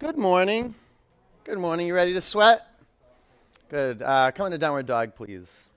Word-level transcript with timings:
Good 0.00 0.16
morning. 0.16 0.74
Good 1.44 1.58
morning. 1.58 1.86
You 1.86 1.94
ready 1.94 2.14
to 2.14 2.22
sweat? 2.22 2.66
Good. 3.68 4.00
Uh, 4.00 4.30
come 4.30 4.46
into 4.46 4.56
downward 4.56 4.86
dog, 4.86 5.14
please. 5.14 5.68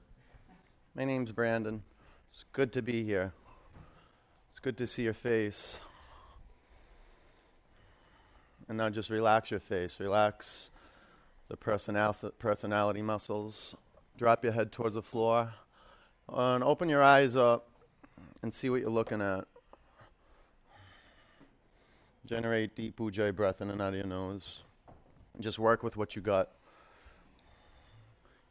My 0.96 1.04
name's 1.04 1.34
Brandon. 1.34 1.84
It's 2.30 2.46
good 2.54 2.72
to 2.72 2.82
be 2.82 3.04
here. 3.04 3.34
It's 4.50 4.60
good 4.60 4.78
to 4.78 4.88
see 4.88 5.04
your 5.04 5.14
face. 5.14 5.78
And 8.70 8.78
now 8.78 8.90
just 8.90 9.10
relax 9.10 9.52
your 9.52 9.60
face. 9.60 10.00
Relax 10.00 10.70
the 11.50 11.58
personal- 11.58 12.14
personality 12.40 13.02
muscles. 13.02 13.76
Drop 14.18 14.46
your 14.46 14.54
head 14.54 14.72
towards 14.72 14.96
the 14.96 15.02
floor. 15.02 15.54
And 16.30 16.64
open 16.64 16.88
your 16.88 17.04
eyes 17.04 17.36
up 17.36 17.68
and 18.42 18.54
see 18.54 18.70
what 18.70 18.80
you're 18.80 18.90
looking 18.90 19.22
at. 19.22 19.48
Generate 22.26 22.76
deep 22.76 22.98
ujjayi 23.00 23.36
breath 23.36 23.62
in 23.62 23.70
and 23.70 23.82
out 23.82 23.90
of 23.90 23.96
your 23.96 24.06
nose. 24.06 24.64
Just 25.40 25.60
work 25.60 25.84
with 25.84 25.98
what 25.98 26.16
you 26.16 26.22
got. 26.22 26.50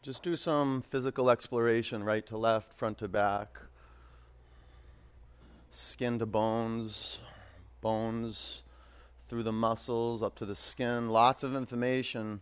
Just 0.03 0.23
do 0.23 0.37
some 0.37 0.83
physical 0.83 1.31
exploration 1.31 2.05
right 2.05 2.27
to 2.27 2.37
left, 2.37 2.73
front 2.73 2.99
to 2.99 3.09
back, 3.09 3.61
skin 5.71 6.19
to 6.19 6.27
bones, 6.27 7.21
bones 7.81 8.63
through 9.29 9.45
the 9.45 9.53
muscles 9.53 10.23
up 10.23 10.35
to 10.37 10.45
the 10.45 10.55
skin. 10.55 11.09
Lots 11.09 11.43
of 11.43 11.57
information 11.57 12.41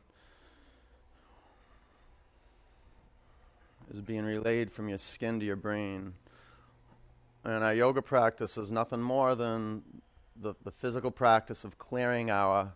is 3.93 4.01
being 4.01 4.25
relayed 4.25 4.73
from 4.73 4.89
your 4.89 4.99
skin 4.99 5.39
to 5.39 5.47
your 5.47 5.57
brain. 5.57 6.15
And 7.45 7.63
our 7.63 7.75
yoga 7.75 8.03
practice 8.03 8.59
is 8.59 8.73
nothing 8.73 9.01
more 9.01 9.35
than 9.35 9.83
the, 10.41 10.55
the 10.65 10.71
physical 10.71 11.11
practice 11.11 11.65
of 11.65 11.79
clearing 11.79 12.31
our 12.31 12.73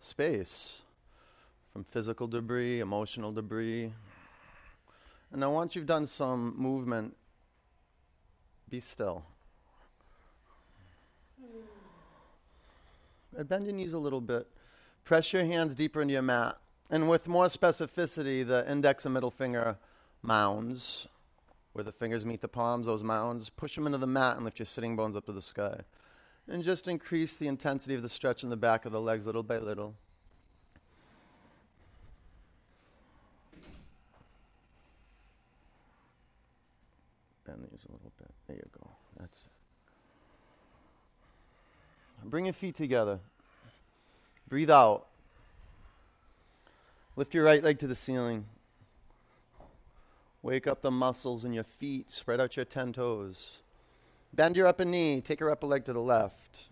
space 0.00 0.82
from 1.72 1.84
physical 1.84 2.26
debris, 2.26 2.80
emotional 2.80 3.32
debris. 3.32 3.92
And 5.30 5.40
now, 5.40 5.52
once 5.52 5.74
you've 5.74 5.86
done 5.86 6.06
some 6.06 6.54
movement, 6.58 7.16
be 8.68 8.80
still. 8.80 9.24
And 13.36 13.48
bend 13.48 13.64
your 13.64 13.74
knees 13.74 13.94
a 13.94 13.98
little 13.98 14.20
bit. 14.20 14.46
Press 15.04 15.32
your 15.32 15.44
hands 15.44 15.74
deeper 15.74 16.02
into 16.02 16.12
your 16.12 16.22
mat. 16.22 16.58
And 16.90 17.08
with 17.08 17.28
more 17.28 17.46
specificity, 17.46 18.46
the 18.46 18.70
index 18.70 19.06
and 19.06 19.14
middle 19.14 19.30
finger 19.30 19.78
mounds, 20.22 21.08
where 21.72 21.82
the 21.82 21.92
fingers 21.92 22.26
meet 22.26 22.42
the 22.42 22.48
palms, 22.48 22.86
those 22.86 23.02
mounds, 23.02 23.48
push 23.48 23.74
them 23.74 23.86
into 23.86 23.96
the 23.96 24.06
mat 24.06 24.36
and 24.36 24.44
lift 24.44 24.58
your 24.58 24.66
sitting 24.66 24.96
bones 24.96 25.16
up 25.16 25.24
to 25.24 25.32
the 25.32 25.40
sky. 25.40 25.80
And 26.52 26.62
just 26.62 26.86
increase 26.86 27.34
the 27.34 27.48
intensity 27.48 27.94
of 27.94 28.02
the 28.02 28.10
stretch 28.10 28.44
in 28.44 28.50
the 28.50 28.58
back 28.58 28.84
of 28.84 28.92
the 28.92 29.00
legs 29.00 29.24
little 29.24 29.42
by 29.42 29.56
little. 29.56 29.94
Bend 37.46 37.66
these 37.70 37.86
a 37.88 37.92
little 37.92 38.12
bit. 38.18 38.28
There 38.46 38.56
you 38.56 38.68
go. 38.78 38.90
That's 39.18 39.46
it. 39.46 39.48
Bring 42.28 42.44
your 42.44 42.52
feet 42.52 42.74
together. 42.74 43.18
Breathe 44.46 44.70
out. 44.70 45.06
Lift 47.16 47.32
your 47.32 47.44
right 47.44 47.64
leg 47.64 47.78
to 47.78 47.86
the 47.86 47.94
ceiling. 47.94 48.44
Wake 50.42 50.66
up 50.66 50.82
the 50.82 50.90
muscles 50.90 51.46
in 51.46 51.54
your 51.54 51.64
feet. 51.64 52.10
Spread 52.10 52.42
out 52.42 52.56
your 52.56 52.66
10 52.66 52.92
toes. 52.92 53.61
Bend 54.34 54.56
your 54.56 54.66
upper 54.66 54.84
knee. 54.84 55.20
Take 55.20 55.40
your 55.40 55.50
upper 55.50 55.66
leg 55.66 55.84
to 55.84 55.92
the 55.92 56.00
left. 56.00 56.64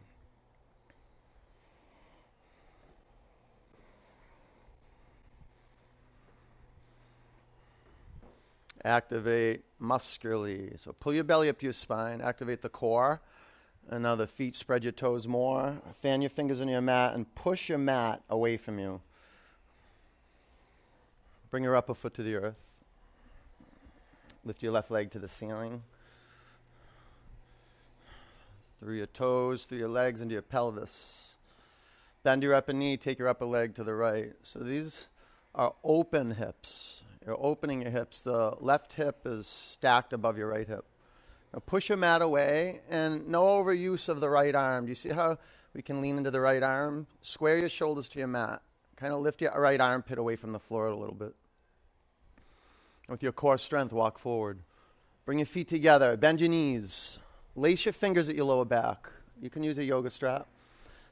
Activate 8.82 9.62
muscularly. 9.78 10.72
So 10.78 10.92
pull 10.98 11.12
your 11.12 11.24
belly 11.24 11.50
up 11.50 11.58
to 11.58 11.66
your 11.66 11.74
spine. 11.74 12.22
Activate 12.22 12.62
the 12.62 12.70
core. 12.70 13.20
And 13.90 14.04
now 14.04 14.14
the 14.14 14.26
feet, 14.26 14.54
spread 14.54 14.84
your 14.84 14.92
toes 14.92 15.26
more. 15.26 15.76
Fan 16.00 16.22
your 16.22 16.30
fingers 16.30 16.60
into 16.60 16.72
your 16.72 16.80
mat 16.80 17.14
and 17.14 17.34
push 17.34 17.68
your 17.68 17.78
mat 17.78 18.22
away 18.30 18.56
from 18.56 18.78
you. 18.78 19.00
Bring 21.50 21.64
your 21.64 21.76
upper 21.76 21.94
foot 21.94 22.14
to 22.14 22.22
the 22.22 22.36
earth. 22.36 22.60
Lift 24.44 24.62
your 24.62 24.72
left 24.72 24.90
leg 24.90 25.10
to 25.10 25.18
the 25.18 25.28
ceiling. 25.28 25.82
Through 28.80 28.96
your 28.96 29.06
toes, 29.06 29.64
through 29.64 29.78
your 29.78 29.88
legs, 29.88 30.22
into 30.22 30.32
your 30.32 30.42
pelvis. 30.42 31.34
Bend 32.22 32.42
your 32.42 32.54
upper 32.54 32.72
knee, 32.72 32.96
take 32.96 33.18
your 33.18 33.28
upper 33.28 33.44
leg 33.44 33.74
to 33.74 33.84
the 33.84 33.94
right. 33.94 34.32
So 34.42 34.60
these 34.60 35.08
are 35.54 35.74
open 35.84 36.32
hips. 36.32 37.02
You're 37.24 37.36
opening 37.38 37.82
your 37.82 37.90
hips. 37.90 38.22
The 38.22 38.56
left 38.60 38.94
hip 38.94 39.20
is 39.26 39.46
stacked 39.46 40.14
above 40.14 40.38
your 40.38 40.48
right 40.48 40.66
hip. 40.66 40.86
Now 41.52 41.60
push 41.60 41.88
your 41.88 41.98
mat 41.98 42.22
away 42.22 42.80
and 42.88 43.28
no 43.28 43.44
overuse 43.44 44.08
of 44.08 44.20
the 44.20 44.30
right 44.30 44.54
arm. 44.54 44.86
Do 44.86 44.90
you 44.90 44.94
see 44.94 45.10
how 45.10 45.36
we 45.74 45.82
can 45.82 46.00
lean 46.00 46.16
into 46.16 46.30
the 46.30 46.40
right 46.40 46.62
arm? 46.62 47.06
Square 47.20 47.58
your 47.58 47.68
shoulders 47.68 48.08
to 48.10 48.18
your 48.18 48.28
mat. 48.28 48.62
Kind 48.96 49.12
of 49.12 49.20
lift 49.20 49.42
your 49.42 49.52
right 49.60 49.80
armpit 49.80 50.18
away 50.18 50.36
from 50.36 50.52
the 50.52 50.58
floor 50.58 50.86
a 50.86 50.96
little 50.96 51.14
bit. 51.14 51.34
With 53.08 53.22
your 53.22 53.32
core 53.32 53.58
strength, 53.58 53.92
walk 53.92 54.18
forward. 54.18 54.60
Bring 55.24 55.38
your 55.38 55.46
feet 55.46 55.68
together. 55.68 56.16
Bend 56.16 56.40
your 56.40 56.50
knees. 56.50 57.18
Lace 57.60 57.84
your 57.84 57.92
fingers 57.92 58.30
at 58.30 58.36
your 58.36 58.46
lower 58.46 58.64
back. 58.64 59.10
You 59.42 59.50
can 59.50 59.62
use 59.62 59.76
a 59.76 59.84
yoga 59.84 60.08
strap. 60.08 60.46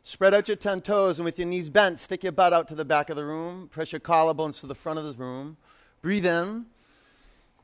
Spread 0.01 0.33
out 0.33 0.49
your 0.49 0.57
10 0.57 0.81
toes, 0.81 1.19
and 1.19 1.25
with 1.27 1.39
your 1.39 1.47
knees 1.47 1.69
bent, 1.69 1.99
stick 1.99 2.23
your 2.23 2.33
butt 2.33 2.55
out 2.55 2.69
to 2.69 2.75
the 2.75 2.87
back 2.87 3.11
of 3.11 3.17
the 3.17 3.25
room. 3.27 3.69
Press 3.71 3.93
your 3.93 4.01
collarbones 4.01 4.59
to 4.61 4.67
the 4.67 4.75
front 4.75 4.99
of 4.99 5.05
the 5.05 5.23
room. 5.23 5.59
Breathe 6.01 6.25
in. 6.25 6.65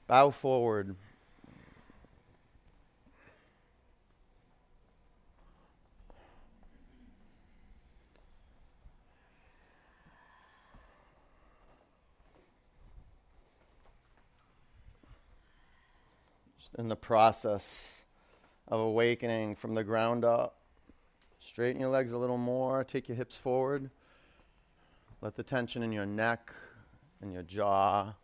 Bow 0.07 0.29
forward. 0.29 0.97
in 16.77 16.89
the 16.89 16.97
process 16.97 18.04
of 18.69 18.81
awakening 18.81 19.57
from 19.57 19.75
the 19.75 19.85
ground 19.85 20.25
up. 20.25 20.57
Straighten 21.39 21.81
your 21.81 21.91
legs 21.91 22.13
a 22.13 22.19
little 22.19 22.39
more, 22.39 22.85
take 22.85 23.09
your 23.09 23.17
hips 23.17 23.37
forward. 23.37 23.91
Let 25.21 25.37
the 25.37 25.43
tension 25.43 25.83
in 25.83 25.93
your 25.93 26.07
neck 26.07 26.53
and 27.21 27.33
your 27.33 27.43
jaw 27.43 28.15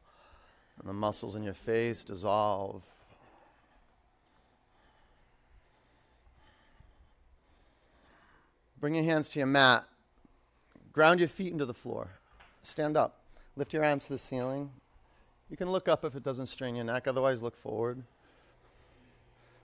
and 0.79 0.89
the 0.89 0.93
muscles 0.93 1.37
in 1.37 1.43
your 1.43 1.55
face 1.55 2.05
dissolve. 2.05 2.83
Bring 8.81 8.95
your 8.95 9.05
hands 9.05 9.29
to 9.31 9.39
your 9.39 9.47
mat. 9.47 9.85
Ground 10.93 11.21
your 11.21 11.29
feet 11.29 11.53
into 11.53 11.67
the 11.67 11.75
floor. 11.75 12.09
Stand 12.63 12.97
up. 12.97 13.21
Lift 13.57 13.75
your 13.75 13.85
arms 13.85 14.07
to 14.07 14.15
the 14.15 14.19
ceiling. 14.19 14.71
You 15.51 15.57
can 15.57 15.71
look 15.71 15.89
up 15.89 16.05
if 16.05 16.15
it 16.17 16.23
doesn't 16.23 16.47
strain 16.47 16.75
your 16.75 16.85
neck, 16.85 17.07
otherwise, 17.07 17.43
look 17.43 17.57
forward. 17.57 18.03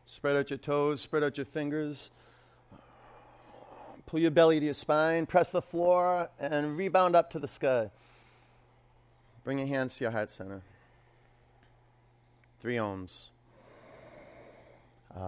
Spread 0.09 0.37
out 0.37 0.50
your 0.50 0.59
toes, 0.59 1.00
spread 1.00 1.25
out 1.25 1.37
your 1.37 1.44
fingers. 1.44 2.11
Pull 4.06 4.21
your 4.21 4.31
belly 4.31 4.61
to 4.61 4.65
your 4.67 4.75
spine, 4.75 5.27
press 5.27 5.50
the 5.50 5.61
floor, 5.61 6.31
and 6.39 6.77
rebound 6.77 7.17
up 7.17 7.28
to 7.33 7.41
the 7.41 7.49
sky. 7.49 7.91
Bring 9.43 9.59
your 9.59 9.66
hands 9.66 9.97
to 9.97 10.05
your 10.05 10.12
heart 10.12 10.31
center. 10.31 10.62
Three 12.61 12.77
oms. 12.77 13.31
Look 15.13 15.25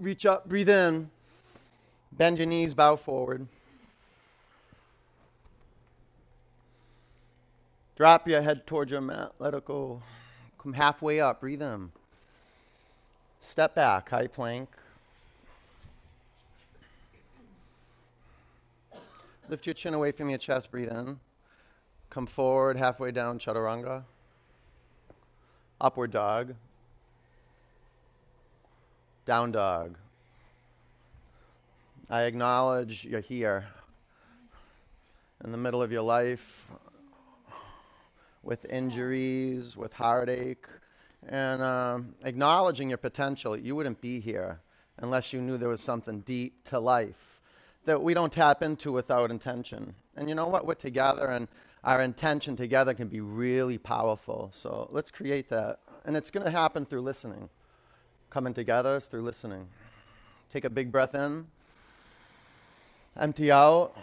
reach 0.00 0.26
up, 0.26 0.48
breathe 0.48 0.68
in. 0.68 1.10
Bend 2.12 2.38
your 2.38 2.46
knees, 2.46 2.74
bow 2.74 2.96
forward. 2.96 3.46
Drop 7.96 8.26
your 8.26 8.40
head 8.40 8.66
towards 8.66 8.90
your 8.90 9.02
mat. 9.02 9.32
Let 9.38 9.52
it 9.52 9.64
go. 9.66 10.00
Come 10.58 10.72
halfway 10.72 11.20
up. 11.20 11.40
Breathe 11.40 11.60
in. 11.60 11.92
Step 13.42 13.74
back. 13.74 14.08
High 14.08 14.26
plank. 14.26 14.70
Lift 19.50 19.66
your 19.66 19.74
chin 19.74 19.92
away 19.92 20.12
from 20.12 20.30
your 20.30 20.38
chest. 20.38 20.70
Breathe 20.70 20.90
in. 20.90 21.20
Come 22.08 22.26
forward. 22.26 22.78
Halfway 22.78 23.10
down. 23.10 23.38
Chaturanga. 23.38 24.04
Upward 25.78 26.10
dog. 26.10 26.54
Down 29.26 29.52
dog. 29.52 29.96
I 32.08 32.22
acknowledge 32.22 33.04
you're 33.04 33.20
here 33.20 33.66
in 35.44 35.52
the 35.52 35.58
middle 35.58 35.82
of 35.82 35.92
your 35.92 36.02
life 36.02 36.70
with 38.42 38.64
injuries, 38.64 39.76
with 39.76 39.92
heartache, 39.92 40.64
and 41.28 41.62
um, 41.62 42.14
acknowledging 42.24 42.88
your 42.88 42.98
potential. 42.98 43.56
You 43.56 43.76
wouldn't 43.76 44.00
be 44.00 44.20
here 44.20 44.58
unless 44.98 45.34
you 45.34 45.42
knew 45.42 45.58
there 45.58 45.68
was 45.68 45.82
something 45.82 46.20
deep 46.20 46.64
to 46.70 46.80
life 46.80 47.40
that 47.84 48.02
we 48.02 48.14
don't 48.14 48.32
tap 48.32 48.62
into 48.62 48.90
without 48.90 49.30
intention. 49.30 49.94
And 50.16 50.30
you 50.30 50.34
know 50.34 50.48
what? 50.48 50.66
We're 50.66 50.74
together, 50.74 51.26
and 51.26 51.46
our 51.84 52.00
intention 52.00 52.56
together 52.56 52.94
can 52.94 53.08
be 53.08 53.20
really 53.20 53.76
powerful. 53.76 54.50
So 54.54 54.88
let's 54.90 55.10
create 55.10 55.50
that. 55.50 55.78
And 56.06 56.16
it's 56.16 56.30
going 56.30 56.44
to 56.44 56.50
happen 56.50 56.86
through 56.86 57.02
listening. 57.02 57.50
Coming 58.30 58.54
together 58.54 58.96
is 58.96 59.06
through 59.06 59.22
listening. 59.22 59.66
Take 60.52 60.64
a 60.64 60.70
big 60.70 60.92
breath 60.92 61.16
in, 61.16 61.46
empty 63.18 63.50
out. 63.50 63.96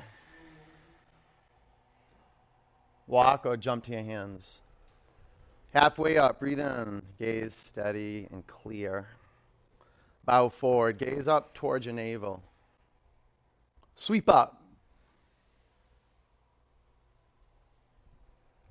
Walk 3.07 3.45
or 3.45 3.55
jump 3.55 3.85
to 3.85 3.91
your 3.91 4.03
hands. 4.03 4.59
Halfway 5.73 6.17
up, 6.17 6.41
breathe 6.41 6.59
in, 6.59 7.01
gaze 7.17 7.55
steady 7.55 8.27
and 8.31 8.45
clear. 8.47 9.07
Bow 10.25 10.49
forward, 10.49 10.97
gaze 10.97 11.29
up 11.29 11.53
towards 11.53 11.85
your 11.85 11.95
navel. 11.95 12.43
Sweep 13.95 14.27
up. 14.27 14.61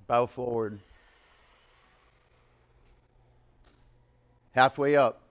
Bow 0.05 0.27
forward. 0.27 0.79
Halfway 4.51 4.95
up. 4.95 5.21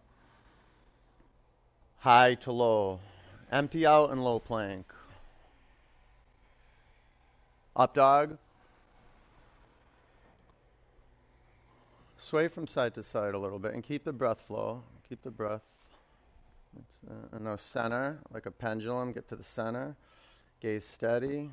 High 1.99 2.35
to 2.37 2.53
low. 2.53 3.01
Empty 3.51 3.87
out 3.87 4.11
and 4.11 4.23
low 4.25 4.39
plank. 4.39 4.87
Up 7.75 7.95
dog. 7.95 8.39
Sway 12.17 12.49
from 12.49 12.67
side 12.67 12.95
to 12.95 13.03
side 13.03 13.35
a 13.35 13.39
little 13.39 13.59
bit 13.59 13.75
and 13.75 13.83
keep 13.83 14.05
the 14.05 14.13
breath 14.13 14.41
flow. 14.41 14.83
Keep 15.09 15.23
the 15.23 15.31
breath. 15.31 15.63
Uh, 17.09 17.37
and 17.37 17.47
the 17.47 17.57
center, 17.57 18.19
like 18.33 18.47
a 18.47 18.51
pendulum, 18.51 19.13
get 19.13 19.29
to 19.29 19.37
the 19.37 19.45
center. 19.45 19.95
Gaze 20.61 20.85
steady. 20.85 21.51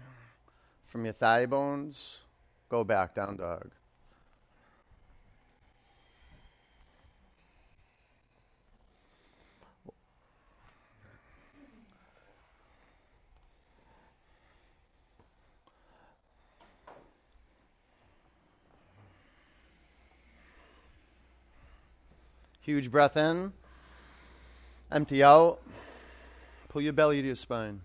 From 0.88 1.06
your 1.06 1.14
thigh 1.14 1.46
bones, 1.46 2.20
go 2.70 2.84
back, 2.84 3.16
down 3.16 3.38
dog. 3.38 3.70
Huge 22.64 22.90
breath 22.90 23.18
in. 23.18 23.52
Empty 24.90 25.22
out. 25.22 25.60
Pull 26.70 26.82
your 26.82 26.94
belly 26.94 27.22
to 27.22 27.28
your 27.28 27.36
spine. 27.36 27.82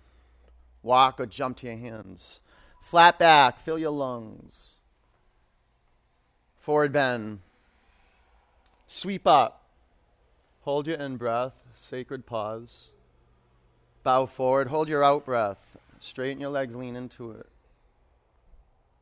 Walk 0.85 1.19
or 1.19 1.27
jump 1.27 1.57
to 1.59 1.67
your 1.67 1.77
hands. 1.77 2.41
Flat 2.81 3.19
back. 3.19 3.59
Fill 3.59 3.79
your 3.79 3.91
lungs. 3.91 4.77
Forward 6.59 6.93
bend. 6.93 7.41
Sweep 8.87 9.27
up. 9.27 9.65
Hold 10.61 10.87
your 10.87 10.97
in 10.97 11.17
breath. 11.17 11.55
Sacred 11.73 12.25
pause. 12.25 12.93
Bow 14.05 14.27
forward. 14.27 14.69
Hold 14.69 14.89
your 14.89 15.03
out 15.03 15.25
breath. 15.25 15.77
Straighten 15.99 16.41
your 16.41 16.51
legs. 16.51 16.77
Lean 16.77 16.95
into 16.95 17.33
it. 17.33 17.49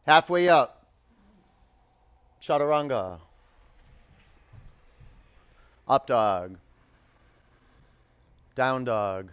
Halfway 0.06 0.49
up. 0.49 0.87
Chaturanga. 2.40 3.19
Up 5.88 6.06
dog. 6.06 6.56
Down 8.56 8.85
dog. 8.85 9.31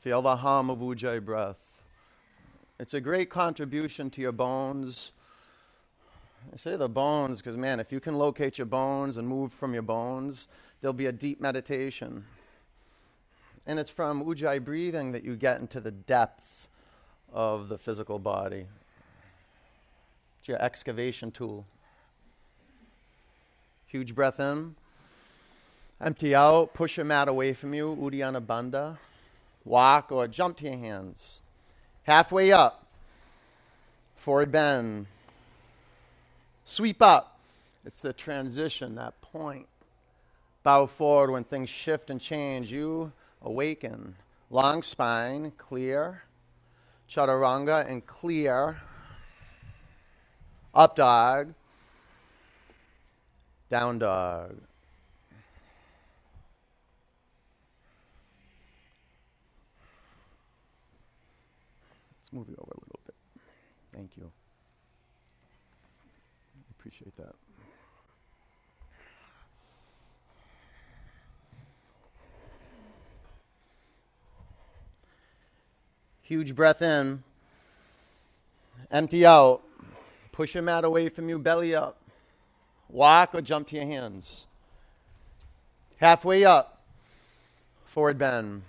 Feel 0.00 0.20
the 0.20 0.36
hum 0.36 0.68
of 0.68 0.78
Ujjayi 0.78 1.24
breath. 1.24 1.82
It's 2.78 2.92
a 2.92 3.00
great 3.00 3.30
contribution 3.30 4.10
to 4.10 4.20
your 4.20 4.32
bones. 4.32 5.12
I 6.52 6.56
say 6.58 6.76
the 6.76 6.88
bones 6.88 7.38
because, 7.38 7.56
man, 7.56 7.80
if 7.80 7.90
you 7.90 8.00
can 8.00 8.16
locate 8.16 8.58
your 8.58 8.66
bones 8.66 9.16
and 9.16 9.26
move 9.26 9.50
from 9.52 9.72
your 9.72 9.82
bones, 9.82 10.46
there'll 10.80 10.92
be 10.92 11.06
a 11.06 11.12
deep 11.12 11.40
meditation. 11.40 12.24
And 13.66 13.78
it's 13.78 13.90
from 13.90 14.22
Ujjayi 14.22 14.62
breathing 14.62 15.12
that 15.12 15.24
you 15.24 15.36
get 15.36 15.58
into 15.58 15.80
the 15.80 15.90
depth 15.90 16.68
of 17.32 17.68
the 17.68 17.78
physical 17.78 18.18
body. 18.18 18.66
It's 20.38 20.48
your 20.48 20.62
excavation 20.62 21.30
tool. 21.30 21.64
Huge 23.96 24.14
breath 24.14 24.38
in. 24.40 24.74
Empty 26.02 26.34
out. 26.34 26.74
Push 26.74 26.98
your 26.98 27.06
mat 27.06 27.28
away 27.28 27.54
from 27.54 27.72
you. 27.72 27.96
Uddiyana 27.98 28.44
Bandha. 28.44 28.98
Walk 29.64 30.12
or 30.12 30.28
jump 30.28 30.58
to 30.58 30.64
your 30.64 30.76
hands. 30.76 31.40
Halfway 32.02 32.52
up. 32.52 32.84
Forward 34.16 34.52
bend. 34.52 35.06
Sweep 36.66 37.00
up. 37.00 37.38
It's 37.86 38.02
the 38.02 38.12
transition, 38.12 38.96
that 38.96 39.18
point. 39.22 39.66
Bow 40.62 40.84
forward 40.84 41.30
when 41.30 41.44
things 41.44 41.70
shift 41.70 42.10
and 42.10 42.20
change. 42.20 42.70
You 42.70 43.12
awaken. 43.40 44.14
Long 44.50 44.82
spine, 44.82 45.52
clear. 45.56 46.22
Chaturanga 47.08 47.90
and 47.90 48.04
clear. 48.04 48.76
Up 50.74 50.96
dog. 50.96 51.54
Down 53.68 53.98
dog. 53.98 54.56
Let's 62.18 62.32
move 62.32 62.48
it 62.48 62.56
over 62.58 62.70
a 62.70 62.80
little 62.80 63.00
bit. 63.06 63.14
Thank 63.94 64.16
you. 64.16 64.30
Appreciate 66.78 67.16
that. 67.16 67.34
Huge 76.22 76.54
breath 76.54 76.82
in. 76.82 77.22
Empty 78.90 79.24
out. 79.24 79.62
Push 80.32 80.54
your 80.54 80.62
mat 80.62 80.84
away 80.84 81.08
from 81.08 81.28
you, 81.28 81.38
belly 81.38 81.74
up. 81.74 81.96
Walk 82.96 83.34
or 83.34 83.42
jump 83.42 83.68
to 83.68 83.76
your 83.76 83.84
hands. 83.84 84.46
Halfway 85.98 86.46
up, 86.46 86.80
forward 87.84 88.16
bend. 88.16 88.62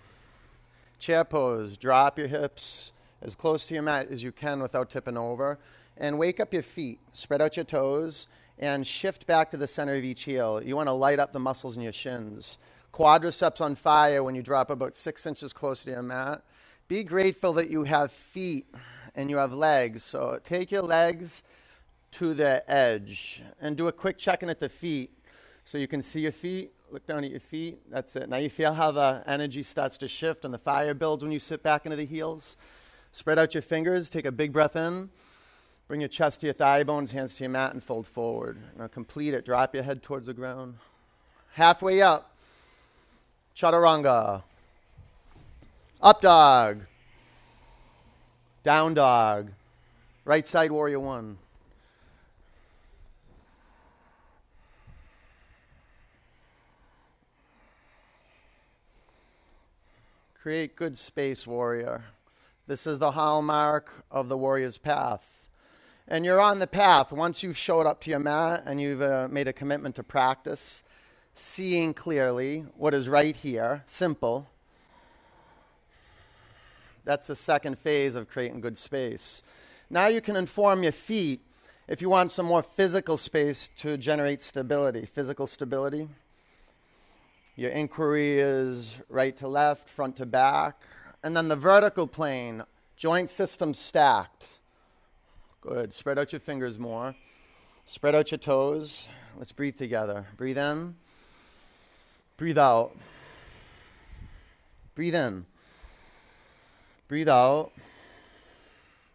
Chair 1.00 1.24
pose. 1.24 1.78
Drop 1.78 2.20
your 2.20 2.28
hips 2.28 2.92
as 3.22 3.36
close 3.36 3.66
to 3.68 3.74
your 3.74 3.84
mat 3.84 4.10
as 4.12 4.26
you 4.26 4.34
can 4.34 4.62
without 4.62 4.90
tipping 4.90 5.16
over. 5.16 5.58
And 5.96 6.20
wake 6.20 6.42
up 6.42 6.54
your 6.54 6.62
feet. 6.62 7.00
Spread 7.14 7.42
out 7.42 7.56
your 7.56 7.64
toes 7.64 8.28
and 8.60 8.86
shift 8.86 9.28
back 9.28 9.50
to 9.52 9.58
the 9.58 9.66
center 9.66 9.96
of 9.96 10.04
each 10.04 10.24
heel. 10.24 10.62
You 10.62 10.76
want 10.76 10.90
to 10.90 10.94
light 10.94 11.20
up 11.20 11.32
the 11.32 11.40
muscles 11.40 11.78
in 11.78 11.82
your 11.82 11.94
shins. 11.94 12.58
Quadriceps 12.94 13.62
on 13.62 13.76
fire 13.76 14.22
when 14.24 14.36
you 14.36 14.42
drop 14.42 14.70
about 14.70 14.94
six 14.94 15.26
inches 15.26 15.54
closer 15.54 15.86
to 15.86 15.92
your 15.92 16.04
mat. 16.04 16.42
Be 16.90 17.06
grateful 17.06 17.54
that 17.54 17.70
you 17.70 17.86
have 17.86 18.12
feet 18.12 18.66
and 19.16 19.30
you 19.30 19.38
have 19.38 19.54
legs. 19.54 20.04
So 20.04 20.38
take 20.44 20.70
your 20.70 20.82
legs 20.82 21.44
to 22.12 22.34
the 22.34 22.70
edge 22.70 23.44
and 23.62 23.76
do 23.76 23.88
a 23.88 23.92
quick 23.92 24.18
check 24.18 24.44
in 24.44 24.50
at 24.50 24.60
the 24.60 24.70
feet 24.70 25.12
so 25.64 25.78
you 25.78 25.88
can 25.88 26.02
see 26.02 26.22
your 26.22 26.32
feet. 26.32 26.72
Look 26.92 27.06
down 27.06 27.24
at 27.24 27.32
your 27.32 27.42
feet. 27.42 27.80
That's 27.92 28.16
it. 28.16 28.30
Now 28.30 28.38
you 28.38 28.50
feel 28.50 28.74
how 28.74 28.92
the 28.92 29.24
energy 29.28 29.62
starts 29.64 29.98
to 29.98 30.08
shift 30.08 30.46
and 30.46 30.54
the 30.54 30.58
fire 30.58 30.94
builds 30.94 31.24
when 31.24 31.32
you 31.34 31.40
sit 31.40 31.62
back 31.62 31.86
into 31.86 31.98
the 31.98 32.06
heels. 32.06 32.56
Spread 33.12 33.38
out 33.38 33.54
your 33.54 33.62
fingers. 33.62 34.10
Take 34.10 34.26
a 34.26 34.32
big 34.32 34.54
breath 34.54 34.76
in. 34.76 35.10
Bring 35.88 36.02
your 36.02 36.10
chest 36.10 36.42
to 36.42 36.48
your 36.48 36.54
thigh 36.54 36.84
bones, 36.84 37.12
hands 37.12 37.36
to 37.36 37.44
your 37.44 37.50
mat, 37.50 37.74
and 37.74 37.84
fold 37.84 38.08
forward. 38.08 38.58
Now 38.78 38.88
complete 38.88 39.34
it. 39.34 39.46
Drop 39.46 39.74
your 39.74 39.84
head 39.84 40.04
towards 40.04 40.28
the 40.28 40.34
ground. 40.34 40.76
Halfway 41.54 42.02
up. 42.02 42.36
Chaturanga. 43.56 44.44
Up 46.02 46.22
dog. 46.22 46.82
Down 48.64 48.94
dog. 48.94 49.52
Right 50.26 50.46
side 50.46 50.72
warrior 50.72 51.00
one. 51.00 51.38
Create 60.48 60.78
good 60.78 60.96
space, 60.96 61.46
warrior. 61.46 62.06
This 62.68 62.88
is 62.88 63.00
the 63.00 63.12
hallmark 63.12 63.92
of 64.10 64.30
the 64.30 64.38
warrior's 64.38 64.78
path. 64.78 65.28
And 66.08 66.24
you're 66.24 66.40
on 66.40 66.60
the 66.60 66.68
path 66.68 67.12
once 67.12 67.44
you've 67.44 67.58
showed 67.58 67.86
up 67.86 68.00
to 68.04 68.10
your 68.10 68.20
mat 68.20 68.64
and 68.66 68.80
you've 68.80 69.02
uh, 69.02 69.28
made 69.30 69.50
a 69.50 69.52
commitment 69.52 69.96
to 69.96 70.04
practice, 70.04 70.86
seeing 71.36 71.94
clearly 71.94 72.60
what 72.78 72.94
is 72.94 73.10
right 73.10 73.36
here, 73.36 73.84
simple. 73.88 74.48
That's 77.04 77.28
the 77.28 77.36
second 77.36 77.78
phase 77.78 78.16
of 78.16 78.30
creating 78.30 78.62
good 78.62 78.78
space. 78.78 79.44
Now 79.90 80.08
you 80.08 80.22
can 80.22 80.38
inform 80.38 80.82
your 80.82 80.94
feet 80.94 81.42
if 81.90 82.02
you 82.02 82.08
want 82.08 82.32
some 82.32 82.46
more 82.46 82.64
physical 82.64 83.18
space 83.18 83.70
to 83.80 83.98
generate 83.98 84.42
stability, 84.42 85.08
physical 85.08 85.46
stability. 85.46 86.08
Your 87.58 87.72
inquiry 87.72 88.38
is 88.40 89.02
right 89.10 89.36
to 89.38 89.48
left, 89.48 89.90
front 89.90 90.18
to 90.18 90.28
back. 90.28 90.84
And 91.24 91.36
then 91.36 91.48
the 91.48 91.56
vertical 91.56 92.06
plane, 92.06 92.62
joint 92.96 93.32
system 93.32 93.74
stacked. 93.74 94.60
Good. 95.62 95.92
Spread 95.92 96.20
out 96.20 96.32
your 96.32 96.40
fingers 96.40 96.78
more. 96.78 97.16
Spread 97.84 98.14
out 98.14 98.30
your 98.30 98.38
toes. 98.38 99.10
Let's 99.38 99.52
breathe 99.52 99.76
together. 99.76 100.28
Breathe 100.38 100.60
in. 100.60 100.96
Breathe 102.38 102.60
out. 102.60 102.96
Breathe 104.94 105.16
in. 105.16 105.48
Breathe 107.08 107.30
out. 107.30 107.72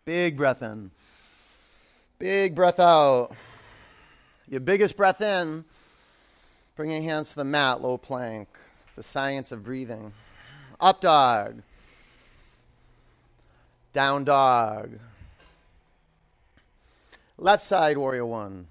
Big 0.05 0.37
breath 0.37 0.63
in. 0.63 0.91
Big 2.19 2.57
breath 2.57 2.81
out. 2.81 3.37
Your 4.49 4.61
biggest 4.61 4.97
breath 4.97 5.21
in. 5.21 5.65
Bring 6.83 6.91
your 6.91 7.03
hands 7.03 7.31
to 7.31 7.37
the 7.37 7.45
mat, 7.45 7.81
low 7.81 7.97
plank. 7.97 8.49
It's 8.89 8.97
the 8.97 9.05
science 9.05 9.53
of 9.53 9.63
breathing. 9.63 10.13
Up 10.81 11.01
dog. 11.01 11.63
Down 13.93 14.25
dog. 14.25 14.99
Left 17.39 17.63
side, 17.63 17.97
warrior 17.97 18.27
one. 18.27 18.67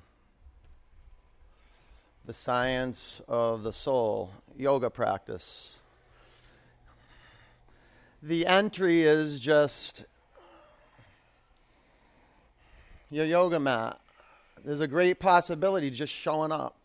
The 2.26 2.34
science 2.34 3.22
of 3.30 3.64
the 3.64 3.72
soul, 3.72 4.34
yoga 4.58 4.90
practice. 4.90 5.78
The 8.22 8.46
entry 8.46 9.04
is 9.04 9.40
just 9.40 10.04
your 13.10 13.26
yoga 13.26 13.58
mat. 13.58 14.02
There's 14.66 14.82
a 14.82 14.88
great 14.88 15.18
possibility 15.18 15.90
just 15.90 16.14
showing 16.14 16.52
up. 16.52 16.76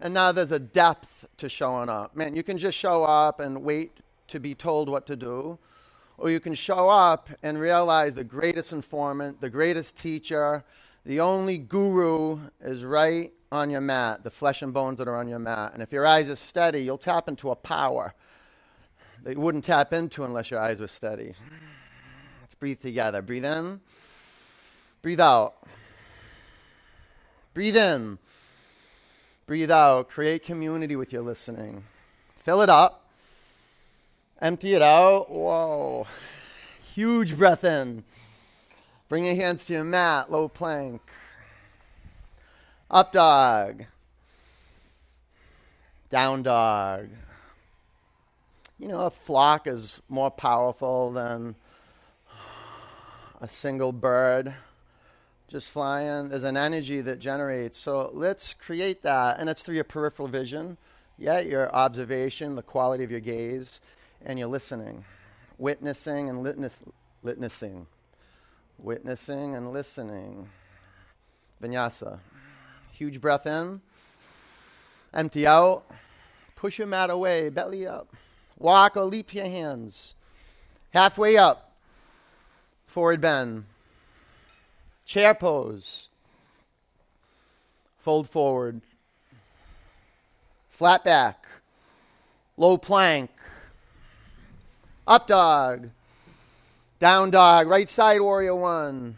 And 0.00 0.14
now 0.14 0.32
there's 0.32 0.52
a 0.52 0.58
depth 0.58 1.26
to 1.36 1.48
showing 1.48 1.88
up. 1.88 2.16
Man, 2.16 2.34
you 2.34 2.42
can 2.42 2.56
just 2.56 2.78
show 2.78 3.04
up 3.04 3.40
and 3.40 3.62
wait 3.62 3.98
to 4.28 4.40
be 4.40 4.54
told 4.54 4.88
what 4.88 5.06
to 5.06 5.16
do, 5.16 5.58
or 6.16 6.30
you 6.30 6.40
can 6.40 6.54
show 6.54 6.88
up 6.88 7.28
and 7.42 7.60
realize 7.60 8.14
the 8.14 8.24
greatest 8.24 8.72
informant, 8.72 9.40
the 9.40 9.50
greatest 9.50 9.96
teacher, 9.96 10.64
the 11.04 11.20
only 11.20 11.58
guru 11.58 12.38
is 12.60 12.84
right 12.84 13.32
on 13.52 13.70
your 13.70 13.80
mat, 13.80 14.22
the 14.22 14.30
flesh 14.30 14.62
and 14.62 14.72
bones 14.72 14.98
that 14.98 15.08
are 15.08 15.16
on 15.16 15.28
your 15.28 15.38
mat. 15.38 15.72
And 15.74 15.82
if 15.82 15.92
your 15.92 16.06
eyes 16.06 16.30
are 16.30 16.36
steady, 16.36 16.80
you'll 16.82 16.98
tap 16.98 17.28
into 17.28 17.50
a 17.50 17.56
power 17.56 18.14
that 19.24 19.34
you 19.34 19.40
wouldn't 19.40 19.64
tap 19.64 19.92
into 19.92 20.24
unless 20.24 20.50
your 20.50 20.60
eyes 20.60 20.80
were 20.80 20.88
steady. 20.88 21.34
Let's 22.40 22.54
breathe 22.54 22.80
together. 22.80 23.22
Breathe 23.22 23.44
in. 23.44 23.80
Breathe 25.02 25.20
out. 25.20 25.54
Breathe 27.54 27.76
in. 27.76 28.18
Breathe 29.50 29.72
out. 29.72 30.08
Create 30.08 30.44
community 30.44 30.94
with 30.94 31.12
your 31.12 31.22
listening. 31.22 31.82
Fill 32.36 32.62
it 32.62 32.68
up. 32.68 33.10
Empty 34.40 34.74
it 34.74 34.80
out. 34.80 35.28
Whoa. 35.28 36.06
Huge 36.94 37.36
breath 37.36 37.64
in. 37.64 38.04
Bring 39.08 39.24
your 39.24 39.34
hands 39.34 39.64
to 39.64 39.72
your 39.72 39.82
mat, 39.82 40.30
low 40.30 40.46
plank. 40.46 41.02
Up 42.88 43.12
dog. 43.12 43.86
Down 46.10 46.44
dog. 46.44 47.08
You 48.78 48.86
know, 48.86 49.00
a 49.00 49.10
flock 49.10 49.66
is 49.66 50.00
more 50.08 50.30
powerful 50.30 51.10
than 51.10 51.56
a 53.40 53.48
single 53.48 53.90
bird 53.90 54.54
just 55.50 55.68
flying. 55.68 56.28
There's 56.28 56.44
an 56.44 56.56
energy 56.56 57.00
that 57.00 57.18
generates. 57.18 57.76
So 57.76 58.10
let's 58.14 58.54
create 58.54 59.02
that. 59.02 59.40
And 59.40 59.50
it's 59.50 59.62
through 59.62 59.74
your 59.74 59.84
peripheral 59.84 60.28
vision, 60.28 60.76
yeah, 61.18 61.40
your 61.40 61.74
observation, 61.74 62.54
the 62.54 62.62
quality 62.62 63.02
of 63.02 63.10
your 63.10 63.20
gaze, 63.20 63.80
and 64.24 64.38
your 64.38 64.48
listening. 64.48 65.04
Witnessing 65.58 66.28
and 66.30 66.44
litness, 66.44 66.82
witnessing. 67.22 67.86
Witnessing 68.78 69.56
and 69.56 69.72
listening. 69.72 70.48
Vinyasa. 71.62 72.20
Huge 72.92 73.20
breath 73.20 73.46
in. 73.46 73.80
Empty 75.12 75.46
out. 75.46 75.84
Push 76.54 76.78
your 76.78 76.86
mat 76.86 77.10
away, 77.10 77.48
belly 77.48 77.86
up. 77.86 78.14
Walk 78.56 78.96
or 78.96 79.04
leap 79.04 79.34
your 79.34 79.46
hands. 79.46 80.14
Halfway 80.90 81.36
up. 81.36 81.72
Forward 82.86 83.20
bend. 83.20 83.64
Chair 85.10 85.34
pose. 85.34 86.08
Fold 87.98 88.30
forward. 88.30 88.80
Flat 90.68 91.02
back. 91.02 91.46
Low 92.56 92.78
plank. 92.78 93.28
Up 95.08 95.26
dog. 95.26 95.90
Down 97.00 97.32
dog. 97.32 97.66
Right 97.66 97.90
side 97.90 98.20
warrior 98.20 98.54
one. 98.54 99.16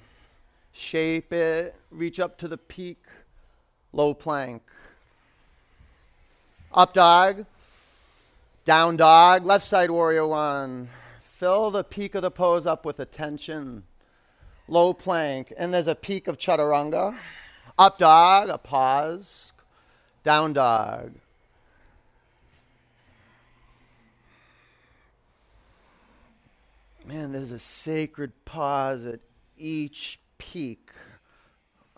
Shape 0.72 1.30
it. 1.30 1.74
Reach 1.90 2.18
up 2.18 2.38
to 2.38 2.48
the 2.48 2.56
peak. 2.56 3.04
Low 3.92 4.14
plank. 4.14 4.62
Up 6.72 6.94
dog. 6.94 7.44
Down 8.64 8.96
dog. 8.96 9.44
Left 9.44 9.66
side 9.66 9.90
warrior 9.90 10.26
one. 10.26 10.88
Fill 11.22 11.70
the 11.70 11.84
peak 11.84 12.14
of 12.14 12.22
the 12.22 12.30
pose 12.30 12.64
up 12.66 12.86
with 12.86 12.98
attention 12.98 13.82
low 14.68 14.92
plank, 14.92 15.52
and 15.56 15.72
there's 15.72 15.88
a 15.88 15.94
peak 15.94 16.28
of 16.28 16.38
chaturanga. 16.38 17.16
Up 17.78 17.98
dog, 17.98 18.48
a 18.48 18.58
pause. 18.58 19.52
Down 20.22 20.52
dog. 20.52 21.12
Man, 27.04 27.32
there's 27.32 27.50
a 27.50 27.58
sacred 27.58 28.32
pause 28.44 29.04
at 29.04 29.18
each 29.58 30.20
peak, 30.38 30.92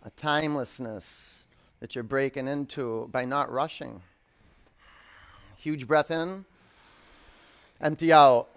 a 0.03 0.11
timelessness 0.11 1.47
that 1.81 1.95
you're 1.95 2.05
breaking 2.05 2.49
into 2.49 3.09
by 3.13 3.27
not 3.27 3.53
rushing. 3.53 4.01
Huge 5.59 5.87
breath 5.87 6.11
in, 6.11 6.47
empty 7.81 8.13
out. 8.13 8.49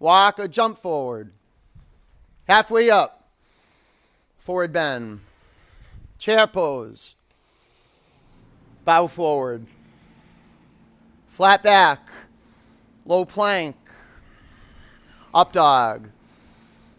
Walk 0.00 0.40
or 0.40 0.48
jump 0.48 0.78
forward. 0.78 1.30
Halfway 2.46 2.90
up, 2.90 3.28
forward 4.38 4.72
bend, 4.72 5.18
chair 6.16 6.46
pose, 6.46 7.16
bow 8.84 9.08
forward, 9.08 9.66
flat 11.26 11.64
back, 11.64 12.08
low 13.04 13.24
plank, 13.24 13.74
up 15.34 15.52
dog, 15.52 16.08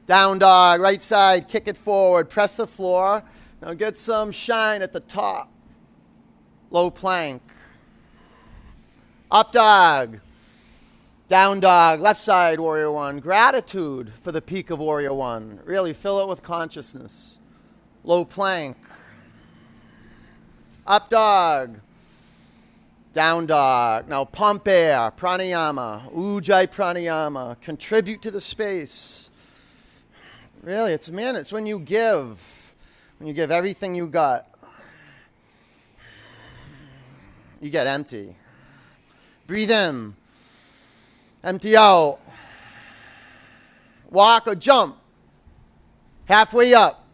down 0.06 0.38
dog, 0.38 0.82
right 0.82 1.02
side, 1.02 1.48
kick 1.48 1.70
it 1.70 1.78
forward, 1.78 2.30
press 2.30 2.58
the 2.58 2.68
floor. 2.68 3.24
Now 3.62 3.74
get 3.74 3.98
some 3.98 4.34
shine 4.34 4.82
at 4.82 4.92
the 4.92 5.00
top, 5.00 5.50
low 6.72 6.92
plank, 6.92 7.42
up 9.32 9.54
dog, 9.54 10.20
down 11.28 11.60
dog, 11.60 12.00
left 12.00 12.20
side, 12.20 12.60
warrior 12.60 12.92
one. 12.92 13.20
Gratitude 13.20 14.14
for 14.22 14.32
the 14.32 14.42
peak 14.42 14.70
of 14.70 14.80
warrior 14.80 15.14
one. 15.14 15.60
Really 15.66 15.94
fill 15.94 16.22
it 16.22 16.28
with 16.28 16.42
consciousness. 16.42 17.38
Low 18.04 18.24
plank. 18.24 18.78
Up 20.86 21.10
dog. 21.10 21.80
Down 23.12 23.46
dog. 23.46 24.08
Now 24.08 24.26
pump 24.26 24.68
air, 24.68 25.12
pranayama, 25.18 26.14
ujjayi 26.14 26.68
pranayama. 26.68 27.60
Contribute 27.62 28.22
to 28.22 28.32
the 28.32 28.42
space. 28.42 29.30
Really, 30.64 30.94
it's 30.94 31.10
man, 31.10 31.36
it's 31.36 31.52
when 31.52 31.66
you 31.66 31.80
give, 31.80 32.76
when 33.18 33.28
you 33.28 33.34
give 33.34 33.52
everything 33.52 33.96
you 33.96 34.08
got, 34.08 34.48
you 37.62 37.70
get 37.70 37.88
empty. 37.88 38.36
Breathe 39.46 39.72
in. 39.72 40.16
Empty 41.48 41.78
out. 41.78 42.20
walk 44.10 44.48
or 44.48 44.56
jump. 44.56 44.98
Halfway 46.26 46.74
up, 46.74 47.08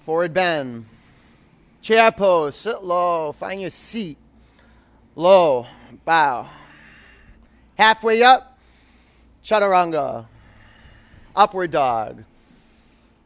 forward 0.00 0.34
bend. 0.34 0.86
Chair 1.80 2.10
pose, 2.10 2.56
sit 2.56 2.82
low, 2.82 3.30
find 3.30 3.60
your 3.60 3.70
seat. 3.70 4.18
Low, 5.14 5.68
bow. 6.04 6.48
Halfway 7.76 8.24
up, 8.24 8.58
chaturanga. 9.44 10.26
Upward 11.36 11.70
dog. 11.70 12.24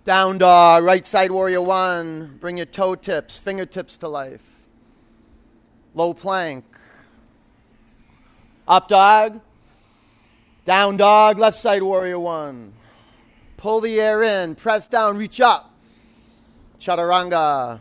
Down 0.04 0.37
dog, 0.37 0.85
right 0.85 1.07
side 1.07 1.31
warrior 1.31 1.62
one. 1.62 2.37
Bring 2.38 2.59
your 2.59 2.66
toe 2.66 2.97
tips, 2.97 3.38
fingertips 3.38 3.97
to 3.97 4.09
life. 4.09 4.45
Low 5.95 6.12
plank. 6.12 6.66
Up 8.69 8.88
dog. 8.88 9.40
Down 10.64 10.97
dog, 10.97 11.38
left 11.38 11.57
side 11.57 11.83
warrior 11.83 12.19
one. 12.19 12.73
Pull 13.57 13.81
the 13.81 14.00
air 14.00 14.23
in, 14.23 14.54
press 14.54 14.87
down, 14.87 15.16
reach 15.16 15.40
up. 15.40 15.75
Chaturanga. 16.78 17.81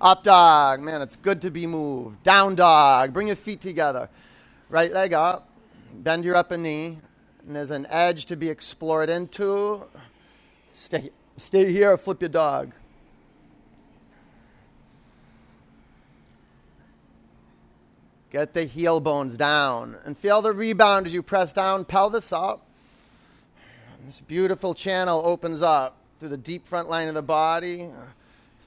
Up 0.00 0.24
dog, 0.24 0.80
man, 0.80 1.02
it's 1.02 1.16
good 1.16 1.42
to 1.42 1.50
be 1.50 1.66
moved. 1.66 2.22
Down 2.22 2.54
dog, 2.54 3.12
bring 3.12 3.28
your 3.28 3.36
feet 3.36 3.60
together. 3.60 4.08
Right 4.68 4.92
leg 4.92 5.12
up, 5.12 5.48
bend 5.92 6.24
your 6.24 6.36
upper 6.36 6.56
knee, 6.56 6.98
and 7.46 7.56
there's 7.56 7.70
an 7.70 7.86
edge 7.90 8.26
to 8.26 8.36
be 8.36 8.48
explored 8.48 9.10
into. 9.10 9.86
Stay, 10.72 11.10
stay 11.36 11.72
here 11.72 11.92
or 11.92 11.96
flip 11.96 12.20
your 12.20 12.28
dog. 12.28 12.72
Get 18.32 18.54
the 18.54 18.64
heel 18.64 18.98
bones 18.98 19.36
down 19.36 19.98
and 20.06 20.16
feel 20.16 20.40
the 20.40 20.52
rebound 20.54 21.04
as 21.04 21.12
you 21.12 21.22
press 21.22 21.52
down, 21.52 21.84
pelvis 21.84 22.32
up. 22.32 22.66
This 24.06 24.22
beautiful 24.22 24.72
channel 24.72 25.20
opens 25.22 25.60
up 25.60 25.98
through 26.18 26.30
the 26.30 26.38
deep 26.38 26.66
front 26.66 26.88
line 26.88 27.08
of 27.08 27.14
the 27.14 27.20
body, 27.20 27.90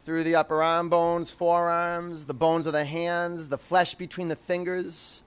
through 0.06 0.24
the 0.24 0.36
upper 0.36 0.62
arm 0.62 0.90
bones, 0.90 1.32
forearms, 1.32 2.26
the 2.26 2.34
bones 2.36 2.68
of 2.68 2.74
the 2.74 2.86
hands, 2.86 3.50
the 3.50 3.58
flesh 3.58 3.96
between 3.96 4.28
the 4.28 4.36
fingers. 4.36 5.24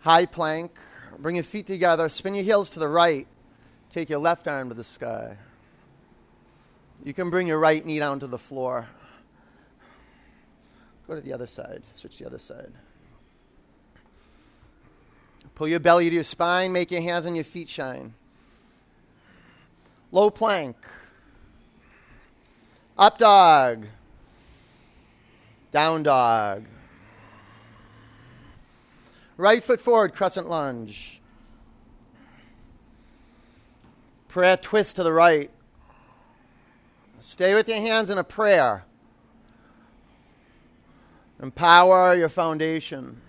High 0.00 0.24
plank. 0.24 0.72
Bring 1.18 1.36
your 1.36 1.44
feet 1.44 1.66
together, 1.66 2.08
spin 2.08 2.34
your 2.34 2.44
heels 2.44 2.70
to 2.70 2.78
the 2.78 2.88
right. 2.88 3.26
Take 3.90 4.08
your 4.08 4.20
left 4.20 4.48
arm 4.48 4.70
to 4.70 4.74
the 4.74 4.82
sky. 4.82 5.36
You 7.04 7.12
can 7.12 7.28
bring 7.28 7.46
your 7.46 7.58
right 7.58 7.84
knee 7.84 7.98
down 7.98 8.20
to 8.20 8.26
the 8.26 8.38
floor. 8.38 8.88
Go 11.06 11.14
to 11.14 11.20
the 11.20 11.34
other 11.34 11.46
side. 11.46 11.82
Switch 11.94 12.18
the 12.18 12.24
other 12.24 12.38
side. 12.38 12.72
Pull 15.54 15.68
your 15.68 15.80
belly 15.80 16.08
to 16.08 16.14
your 16.14 16.24
spine. 16.24 16.72
Make 16.72 16.90
your 16.90 17.02
hands 17.02 17.26
and 17.26 17.36
your 17.36 17.44
feet 17.44 17.68
shine. 17.68 18.14
Low 20.10 20.30
plank. 20.30 20.76
Up 22.96 23.18
dog. 23.18 23.86
Down 25.70 26.02
dog. 26.04 26.64
Right 29.36 29.62
foot 29.62 29.80
forward, 29.80 30.14
crescent 30.14 30.48
lunge. 30.48 31.20
Prayer 34.28 34.56
twist 34.56 34.96
to 34.96 35.02
the 35.02 35.12
right. 35.12 35.50
Stay 37.20 37.54
with 37.54 37.68
your 37.68 37.78
hands 37.78 38.10
in 38.10 38.18
a 38.18 38.24
prayer. 38.24 38.84
Empower 41.42 42.14
your 42.14 42.28
foundation. 42.28 43.20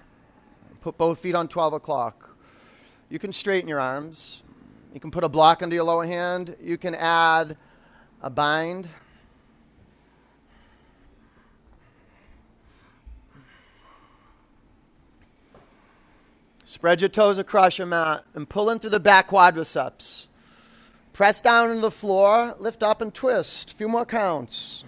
Put 0.86 1.00
both 1.00 1.18
feet 1.18 1.34
on 1.34 1.48
12 1.48 1.74
o'clock. 1.74 2.30
You 3.10 3.18
can 3.18 3.32
straighten 3.32 3.68
your 3.68 3.80
arms. 3.80 4.44
You 4.94 5.00
can 5.00 5.10
put 5.10 5.24
a 5.24 5.28
block 5.28 5.64
under 5.64 5.76
your 5.76 5.84
lower 5.84 6.06
hand. 6.06 6.56
You 6.62 6.78
can 6.78 6.94
add 6.94 7.58
a 8.22 8.30
bind. 8.30 8.88
Spread 16.64 17.02
your 17.02 17.10
toes 17.10 17.40
across 17.40 17.80
your 17.80 17.88
mat 17.88 18.24
and 18.36 18.48
pull 18.48 18.70
in 18.70 18.78
through 18.78 18.92
the 18.92 19.00
back 19.00 19.28
quadriceps. 19.30 20.28
Press 21.14 21.42
down 21.42 21.72
into 21.72 21.82
the 21.82 21.90
floor, 21.90 22.54
lift 22.60 22.84
up 22.84 23.02
and 23.02 23.12
twist. 23.12 23.72
A 23.72 23.76
few 23.76 23.90
more 23.90 24.06
counts. 24.06 24.86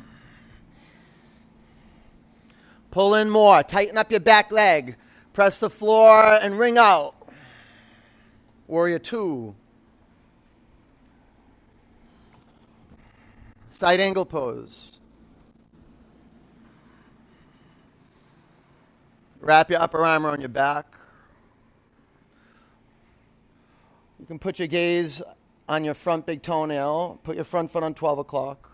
Pull 2.91 3.15
in 3.15 3.31
more. 3.31 3.63
Tighten 3.63 3.97
up 3.97 4.12
your 4.12 4.19
back 4.19 4.51
leg. 4.51 4.95
Press 5.38 5.60
the 5.60 5.69
floor 5.69 6.39
and 6.41 6.58
ring 6.58 6.80
out. 6.80 7.13
Warrior 8.65 8.97
two. 8.97 9.54
Side 13.69 14.00
angle 14.00 14.26
pose. 14.26 14.97
Wrap 19.39 19.69
your 19.69 19.80
upper 19.80 20.04
arm 20.04 20.26
around 20.26 20.41
your 20.41 20.50
back. 20.50 20.95
You 24.19 24.26
can 24.26 24.39
put 24.39 24.58
your 24.58 24.67
gaze 24.67 25.21
on 25.69 25.84
your 25.84 25.93
front 25.93 26.26
big 26.26 26.41
toenail. 26.41 27.19
Put 27.21 27.36
your 27.36 27.45
front 27.45 27.69
foot 27.69 27.84
on 27.84 27.93
12 27.93 28.17
o'clock. 28.17 28.71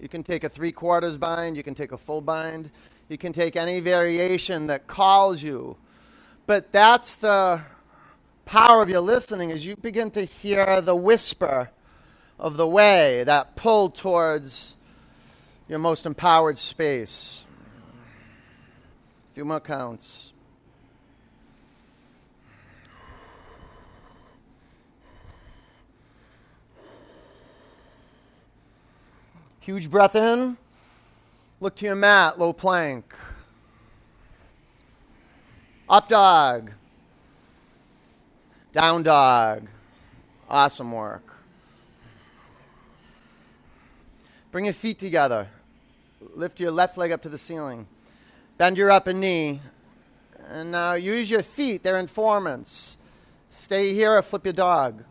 You 0.00 0.08
can 0.08 0.24
take 0.24 0.42
a 0.42 0.48
three 0.48 0.72
quarters 0.72 1.16
bind. 1.16 1.56
You 1.56 1.62
can 1.62 1.76
take 1.76 1.92
a 1.92 1.96
full 1.96 2.20
bind. 2.20 2.72
You 3.08 3.16
can 3.16 3.32
take 3.32 3.54
any 3.54 3.80
variation 3.80 4.66
that 4.66 4.86
calls 4.86 5.42
you. 5.42 5.76
But 6.46 6.72
that's 6.72 7.14
the 7.14 7.60
power 8.44 8.82
of 8.82 8.88
your 8.88 9.00
listening 9.00 9.52
as 9.52 9.66
you 9.66 9.76
begin 9.76 10.10
to 10.12 10.24
hear 10.24 10.80
the 10.80 10.96
whisper 10.96 11.70
of 12.38 12.56
the 12.56 12.66
way, 12.66 13.24
that 13.24 13.56
pull 13.56 13.90
towards 13.90 14.76
your 15.68 15.78
most 15.78 16.04
empowered 16.04 16.58
space. 16.58 17.44
A 19.30 19.34
few 19.34 19.44
more 19.44 19.60
counts. 19.60 20.32
Huge 29.60 29.90
breath 29.90 30.14
in. 30.14 30.56
Look 31.58 31.74
to 31.76 31.86
your 31.86 31.94
mat, 31.94 32.38
low 32.38 32.52
plank. 32.52 33.14
Up 35.88 36.08
dog. 36.08 36.72
Down 38.72 39.02
dog. 39.02 39.66
Awesome 40.50 40.92
work. 40.92 41.22
Bring 44.52 44.66
your 44.66 44.74
feet 44.74 44.98
together. 44.98 45.48
Lift 46.34 46.60
your 46.60 46.70
left 46.70 46.98
leg 46.98 47.10
up 47.10 47.22
to 47.22 47.28
the 47.28 47.38
ceiling. 47.38 47.86
Bend 48.58 48.76
your 48.76 48.90
upper 48.90 49.12
knee. 49.12 49.60
And 50.48 50.72
now 50.72 50.92
use 50.92 51.30
your 51.30 51.42
feet, 51.42 51.82
they're 51.82 51.98
informants. 51.98 52.98
Stay 53.48 53.94
here 53.94 54.16
or 54.16 54.22
flip 54.22 54.44
your 54.44 54.52
dog. 54.52 55.02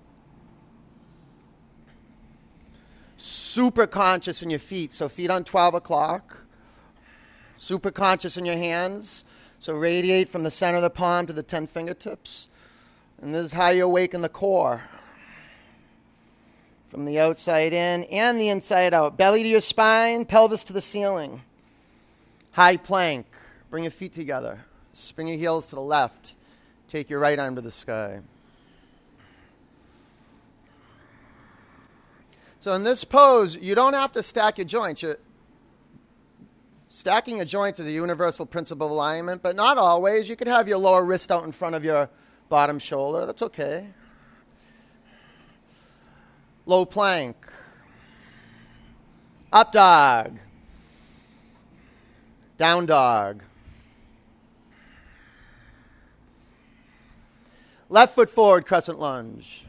Super 3.26 3.88
conscious 3.88 4.44
in 4.44 4.50
your 4.50 4.60
feet. 4.60 4.94
So, 4.94 5.10
feet 5.10 5.32
on 5.32 5.44
12 5.44 5.74
o'clock. 5.76 6.38
Super 7.58 7.92
conscious 7.92 8.38
in 8.38 8.46
your 8.46 8.58
hands. 8.58 9.26
So, 9.60 9.74
radiate 9.74 10.30
from 10.30 10.44
the 10.44 10.52
center 10.52 10.78
of 10.78 10.84
the 10.84 10.90
palm 10.90 11.26
to 11.28 11.34
the 11.34 11.44
10 11.44 11.68
fingertips. 11.68 12.48
And 13.22 13.34
this 13.34 13.48
is 13.48 13.54
how 13.54 13.70
you 13.70 13.86
awaken 13.86 14.22
the 14.22 14.30
core. 14.30 14.84
From 16.88 17.06
the 17.06 17.20
outside 17.20 17.74
in 17.74 18.04
and 18.06 18.40
the 18.40 18.50
inside 18.50 18.94
out. 18.94 19.18
Belly 19.18 19.44
to 19.44 19.50
your 19.50 19.62
spine, 19.62 20.26
pelvis 20.26 20.64
to 20.66 20.74
the 20.74 20.82
ceiling. 20.82 21.42
High 22.52 22.78
plank. 22.78 23.26
Bring 23.70 23.84
your 23.84 23.92
feet 23.92 24.14
together. 24.14 24.66
Spin 24.94 25.28
your 25.28 25.38
heels 25.38 25.68
to 25.68 25.76
the 25.76 25.82
left. 25.82 26.36
Take 26.88 27.10
your 27.10 27.20
right 27.20 27.38
arm 27.40 27.56
to 27.56 27.62
the 27.62 27.72
sky. 27.72 28.22
So 32.66 32.74
in 32.74 32.82
this 32.82 33.04
pose, 33.04 33.56
you 33.56 33.76
don't 33.76 33.94
have 33.94 34.12
to 34.14 34.24
stack 34.24 34.58
your 34.58 34.66
joints. 34.66 35.04
You're, 35.04 35.20
stacking 36.88 37.36
your 37.36 37.46
joints 37.46 37.80
is 37.80 37.86
a 37.86 37.92
universal 37.92 38.48
principle 38.48 38.88
of 38.88 38.92
alignment, 38.92 39.44
but 39.44 39.56
not 39.56 39.78
always. 39.78 40.28
You 40.28 40.36
could 40.36 40.48
have 40.48 40.68
your 40.68 40.80
lower 40.80 41.06
wrist 41.06 41.32
out 41.32 41.44
in 41.44 41.52
front 41.52 41.76
of 41.76 41.86
your 41.86 42.10
bottom 42.50 42.80
shoulder. 42.80 43.28
That's 43.28 43.44
okay. 43.44 43.86
Low 46.66 46.86
plank. 46.86 47.36
Up 49.54 49.72
dog. 49.72 50.40
Down 52.58 52.88
dog. 52.88 53.44
Left 57.90 58.16
foot 58.16 58.32
forward, 58.32 58.66
crescent 58.66 59.00
lunge. 59.00 59.68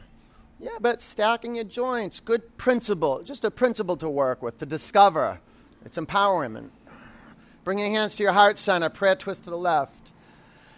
Yeah, 0.59 0.77
but 0.81 1.01
stacking 1.01 1.53
your 1.55 1.65
joints, 1.65 2.19
good 2.19 2.57
principle, 2.57 3.21
just 3.21 3.45
a 3.45 3.51
principle 3.51 3.95
to 3.97 4.09
work 4.09 4.41
with, 4.41 4.57
to 4.57 4.65
discover. 4.65 5.39
It's 5.85 5.97
empowerment. 5.97 6.69
Bring 7.63 7.77
your 7.77 7.89
hands 7.89 8.15
to 8.15 8.23
your 8.23 8.31
heart 8.31 8.57
center, 8.57 8.89
prayer 8.89 9.15
twist 9.15 9.43
to 9.43 9.51
the 9.51 9.57
left. 9.57 10.13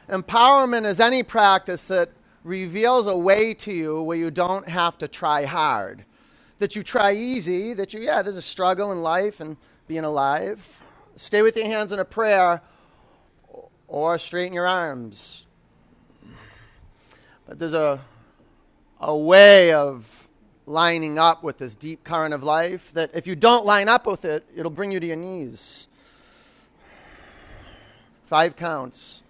Empowerment 0.09 0.85
is 0.85 0.99
any 0.99 1.23
practice 1.23 1.87
that 1.87 2.09
reveals 2.43 3.07
a 3.07 3.15
way 3.15 3.53
to 3.53 3.71
you 3.71 4.01
where 4.01 4.17
you 4.17 4.31
don't 4.31 4.67
have 4.67 4.97
to 4.97 5.07
try 5.07 5.45
hard. 5.45 6.03
That 6.57 6.75
you 6.75 6.83
try 6.83 7.13
easy, 7.13 7.73
that 7.73 7.93
you, 7.93 8.01
yeah, 8.01 8.21
there's 8.21 8.35
a 8.35 8.41
struggle 8.41 8.91
in 8.91 9.01
life 9.01 9.39
and 9.39 9.55
being 9.87 10.03
alive. 10.03 10.83
Stay 11.15 11.41
with 11.41 11.55
your 11.55 11.67
hands 11.67 11.93
in 11.93 11.99
a 11.99 12.05
prayer 12.05 12.61
or 13.87 14.17
straighten 14.17 14.53
your 14.53 14.67
arms. 14.67 15.45
But 17.47 17.59
there's 17.59 17.73
a, 17.73 18.01
a 18.99 19.15
way 19.15 19.73
of 19.73 20.27
lining 20.65 21.17
up 21.17 21.43
with 21.43 21.57
this 21.57 21.73
deep 21.73 22.03
current 22.03 22.33
of 22.33 22.43
life 22.43 22.91
that 22.93 23.09
if 23.13 23.25
you 23.25 23.35
don't 23.35 23.65
line 23.65 23.89
up 23.89 24.05
with 24.05 24.25
it, 24.25 24.45
it'll 24.55 24.71
bring 24.71 24.91
you 24.91 24.99
to 24.99 25.07
your 25.07 25.15
knees. 25.15 25.87
Five 28.27 28.55
counts. 28.55 29.23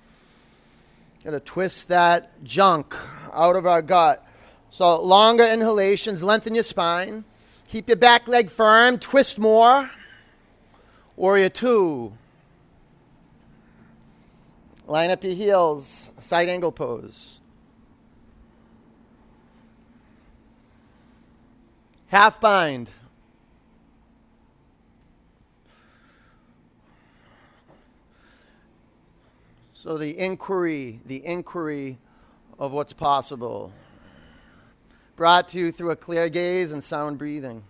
Got 1.23 1.31
to 1.31 1.39
twist 1.39 1.87
that 1.89 2.43
junk 2.43 2.95
out 3.33 3.55
of 3.55 3.65
our 3.65 3.81
gut. 3.81 4.25
So, 4.69 5.01
longer 5.01 5.43
inhalations, 5.43 6.23
lengthen 6.23 6.53
your 6.53 6.63
spine. 6.63 7.23
Keep 7.69 7.87
your 7.87 7.97
back 7.97 8.27
leg 8.27 8.49
firm, 8.49 8.97
twist 8.97 9.39
more. 9.39 9.89
Warrior 11.15 11.49
two. 11.49 12.13
Line 14.87 15.11
up 15.11 15.23
your 15.23 15.33
heels, 15.33 16.09
side 16.19 16.49
angle 16.49 16.71
pose. 16.71 17.38
Half 22.09 22.41
bind. 22.41 22.89
So 29.73 29.95
the 29.95 30.17
inquiry, 30.17 31.01
the 31.05 31.23
inquiry 31.23 31.99
of 32.57 32.71
what's 32.71 32.93
possible, 32.93 33.71
brought 35.15 35.49
to 35.49 35.59
you 35.59 35.71
through 35.71 35.91
a 35.91 35.95
clear 35.95 36.29
gaze 36.29 36.71
and 36.71 36.83
sound 36.83 37.19
breathing. 37.19 37.63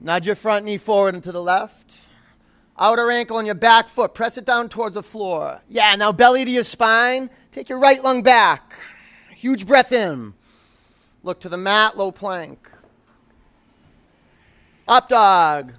Nudge 0.00 0.26
your 0.26 0.36
front 0.36 0.64
knee 0.64 0.78
forward 0.78 1.14
and 1.14 1.22
to 1.22 1.32
the 1.32 1.42
left. 1.42 2.05
Outer 2.78 3.10
ankle 3.10 3.38
on 3.38 3.46
your 3.46 3.54
back 3.54 3.88
foot. 3.88 4.14
Press 4.14 4.36
it 4.36 4.44
down 4.44 4.68
towards 4.68 4.94
the 4.94 5.02
floor. 5.02 5.60
Yeah, 5.68 5.94
now 5.96 6.12
belly 6.12 6.44
to 6.44 6.50
your 6.50 6.64
spine. 6.64 7.30
Take 7.50 7.68
your 7.68 7.78
right 7.78 8.02
lung 8.02 8.22
back. 8.22 8.74
Huge 9.34 9.66
breath 9.66 9.92
in. 9.92 10.34
Look 11.22 11.40
to 11.40 11.48
the 11.48 11.56
mat, 11.56 11.96
low 11.96 12.10
plank. 12.10 12.70
Up 14.86 15.08
dog. 15.08 15.72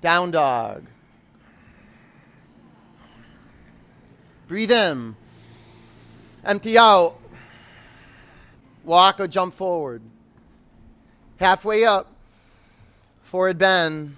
Down 0.00 0.30
dog. 0.30 0.84
Breathe 4.48 4.70
in. 4.70 5.16
Empty 6.44 6.76
out. 6.76 7.16
Walk 8.84 9.20
or 9.20 9.28
jump 9.28 9.54
forward. 9.54 10.02
Halfway 11.38 11.84
up. 11.84 12.12
Forward 13.22 13.58
bend. 13.58 14.16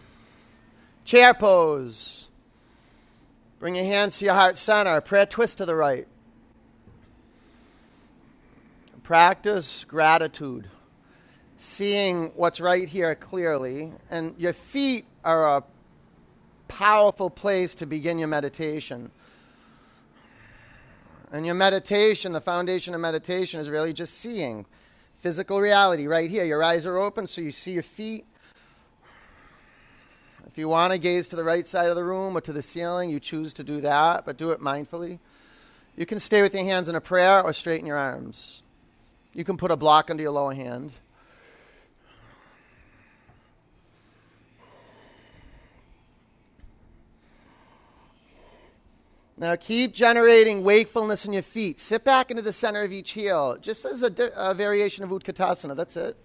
Chair 1.12 1.34
pose. 1.34 2.28
Bring 3.58 3.74
your 3.74 3.84
hands 3.84 4.16
to 4.16 4.24
your 4.24 4.32
heart 4.32 4.56
center. 4.56 4.98
Prayer 5.02 5.26
twist 5.26 5.58
to 5.58 5.66
the 5.66 5.74
right. 5.74 6.08
Practice 9.02 9.84
gratitude 9.84 10.70
seeing 11.58 12.28
what's 12.34 12.62
right 12.62 12.88
here 12.88 13.14
clearly. 13.14 13.92
And 14.10 14.34
your 14.38 14.54
feet 14.54 15.04
are 15.22 15.58
a 15.58 15.64
powerful 16.68 17.28
place 17.28 17.74
to 17.74 17.84
begin 17.84 18.18
your 18.18 18.28
meditation. 18.28 19.10
And 21.30 21.44
your 21.44 21.56
meditation, 21.56 22.32
the 22.32 22.40
foundation 22.40 22.94
of 22.94 23.02
meditation, 23.02 23.60
is 23.60 23.68
really 23.68 23.92
just 23.92 24.16
seeing 24.16 24.64
physical 25.18 25.60
reality 25.60 26.06
right 26.06 26.30
here. 26.30 26.44
Your 26.44 26.62
eyes 26.62 26.86
are 26.86 26.96
open, 26.96 27.26
so 27.26 27.42
you 27.42 27.50
see 27.50 27.72
your 27.72 27.82
feet. 27.82 28.24
If 30.52 30.58
you 30.58 30.68
want 30.68 30.92
to 30.92 30.98
gaze 30.98 31.28
to 31.28 31.36
the 31.36 31.44
right 31.44 31.66
side 31.66 31.88
of 31.88 31.96
the 31.96 32.04
room 32.04 32.36
or 32.36 32.42
to 32.42 32.52
the 32.52 32.60
ceiling, 32.60 33.08
you 33.08 33.18
choose 33.18 33.54
to 33.54 33.64
do 33.64 33.80
that, 33.80 34.26
but 34.26 34.36
do 34.36 34.50
it 34.50 34.60
mindfully. 34.60 35.18
You 35.96 36.04
can 36.04 36.20
stay 36.20 36.42
with 36.42 36.52
your 36.52 36.64
hands 36.64 36.90
in 36.90 36.94
a 36.94 37.00
prayer 37.00 37.42
or 37.42 37.54
straighten 37.54 37.86
your 37.86 37.96
arms. 37.96 38.62
You 39.32 39.44
can 39.44 39.56
put 39.56 39.70
a 39.70 39.78
block 39.78 40.10
under 40.10 40.22
your 40.22 40.32
lower 40.32 40.52
hand. 40.52 40.92
Now 49.38 49.56
keep 49.56 49.94
generating 49.94 50.64
wakefulness 50.64 51.24
in 51.24 51.32
your 51.32 51.42
feet. 51.42 51.80
Sit 51.80 52.04
back 52.04 52.30
into 52.30 52.42
the 52.42 52.52
center 52.52 52.82
of 52.82 52.92
each 52.92 53.12
heel, 53.12 53.56
just 53.58 53.86
as 53.86 54.02
a, 54.02 54.12
a 54.36 54.52
variation 54.52 55.02
of 55.02 55.08
Utkatasana. 55.08 55.74
That's 55.74 55.96
it. 55.96 56.22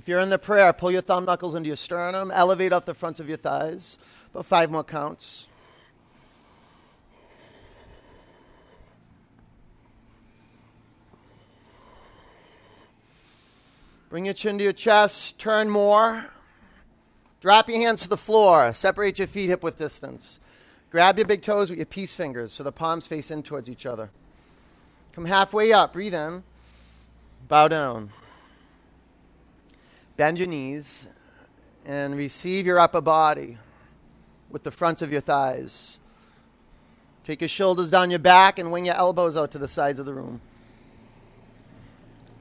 If 0.00 0.08
you're 0.08 0.20
in 0.20 0.30
the 0.30 0.38
prayer, 0.38 0.72
pull 0.72 0.90
your 0.90 1.02
thumb 1.02 1.26
knuckles 1.26 1.54
into 1.54 1.66
your 1.66 1.76
sternum, 1.76 2.30
elevate 2.30 2.72
off 2.72 2.86
the 2.86 2.94
fronts 2.94 3.20
of 3.20 3.28
your 3.28 3.36
thighs. 3.36 3.98
About 4.32 4.46
five 4.46 4.70
more 4.70 4.82
counts. 4.82 5.46
Bring 14.08 14.24
your 14.24 14.32
chin 14.32 14.56
to 14.56 14.64
your 14.64 14.72
chest, 14.72 15.38
turn 15.38 15.68
more. 15.68 16.24
Drop 17.42 17.68
your 17.68 17.80
hands 17.80 18.00
to 18.00 18.08
the 18.08 18.16
floor, 18.16 18.72
separate 18.72 19.18
your 19.18 19.28
feet 19.28 19.50
hip 19.50 19.62
width 19.62 19.76
distance. 19.76 20.40
Grab 20.88 21.18
your 21.18 21.26
big 21.26 21.42
toes 21.42 21.68
with 21.68 21.78
your 21.78 21.84
peace 21.84 22.16
fingers 22.16 22.52
so 22.52 22.62
the 22.62 22.72
palms 22.72 23.06
face 23.06 23.30
in 23.30 23.42
towards 23.42 23.68
each 23.68 23.84
other. 23.84 24.08
Come 25.12 25.26
halfway 25.26 25.74
up. 25.74 25.92
Breathe 25.92 26.14
in. 26.14 26.42
Bow 27.48 27.68
down. 27.68 28.12
Bend 30.20 30.38
your 30.38 30.48
knees 30.48 31.08
and 31.86 32.14
receive 32.14 32.66
your 32.66 32.78
upper 32.78 33.00
body 33.00 33.56
with 34.50 34.64
the 34.64 34.70
fronts 34.70 35.00
of 35.00 35.10
your 35.10 35.22
thighs. 35.22 35.98
Take 37.24 37.40
your 37.40 37.48
shoulders 37.48 37.90
down 37.90 38.10
your 38.10 38.18
back 38.18 38.58
and 38.58 38.70
wing 38.70 38.84
your 38.84 38.96
elbows 38.96 39.34
out 39.34 39.50
to 39.52 39.58
the 39.58 39.66
sides 39.66 39.98
of 39.98 40.04
the 40.04 40.12
room. 40.12 40.42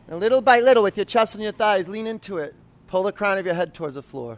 And 0.10 0.20
little 0.20 0.42
by 0.42 0.60
little, 0.60 0.84
with 0.84 0.98
your 0.98 1.06
chest 1.06 1.36
and 1.36 1.42
your 1.42 1.54
thighs, 1.54 1.88
lean 1.88 2.06
into 2.06 2.38
it. 2.38 2.54
Pull 2.88 3.04
the 3.04 3.13
crown 3.13 3.38
of 3.38 3.46
your 3.46 3.56
head 3.56 3.74
towards 3.74 3.96
the 3.96 4.04
floor. 4.04 4.38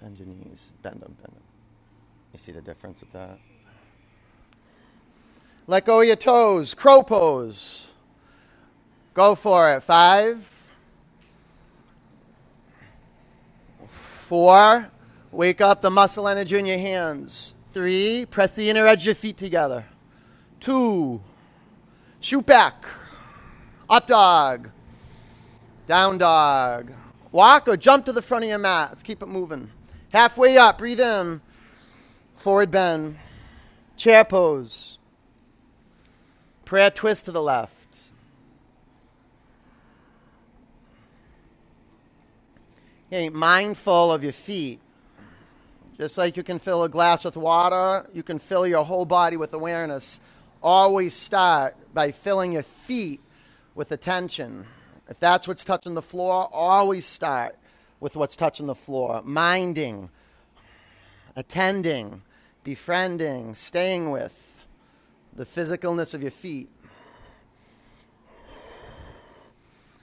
Bend 0.00 0.18
your 0.18 0.26
knees. 0.26 0.72
Bend 0.82 0.96
them, 0.96 1.14
bend 1.22 1.32
them. 1.32 1.44
You 2.32 2.40
see 2.40 2.50
the 2.50 2.60
difference 2.60 3.02
with 3.02 3.12
that? 3.12 3.38
Let 5.68 5.84
go 5.84 6.00
of 6.00 6.08
your 6.08 6.16
toes. 6.16 6.74
Crow 6.74 7.04
pose. 7.04 7.87
Go 9.18 9.34
for 9.34 9.74
it. 9.74 9.82
Five. 9.82 10.48
Four. 13.88 14.88
Wake 15.32 15.60
up 15.60 15.80
the 15.80 15.90
muscle 15.90 16.28
energy 16.28 16.56
in 16.56 16.66
your 16.66 16.78
hands. 16.78 17.52
Three. 17.72 18.26
Press 18.26 18.54
the 18.54 18.70
inner 18.70 18.86
edge 18.86 19.00
of 19.00 19.06
your 19.06 19.14
feet 19.16 19.36
together. 19.36 19.84
Two. 20.60 21.20
Shoot 22.20 22.46
back. 22.46 22.86
Up 23.90 24.06
dog. 24.06 24.70
Down 25.88 26.18
dog. 26.18 26.92
Walk 27.32 27.66
or 27.66 27.76
jump 27.76 28.04
to 28.04 28.12
the 28.12 28.22
front 28.22 28.44
of 28.44 28.50
your 28.50 28.58
mat. 28.58 28.90
Let's 28.90 29.02
keep 29.02 29.20
it 29.20 29.26
moving. 29.26 29.72
Halfway 30.12 30.56
up, 30.58 30.78
breathe 30.78 31.00
in. 31.00 31.40
Forward 32.36 32.70
bend. 32.70 33.18
Chair 33.96 34.24
pose. 34.24 35.00
Prayer 36.64 36.92
twist 36.92 37.24
to 37.24 37.32
the 37.32 37.42
left. 37.42 37.77
Okay, 43.10 43.30
mindful 43.30 44.12
of 44.12 44.22
your 44.22 44.34
feet. 44.34 44.80
Just 45.96 46.18
like 46.18 46.36
you 46.36 46.42
can 46.42 46.58
fill 46.58 46.82
a 46.82 46.90
glass 46.90 47.24
with 47.24 47.38
water, 47.38 48.06
you 48.12 48.22
can 48.22 48.38
fill 48.38 48.66
your 48.66 48.84
whole 48.84 49.06
body 49.06 49.38
with 49.38 49.54
awareness. 49.54 50.20
Always 50.62 51.14
start 51.14 51.74
by 51.94 52.12
filling 52.12 52.52
your 52.52 52.64
feet 52.64 53.22
with 53.74 53.92
attention. 53.92 54.66
If 55.08 55.18
that's 55.20 55.48
what's 55.48 55.64
touching 55.64 55.94
the 55.94 56.02
floor, 56.02 56.50
always 56.52 57.06
start 57.06 57.56
with 57.98 58.14
what's 58.14 58.36
touching 58.36 58.66
the 58.66 58.74
floor, 58.74 59.22
minding, 59.24 60.10
attending, 61.34 62.20
befriending, 62.62 63.54
staying 63.54 64.10
with 64.10 64.66
the 65.34 65.46
physicalness 65.46 66.12
of 66.12 66.20
your 66.20 66.30
feet. 66.30 66.68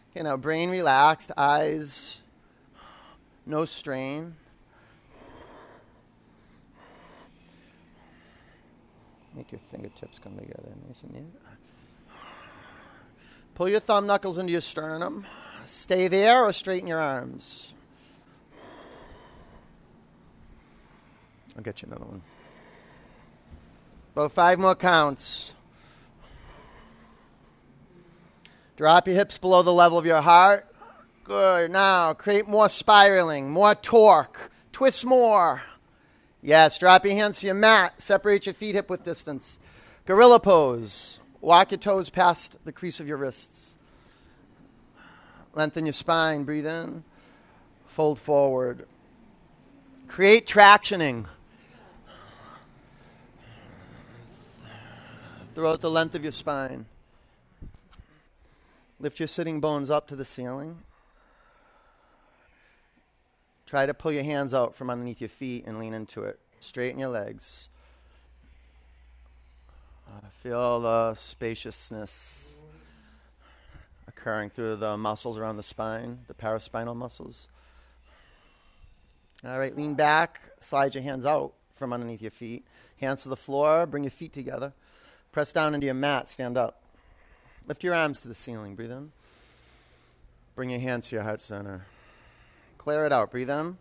Okay, 0.09 0.23
now 0.23 0.37
brain 0.37 0.71
relaxed, 0.71 1.31
eyes 1.37 2.23
no 3.45 3.65
strain. 3.65 4.35
Make 9.35 9.51
your 9.51 9.61
fingertips 9.69 10.17
come 10.19 10.37
together 10.37 10.69
nice 10.87 11.01
and 11.03 11.13
neat. 11.13 11.23
Pull 13.53 13.69
your 13.69 13.79
thumb 13.79 14.07
knuckles 14.07 14.37
into 14.37 14.51
your 14.51 14.61
sternum. 14.61 15.25
Stay 15.65 16.07
there 16.07 16.43
or 16.43 16.53
straighten 16.53 16.87
your 16.87 16.99
arms. 16.99 17.73
I'll 21.55 21.63
get 21.63 21.81
you 21.81 21.87
another 21.87 22.05
one. 22.05 22.21
About 24.13 24.31
five 24.31 24.59
more 24.59 24.75
counts. 24.75 25.55
Drop 28.75 29.07
your 29.07 29.15
hips 29.15 29.37
below 29.37 29.61
the 29.61 29.73
level 29.73 29.97
of 29.97 30.05
your 30.05 30.21
heart. 30.21 30.74
Good. 31.25 31.71
Now, 31.71 32.13
create 32.13 32.47
more 32.47 32.69
spiraling, 32.69 33.49
more 33.49 33.73
torque. 33.73 34.51
Twist 34.71 35.03
more. 35.05 35.63
Yes, 36.43 36.77
drop 36.77 37.03
your 37.03 37.15
hands 37.15 37.39
to 37.39 37.47
your 37.47 37.55
mat. 37.55 37.99
Separate 37.99 38.45
your 38.45 38.53
feet 38.53 38.75
hip 38.75 38.91
width 38.91 39.03
distance. 39.03 39.57
Gorilla 40.05 40.39
pose. 40.39 41.19
Walk 41.41 41.71
your 41.71 41.79
toes 41.79 42.11
past 42.11 42.57
the 42.63 42.71
crease 42.71 42.99
of 42.99 43.07
your 43.07 43.17
wrists. 43.17 43.75
Lengthen 45.55 45.87
your 45.87 45.93
spine. 45.93 46.43
Breathe 46.43 46.67
in. 46.67 47.03
Fold 47.87 48.19
forward. 48.19 48.85
Create 50.07 50.45
tractioning. 50.45 51.25
Throughout 55.55 55.81
the 55.81 55.89
length 55.89 56.13
of 56.13 56.21
your 56.21 56.31
spine. 56.31 56.85
Lift 58.99 59.19
your 59.19 59.27
sitting 59.27 59.59
bones 59.59 59.89
up 59.89 60.07
to 60.09 60.15
the 60.15 60.25
ceiling. 60.25 60.83
Try 63.65 63.85
to 63.85 63.93
pull 63.93 64.11
your 64.11 64.23
hands 64.23 64.53
out 64.53 64.75
from 64.75 64.89
underneath 64.89 65.19
your 65.19 65.29
feet 65.29 65.65
and 65.65 65.79
lean 65.79 65.93
into 65.93 66.23
it. 66.23 66.39
Straighten 66.59 66.99
your 66.99 67.09
legs. 67.09 67.67
Uh, 70.07 70.27
feel 70.41 70.79
the 70.81 71.15
spaciousness 71.15 72.61
occurring 74.07 74.49
through 74.49 74.75
the 74.75 74.95
muscles 74.97 75.37
around 75.37 75.57
the 75.57 75.63
spine, 75.63 76.19
the 76.27 76.33
paraspinal 76.33 76.95
muscles. 76.95 77.49
All 79.43 79.59
right, 79.59 79.75
lean 79.75 79.93
back, 79.95 80.41
slide 80.59 80.95
your 80.95 81.03
hands 81.03 81.25
out 81.25 81.53
from 81.75 81.91
underneath 81.91 82.21
your 82.21 82.31
feet. 82.31 82.65
Hands 82.99 83.21
to 83.23 83.29
the 83.29 83.35
floor, 83.35 83.85
bring 83.85 84.03
your 84.03 84.11
feet 84.11 84.33
together. 84.33 84.73
Press 85.31 85.51
down 85.51 85.73
into 85.73 85.85
your 85.85 85.93
mat, 85.95 86.27
stand 86.27 86.57
up. 86.57 86.81
Lift 87.67 87.83
your 87.83 87.93
arms 87.93 88.21
to 88.21 88.27
the 88.27 88.33
ceiling, 88.33 88.75
breathe 88.75 88.91
in. 88.91 89.11
Bring 90.55 90.69
your 90.69 90.79
hands 90.79 91.09
to 91.09 91.15
your 91.15 91.23
heart 91.23 91.41
center. 91.41 91.85
Clear 92.85 93.07
it 93.07 93.11
out, 93.11 93.31
breathe 93.31 93.49
in. 93.49 93.79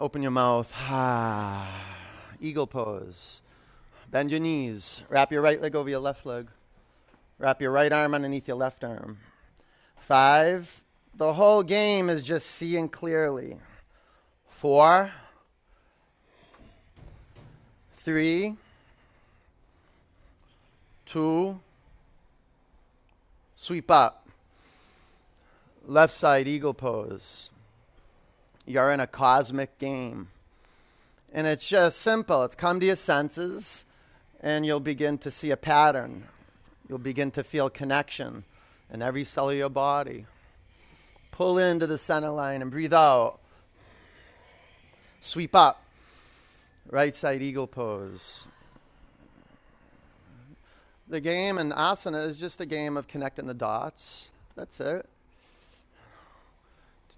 Open 0.00 0.20
your 0.20 0.32
mouth. 0.32 0.74
Eagle 2.40 2.66
pose. 2.66 3.40
Bend 4.10 4.32
your 4.32 4.40
knees. 4.40 5.04
Wrap 5.08 5.30
your 5.30 5.42
right 5.42 5.62
leg 5.62 5.76
over 5.76 5.88
your 5.88 6.00
left 6.00 6.26
leg. 6.26 6.48
Wrap 7.38 7.62
your 7.62 7.70
right 7.70 7.92
arm 7.92 8.12
underneath 8.12 8.48
your 8.48 8.56
left 8.56 8.82
arm. 8.82 9.18
Five. 9.96 10.82
The 11.14 11.34
whole 11.34 11.62
game 11.62 12.10
is 12.10 12.24
just 12.24 12.46
seeing 12.50 12.88
clearly. 12.88 13.58
Four. 14.48 15.12
Three. 17.92 18.56
Two. 21.06 21.60
Sweep 23.54 23.88
up. 23.88 24.28
Left 25.86 26.12
side 26.12 26.48
eagle 26.48 26.74
pose. 26.74 27.50
You're 28.66 28.92
in 28.92 29.00
a 29.00 29.06
cosmic 29.06 29.78
game. 29.78 30.28
And 31.32 31.46
it's 31.46 31.68
just 31.68 31.98
simple. 31.98 32.44
It's 32.44 32.54
come 32.54 32.80
to 32.80 32.86
your 32.86 32.96
senses, 32.96 33.86
and 34.40 34.64
you'll 34.64 34.80
begin 34.80 35.18
to 35.18 35.30
see 35.30 35.50
a 35.50 35.56
pattern. 35.56 36.24
You'll 36.88 36.98
begin 36.98 37.30
to 37.32 37.44
feel 37.44 37.68
connection 37.68 38.44
in 38.90 39.02
every 39.02 39.24
cell 39.24 39.50
of 39.50 39.56
your 39.56 39.68
body. 39.68 40.26
Pull 41.32 41.58
into 41.58 41.86
the 41.86 41.98
center 41.98 42.30
line 42.30 42.62
and 42.62 42.70
breathe 42.70 42.94
out. 42.94 43.40
Sweep 45.20 45.54
up. 45.54 45.82
Right 46.88 47.16
side 47.16 47.42
eagle 47.42 47.66
pose. 47.66 48.46
The 51.08 51.20
game 51.20 51.58
in 51.58 51.70
asana 51.70 52.26
is 52.26 52.38
just 52.38 52.60
a 52.60 52.66
game 52.66 52.96
of 52.96 53.08
connecting 53.08 53.46
the 53.46 53.54
dots. 53.54 54.30
That's 54.54 54.80
it. 54.80 55.08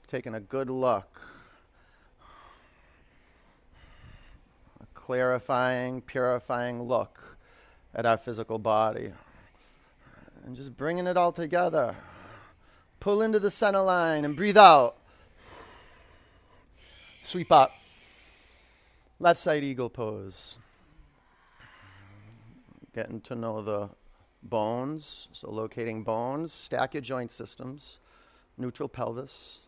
Taking 0.09 0.35
a 0.35 0.41
good 0.41 0.71
look 0.71 1.36
clarifying, 5.07 6.01
purifying 6.01 6.83
look 6.83 7.37
at 7.95 8.05
our 8.05 8.17
physical 8.17 8.59
body. 8.59 9.13
And 10.45 10.57
just 10.57 10.77
bringing 10.77 11.07
it 11.07 11.17
all 11.17 11.31
together. 11.31 11.95
Pull 12.99 13.23
into 13.23 13.39
the 13.39 13.53
center 13.53 13.83
line 13.83 14.25
and 14.25 14.35
breathe 14.35 14.57
out. 14.57 14.97
Sweep 17.23 17.53
up. 17.53 17.71
Left 19.21 19.39
side 19.39 19.63
eagle 19.63 19.91
pose. 19.91 20.59
Getting 22.93 23.21
to 23.21 23.37
know 23.37 23.63
the 23.63 23.91
bones. 24.43 25.29
So, 25.31 25.53
locating 25.53 26.03
bones, 26.03 26.53
stack 26.53 26.95
your 26.95 27.01
joint 27.01 27.31
systems, 27.31 28.01
neutral 28.59 28.89
pelvis. 28.89 29.61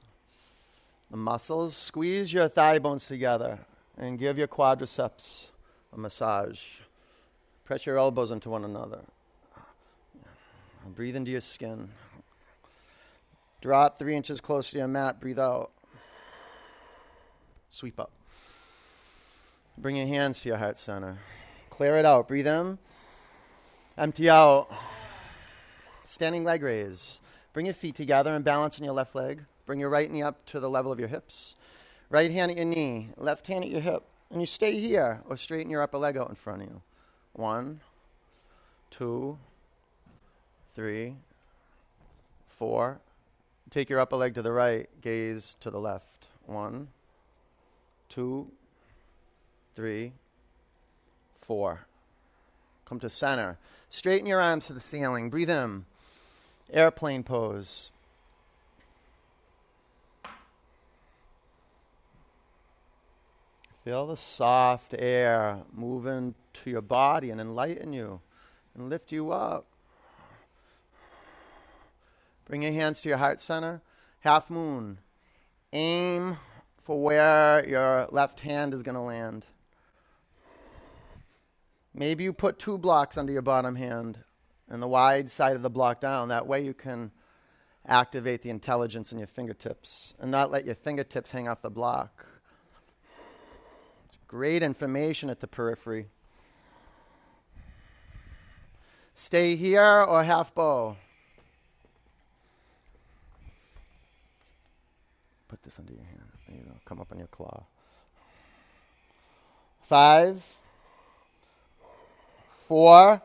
The 1.12 1.16
muscles, 1.16 1.76
squeeze 1.76 2.32
your 2.32 2.48
thigh 2.48 2.80
bones 2.80 3.06
together 3.06 3.60
and 3.98 4.18
give 4.18 4.38
your 4.38 4.48
quadriceps 4.48 5.48
a 5.92 5.98
massage. 5.98 6.80
Press 7.64 7.84
your 7.84 7.98
elbows 7.98 8.30
into 8.30 8.48
one 8.48 8.64
another. 8.64 9.00
Breathe 10.94 11.16
into 11.16 11.30
your 11.30 11.40
skin. 11.40 11.90
Drop 13.60 13.98
three 13.98 14.14
inches 14.14 14.40
close 14.40 14.70
to 14.70 14.78
your 14.78 14.88
mat. 14.88 15.20
Breathe 15.20 15.38
out. 15.38 15.72
Sweep 17.68 18.00
up. 18.00 18.12
Bring 19.76 19.96
your 19.96 20.06
hands 20.06 20.40
to 20.42 20.48
your 20.48 20.58
heart 20.58 20.78
center. 20.78 21.18
Clear 21.68 21.96
it 21.96 22.06
out. 22.06 22.28
Breathe 22.28 22.46
in. 22.46 22.78
Empty 23.98 24.30
out. 24.30 24.70
Standing 26.04 26.44
leg 26.44 26.62
raise. 26.62 27.20
Bring 27.52 27.66
your 27.66 27.74
feet 27.74 27.96
together 27.96 28.34
and 28.34 28.44
balance 28.44 28.78
on 28.78 28.84
your 28.84 28.94
left 28.94 29.14
leg. 29.14 29.44
Bring 29.66 29.80
your 29.80 29.90
right 29.90 30.10
knee 30.10 30.22
up 30.22 30.46
to 30.46 30.60
the 30.60 30.70
level 30.70 30.90
of 30.90 30.98
your 30.98 31.08
hips. 31.08 31.54
Right 32.10 32.30
hand 32.30 32.50
at 32.50 32.56
your 32.56 32.66
knee, 32.66 33.10
left 33.16 33.46
hand 33.46 33.64
at 33.64 33.70
your 33.70 33.80
hip. 33.80 34.02
And 34.30 34.40
you 34.40 34.46
stay 34.46 34.78
here 34.78 35.22
or 35.26 35.36
straighten 35.36 35.70
your 35.70 35.82
upper 35.82 35.98
leg 35.98 36.16
out 36.16 36.28
in 36.28 36.34
front 36.34 36.62
of 36.62 36.68
you. 36.68 36.82
One, 37.32 37.80
two, 38.90 39.38
three, 40.74 41.16
four. 42.48 43.00
Take 43.70 43.90
your 43.90 44.00
upper 44.00 44.16
leg 44.16 44.34
to 44.34 44.42
the 44.42 44.52
right, 44.52 44.88
gaze 45.02 45.56
to 45.60 45.70
the 45.70 45.78
left. 45.78 46.28
One, 46.46 46.88
two, 48.08 48.50
three, 49.76 50.12
four. 51.40 51.86
Come 52.84 53.00
to 53.00 53.10
center. 53.10 53.58
Straighten 53.90 54.26
your 54.26 54.40
arms 54.40 54.66
to 54.66 54.72
the 54.72 54.80
ceiling. 54.80 55.30
Breathe 55.30 55.50
in. 55.50 55.84
Airplane 56.72 57.22
pose. 57.22 57.90
Feel 63.88 64.08
the 64.08 64.18
soft 64.18 64.94
air 64.98 65.62
moving 65.72 66.34
to 66.52 66.68
your 66.68 66.82
body 66.82 67.30
and 67.30 67.40
enlighten 67.40 67.94
you 67.94 68.20
and 68.74 68.90
lift 68.90 69.12
you 69.12 69.32
up. 69.32 69.64
Bring 72.44 72.64
your 72.64 72.72
hands 72.72 73.00
to 73.00 73.08
your 73.08 73.16
heart 73.16 73.40
center. 73.40 73.80
Half 74.20 74.50
moon. 74.50 74.98
Aim 75.72 76.36
for 76.76 77.02
where 77.02 77.66
your 77.66 78.06
left 78.10 78.40
hand 78.40 78.74
is 78.74 78.82
going 78.82 78.94
to 78.94 79.00
land. 79.00 79.46
Maybe 81.94 82.24
you 82.24 82.34
put 82.34 82.58
two 82.58 82.76
blocks 82.76 83.16
under 83.16 83.32
your 83.32 83.40
bottom 83.40 83.76
hand 83.76 84.18
and 84.68 84.82
the 84.82 84.86
wide 84.86 85.30
side 85.30 85.56
of 85.56 85.62
the 85.62 85.70
block 85.70 85.98
down. 85.98 86.28
That 86.28 86.46
way 86.46 86.62
you 86.62 86.74
can 86.74 87.10
activate 87.86 88.42
the 88.42 88.50
intelligence 88.50 89.12
in 89.12 89.18
your 89.18 89.28
fingertips 89.28 90.12
and 90.20 90.30
not 90.30 90.50
let 90.50 90.66
your 90.66 90.74
fingertips 90.74 91.30
hang 91.30 91.48
off 91.48 91.62
the 91.62 91.70
block. 91.70 92.27
Great 94.28 94.62
information 94.62 95.30
at 95.30 95.40
the 95.40 95.46
periphery. 95.46 96.06
Stay 99.14 99.56
here 99.56 99.82
or 99.82 100.22
half 100.22 100.54
bow? 100.54 100.96
Put 105.48 105.62
this 105.62 105.78
under 105.78 105.94
your 105.94 106.04
hand. 106.04 106.28
There 106.46 106.58
you 106.58 106.64
go. 106.64 106.72
Come 106.84 107.00
up 107.00 107.10
on 107.10 107.18
your 107.18 107.26
claw. 107.28 107.64
Five, 109.82 110.44
four, 112.46 113.22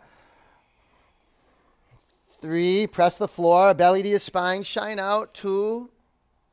three. 2.39 2.87
Press 2.87 3.17
the 3.17 3.27
floor. 3.27 3.73
Belly 3.73 4.01
to 4.03 4.09
your 4.09 4.19
spine. 4.19 4.63
Shine 4.63 4.99
out. 4.99 5.33
Two. 5.33 5.89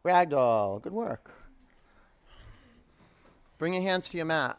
Ragdoll. 0.05 0.83
Good 0.83 0.93
work. 0.93 1.31
Bring 3.61 3.75
your 3.75 3.83
hands 3.83 4.09
to 4.09 4.17
your 4.17 4.25
mat. 4.25 4.59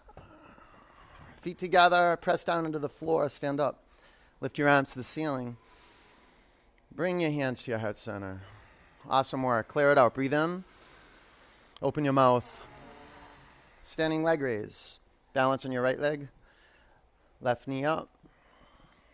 Feet 1.42 1.58
together, 1.58 2.20
press 2.22 2.46
down 2.46 2.68
into 2.68 2.78
the 2.78 2.88
floor, 2.88 3.28
stand 3.30 3.60
up. 3.60 3.82
Lift 4.42 4.60
your 4.60 4.70
arms 4.70 4.90
to 4.90 5.00
the 5.00 5.04
ceiling. 5.04 5.58
Bring 6.96 7.20
your 7.20 7.32
hands 7.32 7.64
to 7.64 7.72
your 7.72 7.80
heart 7.80 7.98
center. 7.98 8.42
Awesome 9.10 9.42
work. 9.42 9.70
Clear 9.70 9.92
it 9.92 9.98
out. 9.98 10.14
Breathe 10.14 10.36
in. 10.36 10.66
Open 11.82 12.04
your 12.04 12.14
mouth. 12.14 12.64
Standing 13.82 14.24
leg 14.24 14.40
raise. 14.40 15.00
Balance 15.34 15.66
on 15.66 15.72
your 15.72 15.82
right 15.82 16.00
leg. 16.00 16.28
Left 17.42 17.68
knee 17.68 17.84
up. 17.84 18.08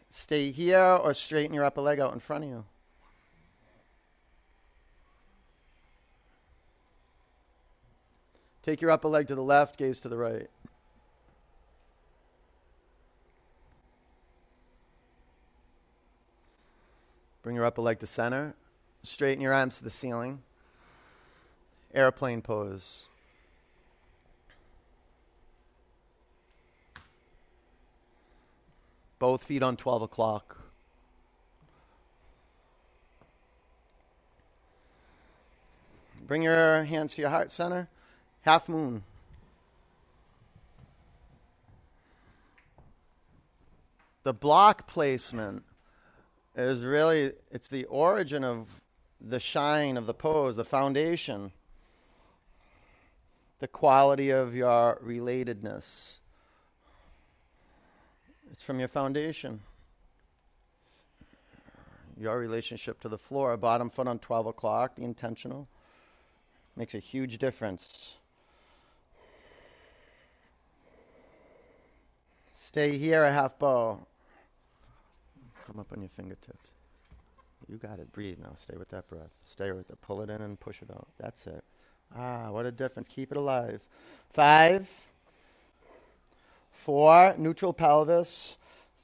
Stay 0.09 0.51
here 0.51 0.99
or 1.01 1.13
straighten 1.13 1.53
your 1.53 1.63
upper 1.63 1.79
leg 1.79 2.01
out 2.01 2.11
in 2.11 2.19
front 2.19 2.43
of 2.43 2.49
you. 2.49 2.65
Take 8.67 8.81
your 8.81 8.91
upper 8.91 9.07
leg 9.07 9.27
to 9.27 9.35
the 9.35 9.41
left, 9.41 9.77
gaze 9.77 10.01
to 10.01 10.09
the 10.09 10.17
right. 10.17 10.49
Bring 17.43 17.55
your 17.55 17.63
upper 17.63 17.81
leg 17.81 17.99
to 17.99 18.05
center. 18.05 18.55
Straighten 19.03 19.41
your 19.41 19.53
arms 19.53 19.77
to 19.77 19.85
the 19.85 19.89
ceiling. 19.89 20.41
Airplane 21.93 22.41
pose. 22.41 23.05
Both 29.17 29.43
feet 29.43 29.63
on 29.63 29.77
12 29.77 30.01
o'clock. 30.01 30.57
Bring 36.27 36.41
your 36.41 36.83
hands 36.83 37.15
to 37.15 37.21
your 37.21 37.31
heart 37.31 37.49
center. 37.49 37.87
Half 38.47 38.69
moon. 38.69 39.03
The 44.23 44.31
block 44.31 44.87
placement 44.87 45.65
is 46.55 46.85
really 46.85 47.33
it's 47.51 47.67
the 47.67 47.83
origin 47.83 48.45
of 48.45 48.79
the 49.19 49.41
shine 49.41 49.97
of 49.97 50.05
the 50.05 50.13
pose, 50.13 50.55
the 50.55 50.63
foundation, 50.63 51.51
the 53.59 53.67
quality 53.67 54.29
of 54.29 54.55
your 54.55 55.01
relatedness. 55.05 56.13
It's 58.53 58.63
from 58.63 58.79
your 58.79 58.87
foundation. 58.87 59.59
Your 62.17 62.39
relationship 62.39 63.01
to 63.01 63.09
the 63.09 63.17
floor, 63.17 63.57
bottom 63.57 63.89
foot 63.89 64.07
on 64.07 64.19
12 64.19 64.45
o'clock, 64.45 64.95
be 64.95 65.03
intentional. 65.03 65.67
Makes 66.77 66.93
a 66.93 66.99
huge 66.99 67.39
difference. 67.39 68.15
Stay 72.77 72.95
here 72.95 73.23
a 73.23 73.31
half 73.31 73.57
bow. 73.57 73.99
Come 75.65 75.79
up 75.79 75.91
on 75.91 75.99
your 75.99 76.11
fingertips. 76.15 76.73
You 77.67 77.77
got 77.77 77.97
it. 77.97 78.13
Breathe 78.13 78.37
now. 78.37 78.51
Stay 78.55 78.77
with 78.77 78.89
that 78.89 79.09
breath. 79.09 79.31
Stay 79.43 79.71
with 79.71 79.89
it. 79.89 79.99
Pull 80.01 80.21
it 80.21 80.29
in 80.29 80.43
and 80.43 80.59
push 80.59 80.83
it 80.83 80.91
out. 80.91 81.07
That's 81.19 81.47
it. 81.47 81.63
Ah, 82.15 82.51
what 82.51 82.67
a 82.67 82.71
difference. 82.71 83.07
Keep 83.07 83.31
it 83.31 83.37
alive. 83.37 83.81
Five, 84.31 84.87
four, 86.71 87.33
neutral 87.39 87.73
pelvis. 87.73 88.57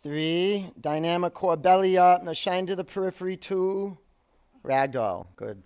Three, 0.04 0.70
dynamic 0.80 1.34
core, 1.34 1.58
belly 1.58 1.98
up. 1.98 2.22
Now 2.22 2.34
shine 2.34 2.68
to 2.68 2.76
the 2.76 2.84
periphery. 2.84 3.38
Two, 3.38 3.98
ragdoll. 4.64 5.26
Good. 5.36 5.64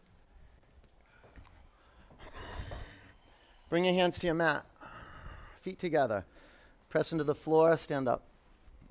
Bring 3.69 3.83
your 3.83 3.95
hands 3.95 4.17
to 4.19 4.27
your 4.27 4.35
mat. 4.35 4.65
Feet 5.61 5.77
together. 5.77 6.23
Press 6.89 7.11
into 7.11 7.23
the 7.23 7.35
floor. 7.35 7.75
Stand 7.77 8.07
up. 8.07 8.23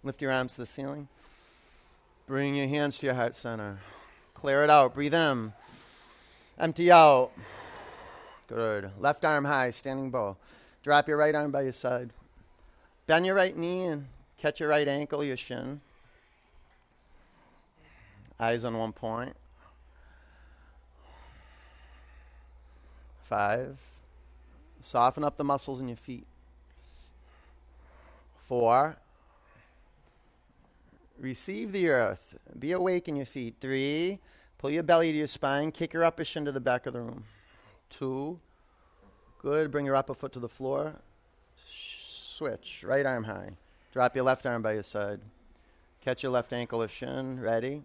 Lift 0.02 0.22
your 0.22 0.32
arms 0.32 0.52
to 0.54 0.62
the 0.62 0.66
ceiling. 0.66 1.08
Bring 2.26 2.54
your 2.54 2.68
hands 2.68 2.98
to 2.98 3.06
your 3.06 3.14
heart 3.14 3.34
center. 3.34 3.78
Clear 4.34 4.64
it 4.64 4.70
out. 4.70 4.94
Breathe 4.94 5.14
in. 5.14 5.52
Empty 6.58 6.90
out. 6.90 7.30
Good. 8.48 8.90
Left 8.98 9.24
arm 9.24 9.44
high, 9.44 9.70
standing 9.70 10.10
bow. 10.10 10.36
Drop 10.82 11.08
your 11.08 11.16
right 11.16 11.34
arm 11.34 11.50
by 11.50 11.62
your 11.62 11.72
side. 11.72 12.10
Bend 13.06 13.26
your 13.26 13.34
right 13.34 13.56
knee 13.56 13.84
and 13.84 14.06
catch 14.38 14.60
your 14.60 14.68
right 14.68 14.86
ankle, 14.86 15.24
your 15.24 15.36
shin. 15.36 15.80
Eyes 18.38 18.64
on 18.64 18.76
one 18.76 18.92
point. 18.92 19.34
Five. 23.24 23.78
Soften 24.80 25.24
up 25.24 25.36
the 25.36 25.44
muscles 25.44 25.80
in 25.80 25.88
your 25.88 25.96
feet. 25.96 26.26
Four. 28.46 28.96
Receive 31.18 31.72
the 31.72 31.88
earth. 31.88 32.36
Be 32.56 32.70
awake 32.70 33.08
in 33.08 33.16
your 33.16 33.26
feet. 33.26 33.56
Three. 33.60 34.20
Pull 34.58 34.70
your 34.70 34.84
belly 34.84 35.10
to 35.10 35.18
your 35.18 35.26
spine. 35.26 35.72
Kick 35.72 35.92
your 35.92 36.04
upper 36.04 36.24
shin 36.24 36.44
to 36.44 36.52
the 36.52 36.60
back 36.60 36.86
of 36.86 36.92
the 36.92 37.00
room. 37.00 37.24
Two. 37.90 38.38
Good. 39.42 39.72
Bring 39.72 39.84
your 39.84 39.96
upper 39.96 40.14
foot 40.14 40.32
to 40.34 40.38
the 40.38 40.48
floor. 40.48 40.94
Switch. 41.66 42.84
Right 42.86 43.04
arm 43.04 43.24
high. 43.24 43.50
Drop 43.92 44.14
your 44.14 44.24
left 44.24 44.46
arm 44.46 44.62
by 44.62 44.74
your 44.74 44.84
side. 44.84 45.20
Catch 46.00 46.22
your 46.22 46.30
left 46.30 46.52
ankle 46.52 46.80
or 46.80 46.88
shin. 46.88 47.40
Ready. 47.40 47.82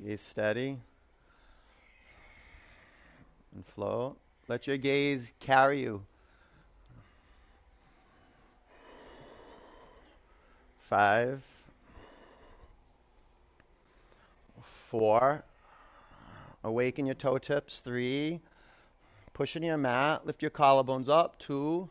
Gaze 0.00 0.20
steady. 0.20 0.78
And 3.52 3.66
flow. 3.66 4.14
Let 4.46 4.68
your 4.68 4.76
gaze 4.76 5.32
carry 5.40 5.80
you. 5.80 6.04
Five, 10.88 11.42
four, 14.62 15.42
awaken 16.62 17.06
your 17.06 17.16
toe 17.16 17.38
tips. 17.38 17.80
Three, 17.80 18.38
push 19.34 19.56
in 19.56 19.64
your 19.64 19.78
mat, 19.78 20.24
lift 20.24 20.42
your 20.42 20.52
collarbones 20.52 21.08
up. 21.08 21.40
Two, 21.40 21.90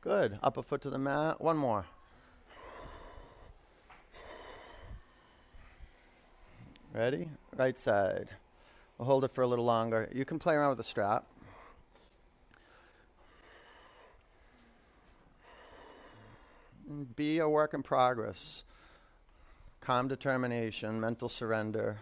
good. 0.00 0.40
Upper 0.42 0.64
foot 0.64 0.80
to 0.82 0.90
the 0.90 0.98
mat. 0.98 1.40
One 1.40 1.56
more. 1.56 1.86
Ready? 6.92 7.28
Right 7.56 7.78
side. 7.78 8.30
We'll 8.98 9.06
hold 9.06 9.22
it 9.22 9.30
for 9.30 9.42
a 9.42 9.46
little 9.46 9.64
longer. 9.64 10.08
You 10.12 10.24
can 10.24 10.40
play 10.40 10.56
around 10.56 10.70
with 10.70 10.78
the 10.78 10.84
strap. 10.84 11.26
Be 17.04 17.38
a 17.38 17.48
work 17.48 17.74
in 17.74 17.82
progress. 17.82 18.64
Calm 19.80 20.08
determination, 20.08 21.00
mental 21.00 21.28
surrender, 21.28 21.98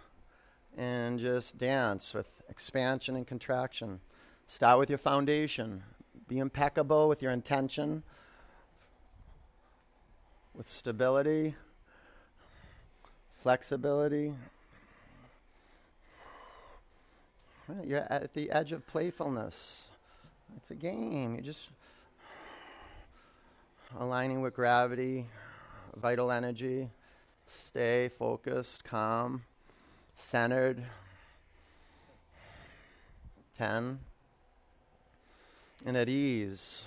and 0.77 1.19
just 1.19 1.59
dance 1.59 2.15
with 2.15 2.29
expansion 2.49 3.17
and 3.17 3.27
contraction. 3.27 4.01
Start 4.47 4.79
with 4.79 4.89
your 4.89 4.99
foundation. 4.99 5.83
Be 6.29 6.39
impeccable 6.39 7.09
with 7.09 7.23
your 7.23 7.33
intention, 7.33 8.03
with 10.55 10.69
stability, 10.69 11.55
flexibility. 13.41 14.35
You're 17.83 18.07
at 18.11 18.33
the 18.35 18.51
edge 18.51 18.73
of 18.73 18.87
playfulness. 18.87 19.87
It's 20.57 20.71
a 20.71 20.75
game. 20.75 21.35
You 21.35 21.43
just 21.43 21.71
aligning 23.99 24.41
with 24.41 24.55
gravity, 24.55 25.27
vital 25.97 26.31
energy. 26.31 26.89
Stay 27.47 28.09
focused, 28.09 28.85
calm, 28.85 29.43
centered. 30.15 30.85
10. 33.57 34.01
And 35.87 35.97
at 35.97 36.09
ease. 36.09 36.87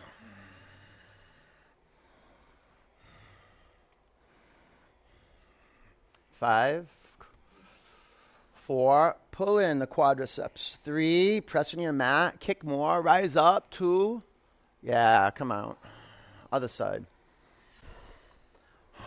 Five, 6.40 6.88
four, 8.54 9.16
pull 9.32 9.58
in 9.58 9.80
the 9.80 9.88
quadriceps. 9.88 10.78
Three, 10.78 11.42
press 11.42 11.74
in 11.74 11.80
your 11.80 11.94
mat, 11.94 12.40
kick 12.40 12.64
more, 12.64 13.02
rise 13.02 13.36
up. 13.36 13.72
Two, 13.72 14.22
yeah, 14.84 15.32
come 15.32 15.52
out. 15.52 15.80
Other 16.52 16.68
side. 16.68 17.06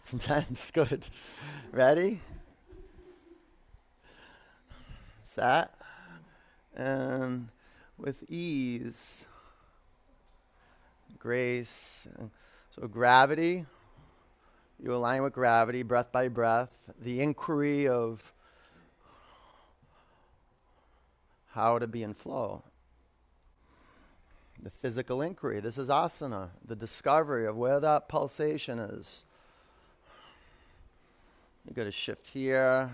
It's 0.00 0.12
intense. 0.12 0.70
Good. 0.70 1.04
Ready? 1.72 2.20
Sat. 5.24 5.74
And 6.76 7.48
with 7.98 8.22
ease, 8.30 9.26
grace. 11.18 12.06
So, 12.70 12.86
gravity, 12.86 13.66
you 14.80 14.94
align 14.94 15.22
with 15.22 15.32
gravity, 15.32 15.82
breath 15.82 16.12
by 16.12 16.28
breath. 16.28 16.70
The 17.02 17.20
inquiry 17.20 17.88
of 17.88 18.32
how 21.48 21.78
to 21.78 21.86
be 21.86 22.02
in 22.02 22.14
flow 22.14 22.62
the 24.66 24.70
physical 24.72 25.22
inquiry. 25.22 25.60
This 25.60 25.78
is 25.78 25.88
asana, 25.88 26.48
the 26.66 26.74
discovery 26.74 27.46
of 27.46 27.56
where 27.56 27.78
that 27.78 28.08
pulsation 28.08 28.80
is. 28.80 29.22
You 31.68 31.72
got 31.72 31.84
to 31.84 31.92
shift 31.92 32.26
here, 32.26 32.90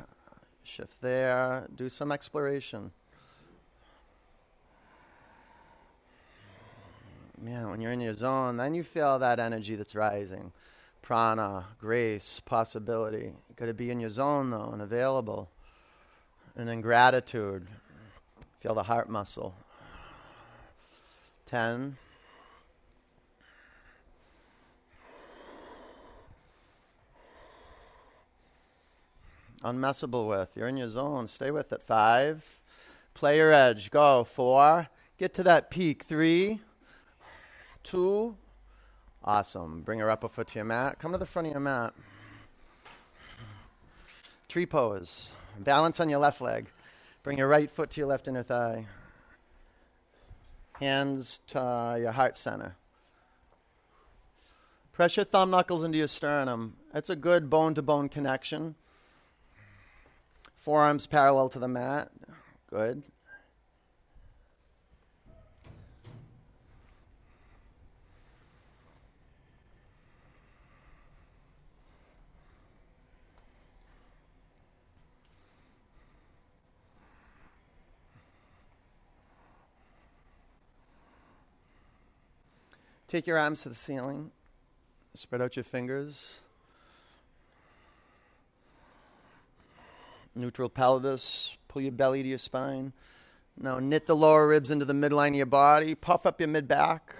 shift 0.64 1.00
there, 1.00 1.66
do 1.74 1.88
some 1.88 2.12
exploration. 2.12 2.90
Man, 7.40 7.70
when 7.70 7.80
you're 7.80 7.92
in 7.92 8.02
your 8.02 8.12
zone, 8.12 8.58
then 8.58 8.74
you 8.74 8.84
feel 8.84 9.18
that 9.20 9.40
energy 9.40 9.74
that's 9.74 9.94
rising 9.94 10.52
prana, 11.00 11.64
grace, 11.80 12.40
possibility. 12.44 13.32
You 13.48 13.54
got 13.56 13.66
to 13.66 13.74
be 13.74 13.90
in 13.90 13.98
your 13.98 14.10
zone 14.10 14.50
though 14.50 14.70
and 14.74 14.82
available. 14.82 15.48
And 16.54 16.68
in 16.68 16.82
gratitude, 16.82 17.66
feel 18.60 18.74
the 18.74 18.82
heart 18.82 19.08
muscle. 19.08 19.54
10. 21.52 21.98
Unmessable 29.62 30.26
with. 30.26 30.52
You're 30.56 30.68
in 30.68 30.78
your 30.78 30.88
zone. 30.88 31.28
Stay 31.28 31.50
with 31.50 31.70
it. 31.74 31.82
Five. 31.82 32.42
Play 33.12 33.36
your 33.36 33.52
edge. 33.52 33.90
Go. 33.90 34.24
Four. 34.24 34.88
Get 35.18 35.34
to 35.34 35.42
that 35.42 35.70
peak. 35.70 36.04
Three. 36.04 36.60
Two. 37.82 38.34
Awesome. 39.22 39.82
Bring 39.82 39.98
your 39.98 40.08
upper 40.08 40.30
foot 40.30 40.48
to 40.48 40.58
your 40.58 40.64
mat. 40.64 40.98
Come 40.98 41.12
to 41.12 41.18
the 41.18 41.26
front 41.26 41.48
of 41.48 41.52
your 41.52 41.60
mat. 41.60 41.92
Tree 44.48 44.64
pose. 44.64 45.28
Balance 45.58 46.00
on 46.00 46.08
your 46.08 46.18
left 46.18 46.40
leg. 46.40 46.64
Bring 47.22 47.36
your 47.36 47.48
right 47.48 47.70
foot 47.70 47.90
to 47.90 48.00
your 48.00 48.08
left 48.08 48.26
inner 48.26 48.42
thigh. 48.42 48.86
Hands 50.82 51.38
to 51.46 51.96
your 52.00 52.10
heart 52.10 52.34
center. 52.34 52.74
Press 54.90 55.16
your 55.16 55.22
thumb 55.24 55.48
knuckles 55.48 55.84
into 55.84 55.96
your 55.96 56.08
sternum. 56.08 56.74
That's 56.92 57.08
a 57.08 57.14
good 57.14 57.48
bone 57.48 57.76
to 57.76 57.82
bone 57.82 58.08
connection. 58.08 58.74
Forearms 60.56 61.06
parallel 61.06 61.50
to 61.50 61.60
the 61.60 61.68
mat. 61.68 62.10
Good. 62.68 63.04
Take 83.12 83.26
your 83.26 83.36
arms 83.36 83.60
to 83.64 83.68
the 83.68 83.74
ceiling. 83.74 84.30
Spread 85.12 85.42
out 85.42 85.54
your 85.54 85.64
fingers. 85.64 86.40
Neutral 90.34 90.70
pelvis. 90.70 91.54
Pull 91.68 91.82
your 91.82 91.92
belly 91.92 92.22
to 92.22 92.28
your 92.30 92.38
spine. 92.38 92.94
Now 93.60 93.78
knit 93.80 94.06
the 94.06 94.16
lower 94.16 94.48
ribs 94.48 94.70
into 94.70 94.86
the 94.86 94.94
midline 94.94 95.28
of 95.28 95.34
your 95.34 95.44
body. 95.44 95.94
Puff 95.94 96.24
up 96.24 96.40
your 96.40 96.48
mid 96.48 96.66
back. 96.66 97.14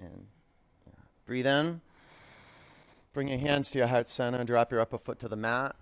And 0.00 0.28
breathe 1.26 1.46
in. 1.46 1.82
Bring 3.12 3.28
your 3.28 3.40
hands 3.40 3.70
to 3.72 3.78
your 3.78 3.88
heart 3.88 4.08
center. 4.08 4.42
Drop 4.44 4.72
your 4.72 4.80
upper 4.80 4.96
foot 4.96 5.18
to 5.18 5.28
the 5.28 5.36
mat. 5.36 5.76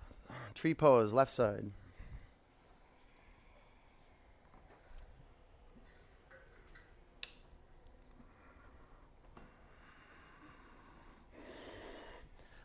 Tree 0.54 0.74
pose, 0.74 1.14
left 1.14 1.30
side. 1.30 1.70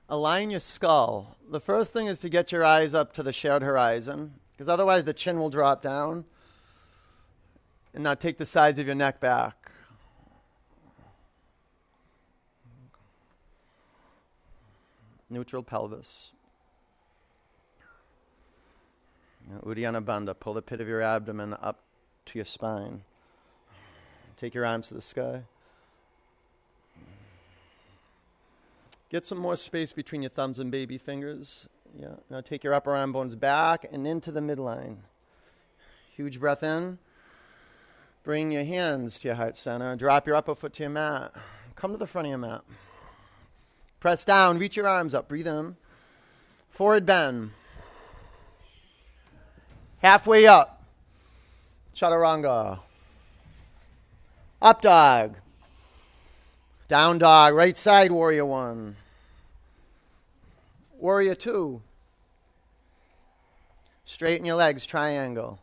Align 0.09 0.49
your 0.49 0.59
skull. 0.59 1.37
The 1.49 1.59
first 1.59 1.93
thing 1.93 2.07
is 2.07 2.19
to 2.19 2.29
get 2.29 2.51
your 2.51 2.63
eyes 2.63 2.93
up 2.93 3.13
to 3.13 3.23
the 3.23 3.33
shared 3.33 3.61
horizon, 3.61 4.33
because 4.51 4.69
otherwise 4.69 5.03
the 5.03 5.13
chin 5.13 5.39
will 5.39 5.49
drop 5.49 5.81
down. 5.81 6.25
And 7.93 8.03
now 8.03 8.13
take 8.13 8.37
the 8.37 8.45
sides 8.45 8.79
of 8.79 8.85
your 8.85 8.95
neck 8.95 9.19
back. 9.19 9.71
Neutral 15.29 15.63
pelvis. 15.63 16.31
Uddiyana 19.63 20.03
Bandha. 20.03 20.39
Pull 20.39 20.53
the 20.53 20.61
pit 20.61 20.79
of 20.79 20.87
your 20.87 21.01
abdomen 21.01 21.55
up 21.61 21.79
to 22.27 22.37
your 22.37 22.45
spine. 22.45 23.01
Take 24.35 24.53
your 24.53 24.65
arms 24.65 24.89
to 24.89 24.93
the 24.93 25.01
sky. 25.01 25.41
Get 29.09 29.25
some 29.25 29.37
more 29.37 29.55
space 29.55 29.93
between 29.93 30.21
your 30.21 30.29
thumbs 30.29 30.59
and 30.59 30.69
baby 30.69 30.97
fingers. 30.97 31.67
Yeah. 31.97 32.15
Now 32.29 32.41
take 32.41 32.63
your 32.63 32.73
upper 32.73 32.95
arm 32.95 33.11
bones 33.13 33.35
back 33.35 33.87
and 33.91 34.05
into 34.05 34.31
the 34.31 34.41
midline. 34.41 34.97
Huge 36.11 36.39
breath 36.39 36.63
in. 36.63 36.99
Bring 38.23 38.51
your 38.51 38.65
hands 38.65 39.19
to 39.19 39.29
your 39.29 39.35
heart 39.35 39.55
center. 39.55 39.95
Drop 39.95 40.27
your 40.27 40.35
upper 40.35 40.55
foot 40.55 40.73
to 40.73 40.83
your 40.83 40.89
mat. 40.89 41.33
Come 41.75 41.91
to 41.91 41.97
the 41.97 42.07
front 42.07 42.27
of 42.27 42.29
your 42.29 42.37
mat. 42.37 42.61
Press 43.99 44.25
down. 44.25 44.59
Reach 44.59 44.75
your 44.75 44.87
arms 44.87 45.13
up. 45.13 45.29
Breathe 45.29 45.47
in. 45.47 45.77
Forward 46.69 47.05
bend. 47.05 47.51
Halfway 49.99 50.45
up. 50.45 50.83
Chaturanga. 51.95 52.79
Up 54.61 54.81
dog. 54.81 55.37
Down 56.87 57.17
dog, 57.17 57.53
right 57.53 57.75
side, 57.75 58.11
warrior 58.11 58.45
one. 58.45 58.95
Warrior 60.97 61.35
two. 61.35 61.81
Straighten 64.05 64.45
your 64.45 64.55
legs, 64.55 64.85
triangle. 64.85 65.59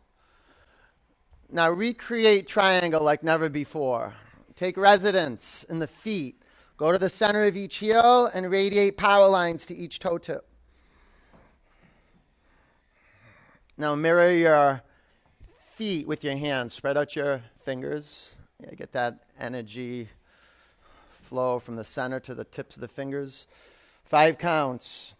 Now 1.51 1.71
recreate 1.71 2.47
triangle 2.47 3.01
like 3.01 3.23
never 3.23 3.49
before. 3.49 4.13
Take 4.55 4.77
residence 4.77 5.65
in 5.67 5.79
the 5.79 5.87
feet. 5.87 6.41
Go 6.77 6.91
to 6.91 6.99
the 6.99 7.09
center 7.09 7.45
of 7.45 7.57
each 7.57 7.77
heel 7.77 8.29
and 8.31 8.51
radiate 8.51 8.95
power 8.95 9.27
lines 9.27 9.65
to 9.65 9.75
each 9.75 9.97
toe 9.97 10.19
tip. 10.19 10.45
Now 13.77 13.95
mirror 13.95 14.31
your 14.31 14.83
feet 15.71 16.07
with 16.07 16.23
your 16.23 16.37
hands. 16.37 16.75
Spread 16.75 16.97
out 16.97 17.15
your 17.15 17.41
fingers. 17.63 18.35
Yeah, 18.61 18.75
get 18.75 18.91
that 18.91 19.25
energy 19.39 20.09
from 21.59 21.75
the 21.75 21.83
center 21.83 22.19
to 22.21 22.33
the 22.33 22.43
tips 22.43 22.75
of 22.75 22.81
the 22.81 22.87
fingers. 22.87 23.47
Five 24.05 24.37
counts. 24.37 25.15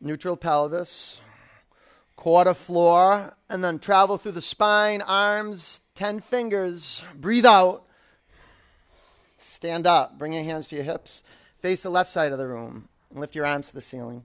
Neutral 0.00 0.36
pelvis, 0.36 1.20
quarter 2.16 2.54
floor, 2.54 3.34
and 3.48 3.62
then 3.62 3.78
travel 3.78 4.18
through 4.18 4.32
the 4.32 4.42
spine, 4.42 5.00
arms, 5.00 5.80
10 5.94 6.20
fingers. 6.20 7.04
Breathe 7.14 7.46
out. 7.46 7.84
Stand 9.38 9.86
up. 9.86 10.18
Bring 10.18 10.32
your 10.32 10.44
hands 10.44 10.68
to 10.68 10.76
your 10.76 10.84
hips. 10.84 11.22
Face 11.60 11.82
the 11.82 11.90
left 11.90 12.10
side 12.10 12.32
of 12.32 12.38
the 12.38 12.48
room. 12.48 12.88
Lift 13.12 13.34
your 13.34 13.46
arms 13.46 13.68
to 13.68 13.74
the 13.74 13.80
ceiling. 13.80 14.24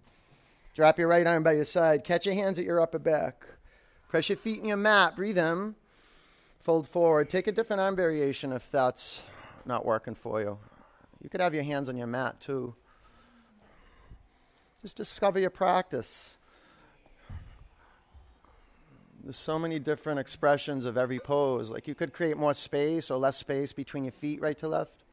Drop 0.73 0.97
your 0.97 1.07
right 1.07 1.27
arm 1.27 1.43
by 1.43 1.53
your 1.53 1.65
side. 1.65 2.03
Catch 2.03 2.25
your 2.25 2.35
hands 2.35 2.57
at 2.59 2.65
your 2.65 2.81
upper 2.81 2.99
back. 2.99 3.45
Press 4.09 4.29
your 4.29 4.37
feet 4.37 4.59
in 4.59 4.65
your 4.65 4.77
mat. 4.77 5.15
Breathe 5.15 5.37
in. 5.37 5.75
Fold 6.61 6.87
forward. 6.87 7.29
Take 7.29 7.47
a 7.47 7.51
different 7.51 7.81
arm 7.81 7.95
variation 7.95 8.51
if 8.51 8.69
that's 8.71 9.23
not 9.65 9.85
working 9.85 10.15
for 10.15 10.41
you. 10.41 10.57
You 11.21 11.29
could 11.29 11.41
have 11.41 11.53
your 11.53 11.63
hands 11.63 11.89
on 11.89 11.97
your 11.97 12.07
mat 12.07 12.39
too. 12.39 12.75
Just 14.81 14.95
discover 14.95 15.39
your 15.39 15.49
practice. 15.49 16.37
There's 19.21 19.35
so 19.35 19.59
many 19.59 19.79
different 19.79 20.19
expressions 20.19 20.85
of 20.85 20.97
every 20.97 21.19
pose. 21.19 21.69
Like 21.69 21.87
you 21.87 21.95
could 21.95 22.13
create 22.13 22.37
more 22.37 22.53
space 22.53 23.11
or 23.11 23.17
less 23.17 23.37
space 23.37 23.73
between 23.73 24.05
your 24.05 24.13
feet, 24.13 24.41
right 24.41 24.57
to 24.59 24.69
left. 24.69 25.03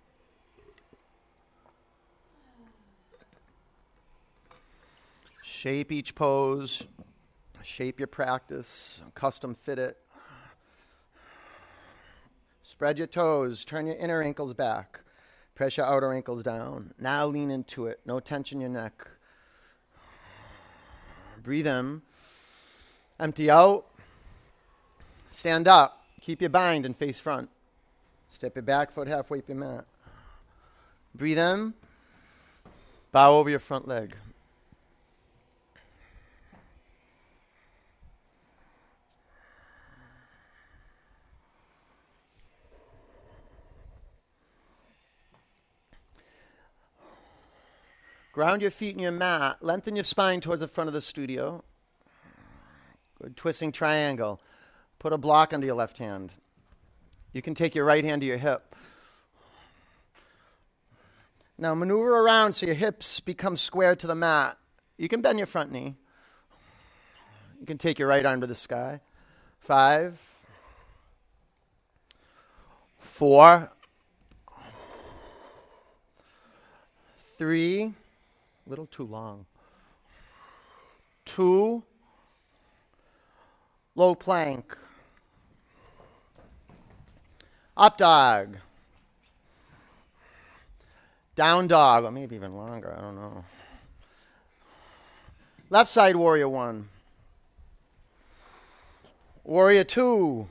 Shape 5.42 5.90
each 5.90 6.14
pose, 6.14 6.86
shape 7.62 7.98
your 7.98 8.06
practice, 8.06 9.02
custom 9.14 9.54
fit 9.54 9.80
it. 9.80 9.96
Spread 12.62 12.98
your 12.98 13.06
toes, 13.08 13.64
turn 13.64 13.86
your 13.86 13.96
inner 13.96 14.22
ankles 14.22 14.54
back. 14.54 15.00
Press 15.56 15.78
your 15.78 15.86
outer 15.86 16.12
ankles 16.12 16.42
down. 16.42 16.92
Now 17.00 17.26
lean 17.26 17.50
into 17.50 17.86
it. 17.86 17.98
No 18.04 18.20
tension 18.20 18.58
in 18.58 18.60
your 18.60 18.82
neck. 18.82 19.08
Breathe 21.42 21.66
in. 21.66 22.02
Empty 23.18 23.50
out. 23.50 23.86
Stand 25.30 25.66
up. 25.66 26.04
Keep 26.20 26.42
your 26.42 26.50
bind 26.50 26.84
and 26.84 26.94
face 26.94 27.18
front. 27.18 27.48
Step 28.28 28.54
your 28.54 28.64
back 28.64 28.92
foot 28.92 29.08
halfway 29.08 29.38
up 29.38 29.48
your 29.48 29.56
mat. 29.56 29.86
Breathe 31.14 31.38
in. 31.38 31.72
Bow 33.10 33.36
over 33.36 33.48
your 33.48 33.58
front 33.58 33.88
leg. 33.88 34.14
Ground 48.36 48.60
your 48.60 48.70
feet 48.70 48.94
in 48.94 48.98
your 48.98 49.12
mat. 49.12 49.56
Lengthen 49.62 49.96
your 49.96 50.04
spine 50.04 50.42
towards 50.42 50.60
the 50.60 50.68
front 50.68 50.88
of 50.88 50.92
the 50.92 51.00
studio. 51.00 51.64
Good 53.18 53.34
twisting 53.34 53.72
triangle. 53.72 54.42
Put 54.98 55.14
a 55.14 55.16
block 55.16 55.54
under 55.54 55.66
your 55.66 55.74
left 55.74 55.96
hand. 55.96 56.34
You 57.32 57.40
can 57.40 57.54
take 57.54 57.74
your 57.74 57.86
right 57.86 58.04
hand 58.04 58.20
to 58.20 58.26
your 58.26 58.36
hip. 58.36 58.76
Now 61.56 61.74
maneuver 61.74 62.14
around 62.14 62.52
so 62.52 62.66
your 62.66 62.74
hips 62.74 63.20
become 63.20 63.56
square 63.56 63.96
to 63.96 64.06
the 64.06 64.14
mat. 64.14 64.58
You 64.98 65.08
can 65.08 65.22
bend 65.22 65.38
your 65.38 65.46
front 65.46 65.72
knee. 65.72 65.96
You 67.58 67.64
can 67.64 67.78
take 67.78 67.98
your 67.98 68.08
right 68.08 68.26
arm 68.26 68.42
to 68.42 68.46
the 68.46 68.54
sky. 68.54 69.00
Five, 69.60 70.20
four, 72.98 73.72
three, 77.38 77.94
a 78.66 78.70
little 78.70 78.86
too 78.86 79.04
long, 79.04 79.46
two, 81.24 81.82
low 83.94 84.14
plank, 84.14 84.76
up 87.76 87.96
dog, 87.98 88.56
down 91.36 91.68
dog, 91.68 92.04
or 92.04 92.10
maybe 92.10 92.34
even 92.34 92.56
longer, 92.56 92.94
I 92.96 93.00
don't 93.00 93.14
know. 93.14 93.44
Left 95.68 95.88
side 95.90 96.16
warrior 96.16 96.48
one. 96.48 96.88
Warrior 99.44 99.84
two. 99.84 100.48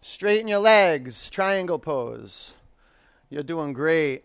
Straighten 0.00 0.48
your 0.48 0.60
legs, 0.60 1.28
triangle 1.30 1.78
pose. 1.78 2.54
You're 3.30 3.42
doing 3.42 3.72
great. 3.72 4.24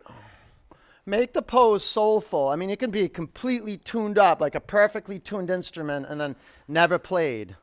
Make 1.06 1.34
the 1.34 1.42
pose 1.42 1.84
soulful. 1.84 2.48
I 2.48 2.56
mean, 2.56 2.70
it 2.70 2.80
can 2.80 2.92
be 2.92 3.10
completely 3.10 3.78
tuned 3.78 4.18
up, 4.18 4.40
like 4.40 4.56
a 4.56 4.62
perfectly 4.62 5.20
tuned 5.20 5.50
instrument, 5.50 6.06
and 6.08 6.20
then 6.20 6.36
never 6.68 6.98
played. 6.98 7.56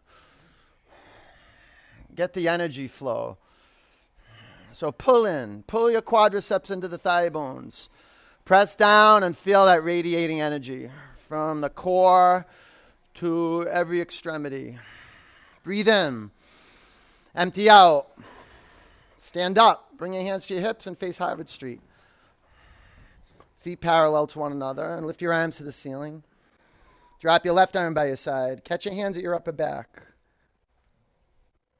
Get 2.14 2.34
the 2.34 2.49
energy 2.49 2.86
flow. 2.86 3.38
So 4.72 4.93
pull 4.93 5.24
in, 5.24 5.64
pull 5.66 5.91
your 5.91 6.03
quadriceps 6.03 6.70
into 6.70 6.86
the 6.86 6.99
thigh 6.99 7.28
bones. 7.30 7.88
Press 8.45 8.74
down 8.74 9.22
and 9.22 9.36
feel 9.36 9.64
that 9.66 9.84
radiating 9.84 10.41
energy 10.41 10.91
from 11.28 11.61
the 11.61 11.70
core 11.70 12.47
to 13.14 13.66
every 13.70 14.01
extremity. 14.01 14.78
Breathe 15.62 15.88
in, 15.88 16.30
empty 17.34 17.70
out. 17.70 18.09
Stand 19.18 19.59
up, 19.59 19.97
bring 19.97 20.14
your 20.14 20.22
hands 20.22 20.47
to 20.47 20.55
your 20.55 20.62
hips 20.62 20.86
and 20.86 20.97
face 20.97 21.18
Harvard 21.18 21.49
Street. 21.49 21.80
Feet 23.61 23.80
parallel 23.82 24.26
to 24.28 24.38
one 24.38 24.52
another 24.52 24.94
and 24.94 25.06
lift 25.06 25.20
your 25.20 25.34
arms 25.34 25.58
to 25.58 25.64
the 25.64 25.72
ceiling. 25.72 26.22
Drop 27.20 27.44
your 27.44 27.52
left 27.52 27.76
arm 27.76 27.92
by 27.92 28.06
your 28.06 28.16
side. 28.16 28.64
Catch 28.64 28.86
your 28.86 28.94
hands 28.94 29.18
at 29.18 29.22
your 29.22 29.34
upper 29.34 29.52
back. 29.52 30.02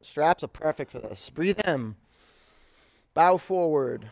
Straps 0.03 0.45
are 0.45 0.49
perfect 0.49 0.91
for 0.91 0.99
this. 0.99 1.31
Breathe 1.31 1.59
in. 1.61 1.97
Bow 3.14 3.39
forward. 3.39 4.11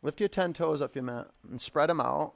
Lift 0.00 0.20
your 0.20 0.28
10 0.28 0.52
toes 0.52 0.80
off 0.80 0.94
your 0.94 1.04
mat 1.04 1.28
and 1.48 1.60
spread 1.60 1.88
them 1.88 2.00
out. 2.00 2.34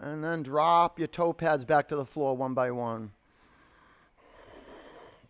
And 0.00 0.22
then 0.22 0.44
drop 0.44 1.00
your 1.00 1.08
toe 1.08 1.32
pads 1.32 1.64
back 1.64 1.88
to 1.88 1.96
the 1.96 2.06
floor 2.06 2.36
one 2.36 2.54
by 2.54 2.70
one. 2.70 3.12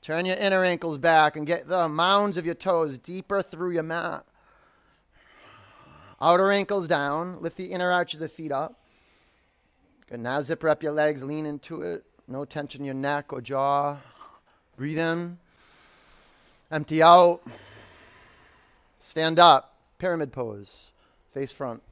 Turn 0.06 0.24
your 0.24 0.36
inner 0.36 0.62
ankles 0.62 0.98
back 0.98 1.34
and 1.34 1.44
get 1.44 1.66
the 1.66 1.88
mounds 1.88 2.36
of 2.36 2.46
your 2.46 2.54
toes 2.54 2.96
deeper 2.96 3.42
through 3.42 3.72
your 3.72 3.82
mat. 3.82 4.24
Outer 6.20 6.52
ankles 6.52 6.86
down. 6.86 7.42
Lift 7.42 7.56
the 7.56 7.72
inner 7.72 7.90
arch 7.90 8.14
of 8.14 8.20
the 8.20 8.28
feet 8.28 8.52
up. 8.52 8.76
Good. 10.08 10.20
Now 10.20 10.40
zipper 10.42 10.68
up 10.68 10.80
your 10.80 10.92
legs, 10.92 11.24
lean 11.24 11.44
into 11.44 11.82
it. 11.82 12.04
No 12.28 12.44
tension 12.44 12.82
in 12.82 12.84
your 12.84 12.94
neck 12.94 13.32
or 13.32 13.40
jaw. 13.40 13.96
Breathe 14.76 15.00
in. 15.00 15.38
Empty 16.70 17.02
out. 17.02 17.40
Stand 19.00 19.40
up. 19.40 19.74
Pyramid 19.98 20.30
pose. 20.30 20.92
Face 21.34 21.50
front. 21.50 21.82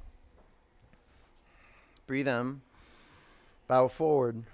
Breathe 2.07 2.29
in. 2.29 2.61
Bow 3.67 3.89
forward. 3.89 4.45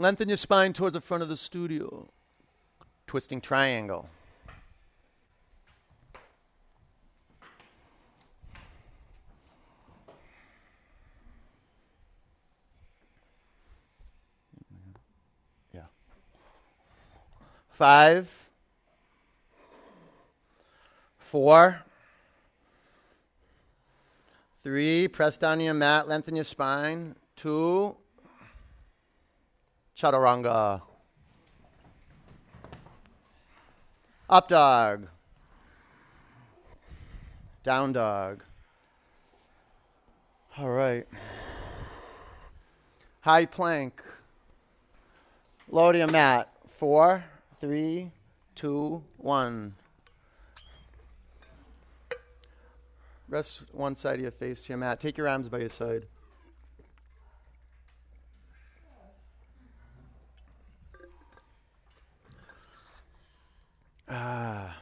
Lengthen 0.00 0.28
your 0.28 0.38
spine 0.38 0.72
towards 0.72 0.94
the 0.94 1.00
front 1.02 1.22
of 1.22 1.28
the 1.28 1.36
studio. 1.36 2.08
Twisting 3.06 3.38
triangle. 3.38 4.08
Yeah. 15.74 15.82
Five. 17.68 18.48
Four. 21.18 21.82
Three. 24.62 25.08
Press 25.08 25.36
down 25.36 25.60
your 25.60 25.74
mat. 25.74 26.08
Lengthen 26.08 26.36
your 26.36 26.44
spine. 26.44 27.16
Two. 27.36 27.96
Chaturanga. 30.00 30.80
Up 34.30 34.48
dog. 34.48 35.08
Down 37.62 37.92
dog. 37.92 38.42
All 40.56 40.70
right. 40.70 41.06
High 43.20 43.44
plank. 43.44 44.02
To 45.70 45.92
your 45.94 46.08
mat. 46.08 46.48
Four, 46.70 47.22
three, 47.60 48.10
two, 48.54 49.02
one. 49.18 49.74
Rest 53.28 53.64
one 53.72 53.94
side 53.94 54.14
of 54.14 54.20
your 54.22 54.30
face 54.30 54.62
to 54.62 54.70
your 54.70 54.78
mat. 54.78 54.98
Take 54.98 55.18
your 55.18 55.28
arms 55.28 55.50
by 55.50 55.58
your 55.58 55.68
side. 55.68 56.06
Ah. 64.12 64.76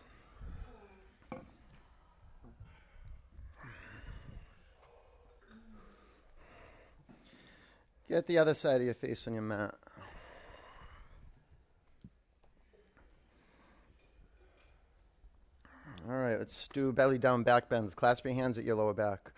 Get 8.09 8.27
the 8.27 8.39
other 8.39 8.55
side 8.55 8.77
of 8.77 8.87
your 8.87 8.95
face 8.95 9.27
on 9.27 9.35
your 9.35 9.43
mat. 9.43 9.75
All 16.09 16.17
right, 16.17 16.39
let's 16.39 16.69
do 16.69 16.91
belly 16.91 17.19
down 17.19 17.43
back 17.43 17.69
bends. 17.69 17.95
Clasp 17.95 18.25
your 18.25 18.33
hands 18.33 18.59
at 18.59 18.65
your 18.65 18.77
lower 18.77 18.95
back. 18.95 19.31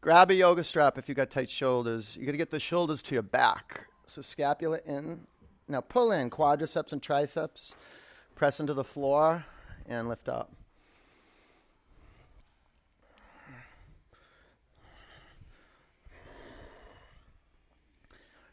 Grab 0.00 0.30
a 0.30 0.34
yoga 0.34 0.64
strap 0.64 0.96
if 0.96 1.06
you 1.06 1.14
got 1.14 1.28
tight 1.28 1.50
shoulders. 1.50 2.16
You 2.16 2.24
got 2.24 2.32
to 2.32 2.38
get 2.38 2.50
the 2.50 2.58
shoulders 2.58 3.02
to 3.02 3.14
your 3.14 3.22
back. 3.22 3.88
So 4.06 4.22
scapula 4.22 4.78
in. 4.86 5.26
Now 5.68 5.82
pull 5.82 6.12
in 6.12 6.30
quadriceps 6.30 6.94
and 6.94 7.02
triceps. 7.02 7.76
Press 8.38 8.60
into 8.60 8.72
the 8.72 8.84
floor 8.84 9.44
and 9.88 10.08
lift 10.08 10.28
up. 10.28 10.52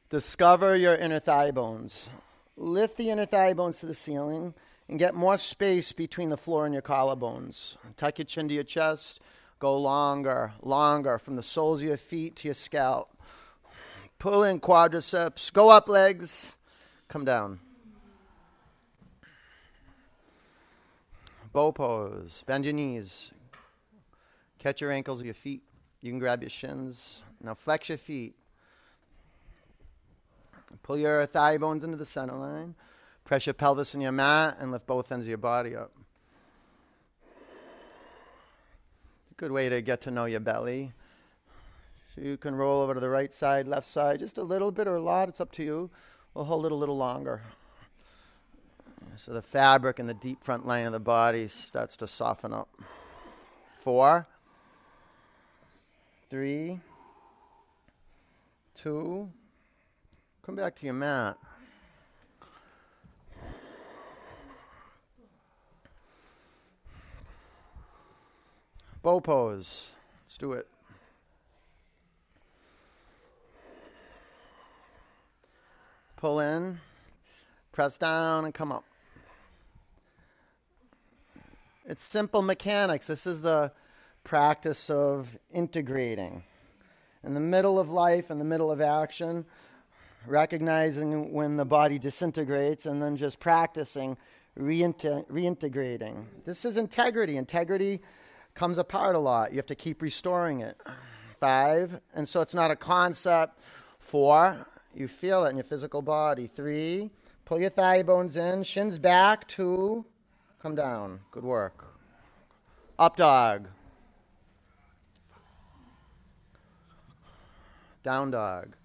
Discover 0.10 0.76
your 0.78 0.96
inner 0.96 1.20
thigh 1.20 1.52
bones. 1.52 2.10
Lift 2.58 2.98
the 2.98 3.12
inner 3.12 3.26
thigh 3.26 3.54
bones 3.54 3.78
to 3.82 3.86
the 3.86 3.94
ceiling 3.94 4.56
and 4.90 4.98
get 4.98 5.14
more 5.14 5.38
space 5.38 5.92
between 5.92 6.30
the 6.30 6.38
floor 6.38 6.66
and 6.66 6.74
your 6.74 6.82
collarbones. 6.82 7.78
Tuck 7.96 8.18
your 8.18 8.26
chin 8.26 8.48
to 8.48 8.56
your 8.56 8.64
chest. 8.64 9.20
Go 9.60 9.78
longer, 9.80 10.54
longer 10.64 11.20
from 11.20 11.36
the 11.36 11.44
soles 11.44 11.82
of 11.82 11.88
your 11.88 11.98
feet 11.98 12.38
to 12.38 12.48
your 12.48 12.56
scalp. 12.56 13.16
Pull 14.18 14.46
in 14.46 14.60
quadriceps. 14.62 15.54
Go 15.54 15.70
up 15.70 15.88
legs. 15.88 16.58
Come 17.08 17.24
down. 17.24 17.60
Bow 21.56 21.72
pose. 21.72 22.44
Bend 22.46 22.66
your 22.66 22.74
knees. 22.74 23.32
Catch 24.60 24.82
your 24.82 24.92
ankles 24.92 25.20
with 25.20 25.26
your 25.26 25.34
feet. 25.34 25.64
You 26.02 26.12
can 26.12 26.20
grab 26.20 26.42
your 26.44 26.50
shins. 26.50 27.24
Now 27.42 27.54
flex 27.54 27.88
your 27.88 27.98
feet. 27.98 28.36
Pull 30.84 30.98
your 30.98 31.26
thigh 31.26 31.58
bones 31.58 31.86
into 31.86 31.96
the 31.96 32.04
center 32.04 32.36
line. 32.36 32.76
Press 33.24 33.46
your 33.48 33.54
pelvis 33.54 33.96
in 33.96 34.02
your 34.02 34.12
mat 34.12 34.58
and 34.60 34.70
lift 34.70 34.86
both 34.86 35.10
ends 35.14 35.28
of 35.28 35.30
your 35.30 35.38
body 35.38 35.78
up. 35.78 35.94
It's 39.22 39.32
a 39.32 39.36
good 39.36 39.54
way 39.54 39.70
to 39.70 39.82
get 39.82 40.02
to 40.02 40.12
know 40.12 40.26
your 40.26 40.42
belly. 40.42 40.92
So 42.14 42.22
you 42.22 42.36
can 42.36 42.54
roll 42.54 42.82
over 42.82 42.96
to 42.96 43.00
the 43.00 43.10
right 43.10 43.32
side, 43.32 43.66
left 43.66 43.88
side, 43.88 44.20
just 44.20 44.38
a 44.38 44.44
little 44.44 44.72
bit 44.72 44.90
or 44.90 44.96
a 44.96 45.02
lot, 45.02 45.30
it's 45.30 45.40
up 45.40 45.54
to 45.54 45.64
you. 45.64 45.90
We'll 46.34 46.44
hold 46.44 46.66
it 46.66 46.74
a 46.74 46.76
little 46.76 46.98
longer. 46.98 47.44
So 49.18 49.32
the 49.32 49.42
fabric 49.42 50.00
and 50.00 50.10
the 50.10 50.14
deep 50.14 50.44
front 50.44 50.68
line 50.68 50.86
of 50.86 50.92
the 50.92 51.00
body 51.00 51.48
starts 51.48 51.96
to 51.98 52.08
soften 52.08 52.54
up. 52.54 52.70
Four, 53.78 54.28
three, 56.30 56.80
two, 58.74 59.30
come 60.46 60.56
back 60.56 60.76
to 60.76 60.86
your 60.86 60.96
mat. 60.96 61.38
Bow 69.02 69.20
pose. 69.20 69.92
Let's 70.24 70.38
do 70.38 70.54
it. 70.54 70.68
Pull 76.18 76.40
in, 76.40 76.80
press 77.72 77.98
down, 77.98 78.46
and 78.46 78.54
come 78.54 78.72
up. 78.72 78.84
It's 81.88 82.04
simple 82.04 82.42
mechanics. 82.42 83.06
This 83.06 83.28
is 83.28 83.42
the 83.42 83.72
practice 84.24 84.90
of 84.90 85.38
integrating. 85.54 86.44
In 87.24 87.36
the 87.36 87.40
middle 87.40 87.80
of 87.80 87.90
life, 87.90 88.32
in 88.32 88.40
the 88.40 88.46
middle 88.46 88.72
of 88.72 88.82
action, 88.82 89.46
recognizing 90.26 91.32
when 91.32 91.58
the 91.58 91.66
body 91.66 92.00
disintegrates, 92.00 92.88
and 92.88 93.04
then 93.04 93.16
just 93.16 93.40
practicing 93.40 94.18
reintegrating. 94.58 96.26
This 96.44 96.66
is 96.66 96.78
integrity. 96.78 97.38
Integrity 97.38 98.02
comes 98.56 98.80
apart 98.80 99.16
a 99.16 99.20
lot. 99.20 99.52
You 99.52 99.58
have 99.58 99.68
to 99.68 99.76
keep 99.76 100.02
restoring 100.02 100.62
it. 100.62 100.82
Five, 101.40 102.00
and 102.16 102.28
so 102.28 102.42
it's 102.42 102.56
not 102.56 102.72
a 102.72 102.76
concept. 102.76 103.60
Four, 104.00 104.66
you 104.96 105.08
feel 105.08 105.46
it 105.46 105.52
in 105.52 105.58
your 105.58 105.66
physical 105.66 106.02
body. 106.02 106.48
Three, 106.48 107.12
pull 107.44 107.60
your 107.60 107.70
thigh 107.70 108.02
bones 108.02 108.38
in, 108.38 108.64
shins 108.64 108.98
back. 108.98 109.48
Two, 109.48 110.04
come 110.66 110.74
down. 110.74 111.20
Good 111.30 111.44
work. 111.44 111.86
Up 112.98 113.16
dog. 113.16 113.68
Down 118.02 118.32
dog. 118.32 118.76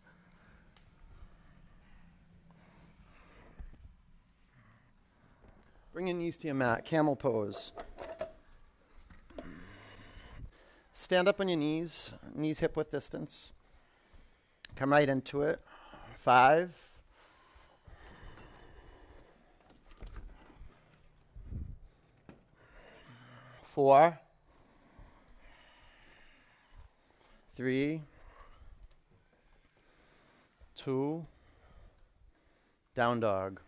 Bring 5.95 6.09
your 6.09 6.17
knees 6.19 6.37
to 6.37 6.49
your 6.49 6.55
mat. 6.55 6.85
Camel 6.85 7.17
pose. 7.17 7.73
Stand 10.93 11.29
up 11.29 11.41
on 11.41 11.49
your 11.49 11.57
knees, 11.57 12.13
knees 12.35 12.59
hip 12.59 12.77
width 12.77 12.91
distance. 12.91 13.53
Come 14.77 14.93
right 14.93 15.09
into 15.09 15.41
it. 15.41 15.61
Five. 16.19 16.90
Four. 23.81 24.21
Three. 27.55 28.03
Two. 30.75 31.25
Down 32.95 33.21
dog. 33.21 33.63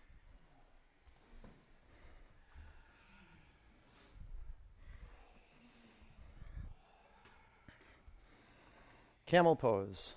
Camel 9.24 9.56
pose. 9.56 10.16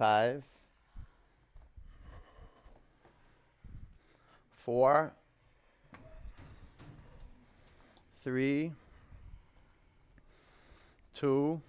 Five, 0.00 0.44
four, 4.56 5.12
three, 8.24 8.72
two, 11.12 11.60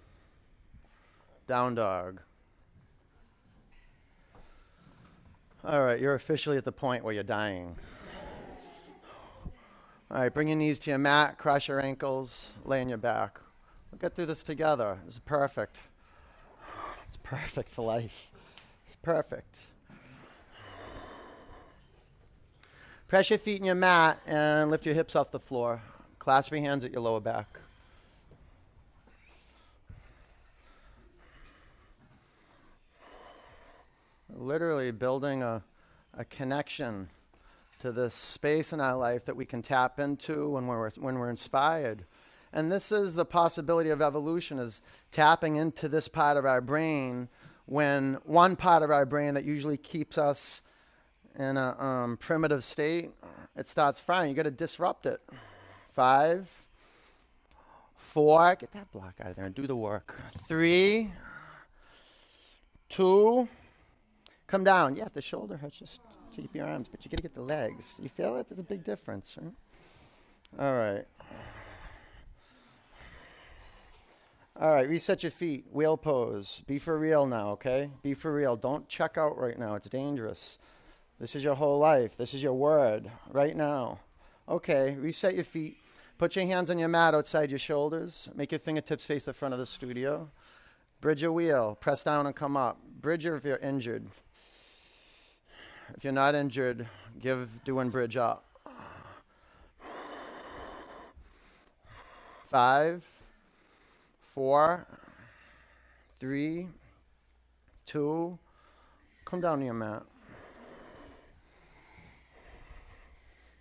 down 1.46 1.76
dog. 1.76 2.22
All 5.66 5.84
right, 5.84 6.00
you're 6.00 6.16
officially 6.16 6.56
at 6.56 6.64
the 6.64 6.72
point 6.72 7.04
where 7.04 7.14
you're 7.14 7.24
dying. 7.24 7.76
All 10.10 10.22
right, 10.22 10.34
bring 10.34 10.48
your 10.48 10.56
knees 10.56 10.80
to 10.80 10.92
your 10.92 11.00
mat, 11.00 11.38
cross 11.38 11.68
your 11.68 11.82
ankles, 11.82 12.54
lay 12.64 12.80
on 12.80 12.88
your 12.88 12.98
back. 12.98 13.42
We'll 13.92 14.00
get 14.00 14.16
through 14.16 14.28
this 14.28 14.42
together. 14.42 15.00
This 15.04 15.16
is 15.16 15.20
perfect. 15.20 15.82
Perfect 17.32 17.70
for 17.70 17.86
life. 17.86 18.30
It's 18.88 18.98
perfect. 18.98 19.62
Press 23.08 23.30
your 23.30 23.40
feet 23.40 23.58
in 23.58 23.64
your 23.64 23.74
mat 23.76 24.20
and 24.28 24.70
lift 24.70 24.86
your 24.86 24.94
hips 24.94 25.16
off 25.16 25.32
the 25.32 25.40
floor. 25.40 25.82
Clasp 26.20 26.52
your 26.52 26.60
hands 26.60 26.84
at 26.84 26.92
your 26.92 27.00
lower 27.00 27.22
back. 27.22 27.60
literally 34.36 34.92
building 34.92 35.42
a, 35.44 35.64
a 36.18 36.26
connection 36.26 37.08
to 37.80 37.94
this 37.94 38.14
space 38.14 38.74
in 38.74 38.82
our 38.82 38.98
life 38.98 39.24
that 39.26 39.36
we 39.36 39.46
can 39.46 39.62
tap 39.62 40.00
into 40.00 40.50
when 40.50 40.68
we're, 40.68 40.90
when 41.00 41.18
we're 41.18 41.30
inspired. 41.30 42.04
And 42.54 42.72
this 42.72 42.92
is 42.92 43.16
the 43.16 43.26
possibility 43.26 43.90
of 43.90 44.02
evolution 44.02 44.60
is 44.60 44.82
tapping 45.12 45.56
into 45.56 45.88
this 45.88 46.08
part 46.08 46.38
of 46.38 46.46
our 46.46 46.62
brain 46.62 47.30
when 47.66 48.16
one 48.26 48.56
part 48.56 48.84
of 48.84 48.92
our 48.92 49.06
brain 49.06 49.36
that 49.36 49.46
usually 49.46 49.78
keeps 49.78 50.18
us 50.18 50.62
in 51.40 51.56
a 51.56 51.82
um, 51.82 52.18
primitive 52.18 52.64
state, 52.64 53.12
it 53.56 53.68
starts 53.68 54.02
firing. 54.02 54.30
You 54.30 54.36
got 54.36 54.44
to 54.44 54.52
disrupt 54.52 55.06
it. 55.06 55.22
Five, 55.94 56.50
four, 57.96 58.56
get 58.56 58.72
that 58.74 58.92
block 58.92 59.16
out 59.22 59.30
of 59.30 59.36
there 59.38 59.46
and 59.46 59.56
do 59.56 59.68
the 59.68 59.76
work. 59.76 60.20
Three, 60.48 61.12
two, 62.90 63.48
Come 64.52 64.66
down. 64.66 64.98
Yeah, 64.98 65.06
if 65.06 65.14
the 65.14 65.22
shoulder 65.22 65.56
hurts, 65.56 65.80
just 65.80 66.02
keep 66.36 66.54
your 66.54 66.68
arms, 66.68 66.90
but 66.92 67.06
you 67.06 67.10
got 67.10 67.16
to 67.16 67.24
get 67.24 67.34
the 67.34 67.42
legs. 67.42 67.98
You 68.04 68.10
feel 68.10 68.36
it? 68.36 68.50
There's 68.50 68.60
a 68.60 68.64
big 68.64 68.84
difference, 68.84 69.38
right? 69.42 69.54
All 70.60 70.74
right. 70.74 71.06
All 74.62 74.72
right, 74.72 74.88
reset 74.88 75.24
your 75.24 75.32
feet. 75.32 75.66
Whale 75.72 75.98
pose. 75.98 76.62
Be 76.68 76.78
for 76.78 77.00
real 77.00 77.26
now, 77.26 77.50
okay? 77.50 77.90
Be 78.04 78.14
for 78.14 78.32
real. 78.32 78.56
Don't 78.56 78.88
check 78.88 79.18
out 79.18 79.36
right 79.36 79.58
now. 79.58 79.74
It's 79.74 79.90
dangerous. 79.90 80.60
This 81.20 81.36
is 81.36 81.44
your 81.44 81.56
whole 81.56 81.80
life. 81.80 82.16
This 82.16 82.36
is 82.36 82.44
your 82.44 82.54
word 82.54 83.10
right 83.32 83.56
now. 83.56 84.02
Okay, 84.48 84.96
reset 85.00 85.34
your 85.34 85.46
feet. 85.46 85.78
Put 86.20 86.36
your 86.36 86.46
hands 86.46 86.70
on 86.70 86.78
your 86.78 86.90
mat 86.90 87.16
outside 87.16 87.50
your 87.50 87.58
shoulders. 87.58 88.30
Make 88.36 88.52
your 88.52 88.60
fingertips 88.60 89.04
face 89.04 89.26
the 89.26 89.34
front 89.34 89.56
of 89.56 89.60
the 89.60 89.66
studio. 89.66 90.30
Bridge 91.00 91.24
your 91.24 91.32
wheel. 91.32 91.76
Press 91.82 92.04
down 92.04 92.28
and 92.28 92.36
come 92.36 92.56
up. 92.56 92.78
Bridge 93.02 93.26
if 93.26 93.44
you're 93.44 93.58
injured. 93.58 94.06
If 95.98 96.04
you're 96.04 96.14
not 96.14 96.36
injured, 96.36 96.88
give 97.20 97.50
doing 97.66 97.90
bridge 97.90 98.16
up. 98.16 98.46
Five, 102.48 103.04
four, 104.34 104.88
three, 106.20 106.68
two, 107.86 108.38
come 109.26 109.42
down 109.42 109.60
to 109.60 109.66
your 109.66 109.74
mat. 109.74 110.04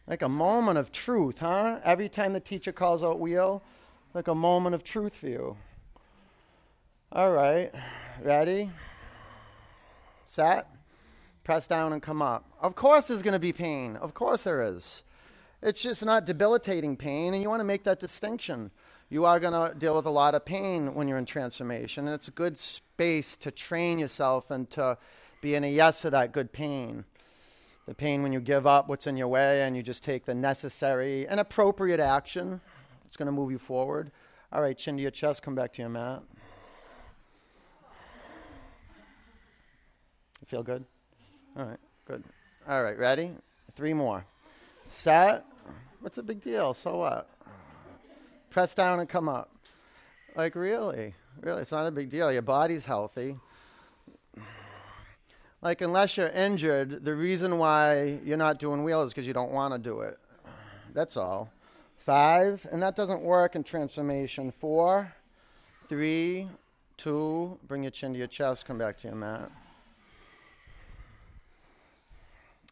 Like 0.07 0.23
a 0.23 0.29
moment 0.29 0.79
of 0.79 0.91
truth, 0.91 1.39
huh? 1.39 1.81
Every 1.85 2.09
time 2.09 2.33
the 2.33 2.41
teacher 2.41 2.73
calls 2.73 3.03
out 3.05 3.21
wheel, 3.21 3.63
like 4.15 4.29
a 4.29 4.35
moment 4.35 4.75
of 4.75 4.83
truth 4.83 5.15
for 5.15 5.29
you. 5.29 5.57
All 7.13 7.33
right, 7.33 7.73
ready? 8.23 8.71
Set? 10.25 10.67
press 11.51 11.67
down 11.67 11.93
and 11.93 12.01
come 12.01 12.23
up. 12.23 12.45
Of 12.61 12.77
course, 12.77 13.09
there's 13.09 13.23
going 13.23 13.35
to 13.35 13.41
be 13.41 13.53
pain. 13.53 13.97
Of 13.97 14.15
course, 14.15 14.45
there 14.45 14.63
is. 14.63 15.03
It's 15.63 15.83
just 15.83 16.05
not 16.05 16.25
debilitating 16.25 16.97
pain, 16.97 17.35
and 17.35 17.43
you 17.43 17.49
want 17.49 17.59
to 17.59 17.65
make 17.65 17.83
that 17.85 17.99
distinction. 17.99 18.71
You 19.13 19.25
are 19.25 19.41
going 19.41 19.53
to 19.53 19.77
deal 19.77 19.97
with 19.97 20.07
a 20.07 20.11
lot 20.11 20.37
of 20.37 20.45
pain 20.45 20.95
when 20.95 21.09
you're 21.09 21.19
in 21.19 21.27
transformation, 21.27 22.07
and 22.07 22.15
it's 22.15 22.29
a 22.29 22.33
good 22.33 22.57
space 22.57 23.37
to 23.39 23.51
train 23.51 23.99
yourself 23.99 24.53
and 24.53 24.71
to 24.71 24.97
be 25.41 25.57
in 25.57 25.65
a 25.65 25.71
yes 25.71 26.03
to 26.03 26.11
that 26.11 26.33
good 26.33 26.53
pain. 26.53 27.05
The 27.87 27.95
pain 27.95 28.23
when 28.23 28.33
you 28.33 28.41
give 28.41 28.69
up 28.69 28.89
what's 28.89 29.09
in 29.09 29.17
your 29.17 29.27
way 29.27 29.63
and 29.63 29.77
you 29.77 29.83
just 29.83 30.05
take 30.05 30.27
the 30.27 30.35
necessary 30.35 31.27
and 31.27 31.41
appropriate 31.41 31.99
action. 31.99 32.61
It's 33.05 33.17
going 33.17 33.27
to 33.27 33.33
move 33.33 33.51
you 33.51 33.59
forward. 33.59 34.13
All 34.53 34.63
right, 34.63 34.79
chin 34.79 34.97
to 34.97 35.03
your 35.03 35.11
chest, 35.11 35.43
come 35.43 35.57
back 35.57 35.73
to 35.73 35.83
your 35.83 35.89
mat. 35.89 36.23
Feel 40.47 40.63
good? 40.63 40.85
All 41.57 41.65
right, 41.65 41.79
good. 42.05 42.23
All 42.69 42.85
right, 42.85 42.97
ready? 42.97 43.33
Three 43.75 43.93
more. 43.93 44.25
Set. 44.85 45.45
What's 46.01 46.19
a 46.19 46.23
big 46.23 46.41
deal? 46.41 46.75
So 46.75 46.99
what? 46.99 47.29
Press 48.51 48.75
down 48.75 49.01
and 49.01 49.09
come 49.09 49.29
up. 49.29 49.51
Like, 50.37 50.55
really? 50.55 51.15
Really? 51.41 51.63
It's 51.63 51.73
not 51.73 51.87
a 51.87 51.91
big 51.91 52.11
deal. 52.11 52.33
Your 52.33 52.43
body's 52.43 52.85
healthy. 52.85 53.37
Like, 55.63 55.81
unless 55.83 56.17
you're 56.17 56.29
injured, 56.29 57.05
the 57.05 57.15
reason 57.15 57.59
why 57.59 58.19
you're 58.25 58.37
not 58.37 58.59
doing 58.59 58.83
wheel 58.83 59.03
is 59.03 59.13
because 59.13 59.27
you 59.27 59.35
don't 59.35 59.53
want 59.53 59.75
to 59.75 59.79
do 59.79 60.01
it. 60.01 60.19
That's 60.95 61.17
all. 61.17 61.51
Five, 61.99 62.67
and 62.73 62.83
that 62.83 62.97
doesn't 62.97 63.23
work 63.23 63.55
in 63.57 63.63
transformation. 63.63 64.51
Four, 64.51 65.13
three, 65.89 66.49
two, 66.97 67.59
bring 67.69 67.83
your 67.83 67.91
chin 67.91 68.13
to 68.15 68.19
your 68.19 68.27
chest, 68.27 68.67
come 68.67 68.79
back 68.79 68.97
to 68.99 69.09
your 69.09 69.17
mat. 69.17 69.51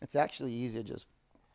It's 0.00 0.16
actually 0.16 0.52
easier 0.52 0.82
just 0.82 1.06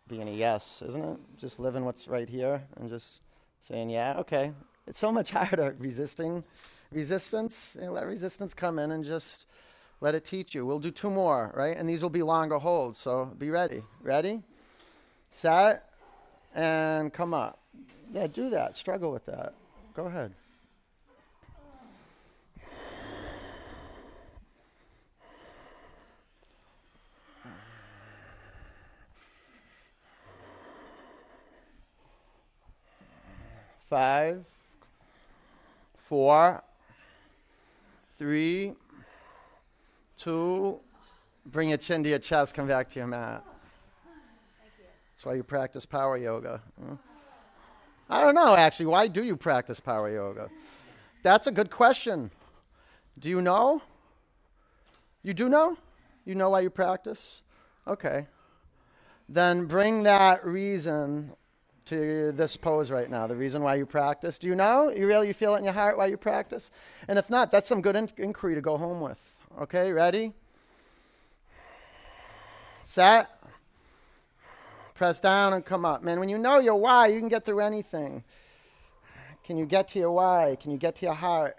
being 0.08 0.28
a 0.28 0.32
yes, 0.32 0.84
isn't 0.86 1.04
it? 1.04 1.18
Just 1.38 1.60
living 1.60 1.84
what's 1.84 2.08
right 2.08 2.30
here 2.30 2.62
and 2.78 2.88
just 2.88 3.22
saying, 3.64 3.90
yeah, 3.90 4.16
okay. 4.20 4.52
It's 4.88 5.00
so 5.00 5.12
much 5.12 5.32
harder 5.32 5.76
resisting 5.80 6.44
resistance. 6.92 7.76
You 7.80 7.88
know, 7.88 7.94
let 7.94 8.06
resistance 8.06 8.54
come 8.54 8.78
in 8.78 8.92
and 8.92 9.04
just 9.04 9.46
let 10.02 10.16
it 10.16 10.26
teach 10.26 10.54
you. 10.54 10.66
We'll 10.66 10.80
do 10.80 10.92
two 10.92 11.10
more, 11.10 11.52
right? 11.56 11.76
And 11.78 11.88
these 11.88 12.02
will 12.02 12.10
be 12.10 12.24
longer 12.24 12.60
holds, 12.60 13.00
so 13.00 13.32
be 13.38 13.50
ready. 13.50 13.82
Ready? 14.02 14.42
Set 15.30 15.90
and 16.54 17.12
come 17.14 17.34
up. 17.34 17.60
Yeah, 18.14 18.28
do 18.28 18.50
that. 18.50 18.76
Struggle 18.76 19.12
with 19.12 19.26
that. 19.26 19.56
Go 19.96 20.06
ahead. 20.06 20.34
Five, 33.94 34.44
four, 36.08 36.64
three, 38.16 38.74
two. 40.18 40.80
Bring 41.46 41.70
your 41.70 41.78
chin 41.78 42.02
to 42.02 42.10
your 42.10 42.18
chest. 42.18 42.56
Come 42.56 42.68
back 42.68 42.90
to 42.90 43.00
your 43.00 43.08
mat. 43.08 43.44
That's 45.14 45.26
why 45.26 45.36
you 45.36 45.44
practice 45.44 45.86
power 45.86 46.18
yoga. 46.18 46.60
I 48.10 48.22
don't 48.22 48.34
know, 48.34 48.56
actually. 48.56 48.88
Why 48.88 49.08
do 49.08 49.24
you 49.24 49.38
practice 49.38 49.80
power 49.80 50.12
yoga? 50.12 50.50
That's 51.22 51.46
a 51.46 51.52
good 51.52 51.70
question. 51.70 52.32
Do 53.20 53.30
you 53.30 53.44
know? 53.44 53.80
You 55.22 55.36
do 55.36 55.48
know? 55.50 55.78
You 56.26 56.34
know 56.34 56.50
why 56.50 56.62
you 56.62 56.72
practice? 56.72 57.44
Okay. 57.88 58.26
Then 59.30 59.68
bring 59.68 60.02
that 60.02 60.44
reason 60.44 61.34
to 61.86 62.32
this 62.32 62.56
pose 62.56 62.92
right 62.92 63.10
now, 63.10 63.28
the 63.28 63.36
reason 63.36 63.62
why 63.62 63.76
you 63.76 63.86
practice. 63.86 64.40
Do 64.40 64.48
you 64.48 64.56
know? 64.56 64.90
You 64.90 65.08
really 65.08 65.28
you 65.28 65.34
feel 65.34 65.56
it 65.56 65.60
in 65.60 65.64
your 65.64 65.74
heart 65.74 65.98
why 65.98 66.08
you 66.08 66.18
practice? 66.18 66.72
And 67.08 67.20
if 67.20 67.30
not, 67.30 67.52
that's 67.52 67.68
some 67.68 67.82
good 67.82 67.96
in- 67.96 68.10
inquiry 68.18 68.56
to 68.56 68.62
go 68.62 68.78
home 68.78 69.02
with. 69.02 69.20
Okay, 69.60 69.92
ready? 69.92 70.34
Set. 72.84 73.30
Press 74.96 75.20
down 75.20 75.54
and 75.54 75.66
come 75.66 75.86
up. 75.86 76.04
Man, 76.04 76.20
when 76.20 76.30
you 76.30 76.38
know 76.38 76.60
your 76.60 76.76
why, 76.76 77.08
you 77.08 77.20
can 77.20 77.30
get 77.30 77.46
through 77.46 77.60
anything. 77.60 78.24
Can 79.44 79.58
you 79.58 79.66
get 79.66 79.90
to 79.90 80.00
your 80.00 80.12
why? 80.12 80.58
Can 80.62 80.72
you 80.72 80.78
get 80.78 80.96
to 80.98 81.06
your 81.06 81.16
heart? 81.16 81.58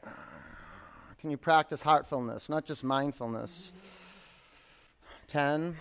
Can 1.20 1.31
you 1.31 1.37
practice 1.37 1.83
heartfulness, 1.83 2.49
not 2.49 2.64
just 2.64 2.85
mindfulness? 2.85 3.72
10. 5.27 5.77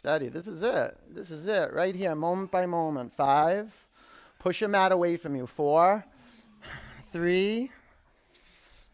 Steady. 0.00 0.30
This 0.30 0.48
is 0.48 0.62
it. 0.62 0.96
This 1.10 1.30
is 1.30 1.46
it. 1.46 1.74
Right 1.74 1.94
here, 1.94 2.14
moment 2.14 2.50
by 2.50 2.64
moment. 2.64 3.12
Five. 3.14 3.70
Push 4.38 4.62
your 4.62 4.70
mat 4.70 4.92
away 4.92 5.18
from 5.18 5.36
you. 5.36 5.46
Four. 5.46 6.02
Three. 7.12 7.70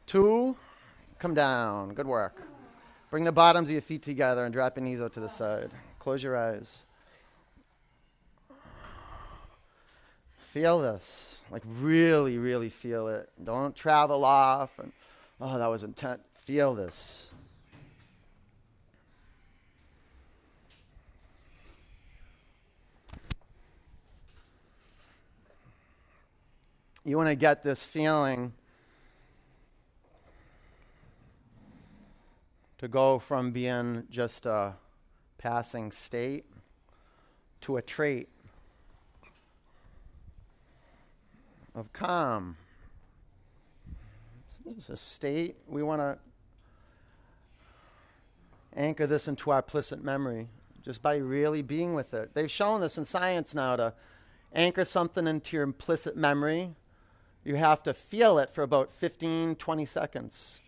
Two. 0.08 0.56
Come 1.20 1.32
down. 1.32 1.94
Good 1.94 2.08
work. 2.08 2.42
Bring 3.08 3.22
the 3.22 3.30
bottoms 3.30 3.68
of 3.68 3.72
your 3.74 3.82
feet 3.82 4.02
together 4.02 4.46
and 4.46 4.52
drop 4.52 4.76
your 4.76 4.84
knees 4.84 5.00
out 5.00 5.12
to 5.12 5.20
the 5.20 5.28
side. 5.28 5.70
Close 6.00 6.24
your 6.24 6.36
eyes. 6.36 6.82
Feel 10.50 10.80
this. 10.80 11.42
Like, 11.52 11.62
really, 11.78 12.36
really 12.36 12.68
feel 12.68 13.06
it. 13.06 13.30
Don't 13.44 13.76
travel 13.76 14.24
off 14.24 14.76
and, 14.80 14.90
oh, 15.40 15.56
that 15.56 15.68
was 15.68 15.84
intense. 15.84 16.22
Feel 16.34 16.74
this. 16.74 17.30
You 27.06 27.16
want 27.16 27.28
to 27.28 27.36
get 27.36 27.62
this 27.62 27.84
feeling 27.84 28.52
to 32.78 32.88
go 32.88 33.20
from 33.20 33.52
being 33.52 34.02
just 34.10 34.44
a 34.44 34.72
passing 35.38 35.92
state 35.92 36.46
to 37.60 37.76
a 37.76 37.82
trait 37.82 38.28
of 41.76 41.92
calm. 41.92 42.56
It's 44.68 44.88
a 44.88 44.96
state 44.96 45.54
we 45.68 45.84
want 45.84 46.00
to 46.00 46.18
anchor 48.76 49.06
this 49.06 49.28
into 49.28 49.52
our 49.52 49.58
implicit 49.58 50.02
memory 50.02 50.48
just 50.84 51.02
by 51.02 51.18
really 51.18 51.62
being 51.62 51.94
with 51.94 52.14
it. 52.14 52.34
They've 52.34 52.50
shown 52.50 52.80
this 52.80 52.98
in 52.98 53.04
science 53.04 53.54
now 53.54 53.76
to 53.76 53.94
anchor 54.52 54.84
something 54.84 55.28
into 55.28 55.54
your 55.54 55.62
implicit 55.62 56.16
memory. 56.16 56.74
You 57.46 57.54
have 57.54 57.80
to 57.84 57.94
feel 57.94 58.40
it 58.40 58.50
for 58.50 58.64
about 58.64 58.92
15, 58.92 59.54
20 59.54 59.84
seconds. 59.84 60.60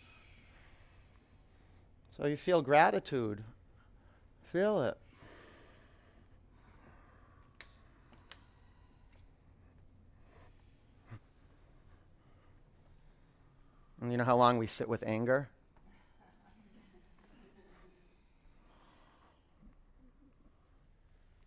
So 2.13 2.27
you 2.27 2.37
feel 2.37 2.63
gratitude. 2.63 3.43
Feel 4.53 4.83
it. 4.83 4.97
And 14.01 14.13
you 14.13 14.17
know 14.17 14.23
how 14.23 14.37
long 14.37 14.57
we 14.57 14.69
sit 14.69 14.89
with 14.89 15.03
anger? 15.05 15.49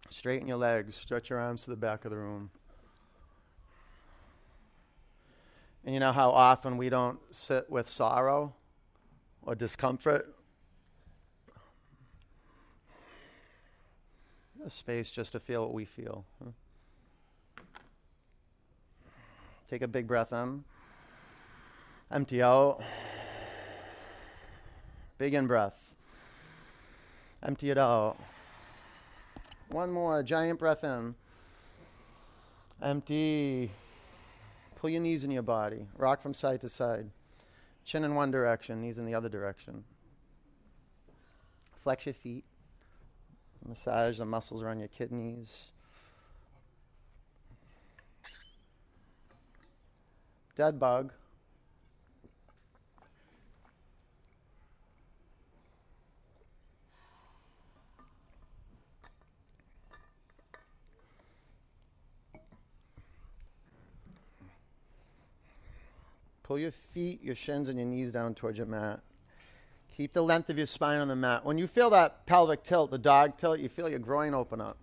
Straighten 0.09 0.49
your 0.49 0.57
legs, 0.57 0.93
stretch 0.93 1.29
your 1.29 1.39
arms 1.39 1.63
to 1.63 1.69
the 1.69 1.77
back 1.77 2.03
of 2.03 2.11
the 2.11 2.17
room. 2.17 2.49
And 5.83 5.93
you 5.93 5.99
know 5.99 6.11
how 6.11 6.29
often 6.31 6.77
we 6.77 6.89
don't 6.89 7.19
sit 7.31 7.69
with 7.69 7.87
sorrow 7.87 8.53
or 9.41 9.55
discomfort? 9.55 10.35
A 14.63 14.69
space 14.69 15.11
just 15.11 15.31
to 15.31 15.39
feel 15.39 15.61
what 15.61 15.73
we 15.73 15.85
feel. 15.85 16.23
Take 19.67 19.81
a 19.81 19.87
big 19.87 20.05
breath 20.05 20.31
in. 20.33 20.63
Empty 22.11 22.43
out. 22.43 22.83
Big 25.17 25.33
in 25.33 25.47
breath. 25.47 25.93
Empty 27.41 27.71
it 27.71 27.77
out. 27.79 28.17
One 29.69 29.91
more. 29.91 30.21
Giant 30.21 30.59
breath 30.59 30.83
in. 30.83 31.15
Empty. 32.83 33.71
Pull 34.81 34.89
your 34.89 35.01
knees 35.01 35.23
in 35.23 35.29
your 35.29 35.43
body. 35.43 35.85
Rock 35.95 36.23
from 36.23 36.33
side 36.33 36.59
to 36.61 36.67
side. 36.67 37.11
Chin 37.85 38.03
in 38.03 38.15
one 38.15 38.31
direction, 38.31 38.81
knees 38.81 38.97
in 38.97 39.05
the 39.05 39.13
other 39.13 39.29
direction. 39.29 39.83
Flex 41.83 42.07
your 42.07 42.13
feet. 42.13 42.45
Massage 43.63 44.17
the 44.17 44.25
muscles 44.25 44.63
around 44.63 44.79
your 44.79 44.87
kidneys. 44.87 45.67
Dead 50.55 50.79
bug. 50.79 51.13
Pull 66.51 66.59
your 66.59 66.71
feet, 66.71 67.23
your 67.23 67.33
shins, 67.33 67.69
and 67.69 67.79
your 67.79 67.87
knees 67.87 68.11
down 68.11 68.35
towards 68.35 68.57
your 68.57 68.67
mat. 68.67 68.99
Keep 69.95 70.11
the 70.11 70.21
length 70.21 70.49
of 70.49 70.57
your 70.57 70.65
spine 70.65 70.99
on 70.99 71.07
the 71.07 71.15
mat. 71.15 71.45
When 71.45 71.57
you 71.57 71.65
feel 71.65 71.89
that 71.91 72.25
pelvic 72.25 72.61
tilt, 72.61 72.91
the 72.91 72.97
dog 72.97 73.37
tilt, 73.37 73.59
you 73.59 73.69
feel 73.69 73.87
your 73.87 73.99
groin 73.99 74.33
open 74.33 74.59
up. 74.59 74.77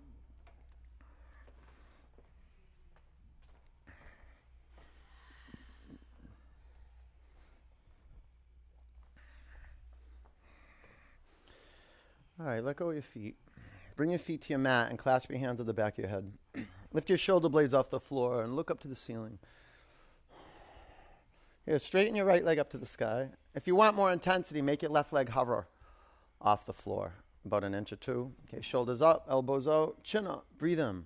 All 12.39 12.47
right, 12.47 12.63
let 12.63 12.77
go 12.77 12.87
of 12.87 12.95
your 12.95 13.03
feet. 13.03 13.35
Bring 13.95 14.09
your 14.09 14.17
feet 14.17 14.41
to 14.41 14.49
your 14.49 14.57
mat 14.57 14.89
and 14.89 14.97
clasp 14.97 15.29
your 15.29 15.37
hands 15.37 15.59
at 15.59 15.67
the 15.67 15.73
back 15.73 15.99
of 15.99 16.05
your 16.05 16.09
head. 16.09 16.33
Lift 16.93 17.09
your 17.09 17.17
shoulder 17.19 17.47
blades 17.47 17.75
off 17.75 17.91
the 17.91 17.99
floor 17.99 18.41
and 18.41 18.55
look 18.55 18.71
up 18.71 18.79
to 18.79 18.87
the 18.87 18.95
ceiling. 18.95 19.37
Here, 21.69 21.77
straighten 21.77 22.15
your 22.15 22.25
right 22.25 22.43
leg 22.43 22.57
up 22.57 22.71
to 22.71 22.79
the 22.79 22.85
sky. 22.87 23.29
If 23.53 23.67
you 23.67 23.75
want 23.75 23.95
more 23.95 24.11
intensity, 24.11 24.59
make 24.59 24.81
your 24.81 24.89
left 24.89 25.13
leg 25.13 25.29
hover 25.29 25.67
off 26.41 26.65
the 26.65 26.73
floor 26.73 27.13
about 27.45 27.63
an 27.63 27.75
inch 27.75 27.93
or 27.93 27.97
two. 27.97 28.31
Okay, 28.47 28.59
shoulders 28.59 29.03
up, 29.03 29.27
elbows 29.29 29.67
out, 29.67 30.03
chin 30.03 30.25
up. 30.25 30.47
Breathe 30.57 30.79
in. 30.79 31.05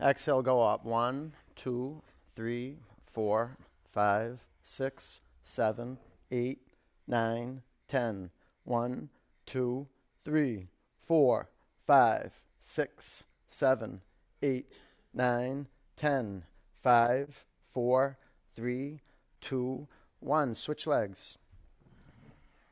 Exhale, 0.00 0.42
go 0.42 0.62
up. 0.62 0.84
One, 0.84 1.32
two, 1.56 2.00
three, 2.36 2.76
four, 3.04 3.56
five, 3.90 4.38
six, 4.62 5.22
seven, 5.42 5.98
eight, 6.30 6.60
nine, 7.08 7.62
ten. 7.88 8.30
One, 8.62 9.08
two, 9.44 9.88
three, 10.24 10.68
four, 11.00 11.48
five, 11.84 12.32
six, 12.60 13.24
seven, 13.48 14.02
eight, 14.40 14.70
nine, 15.12 15.66
ten. 15.96 16.44
Five, 16.80 17.44
four, 17.72 18.18
three, 18.54 19.00
two, 19.40 19.88
one. 20.26 20.54
Switch 20.54 20.86
legs. 20.86 21.38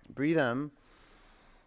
Breathe 0.09 0.39
in. 0.39 0.71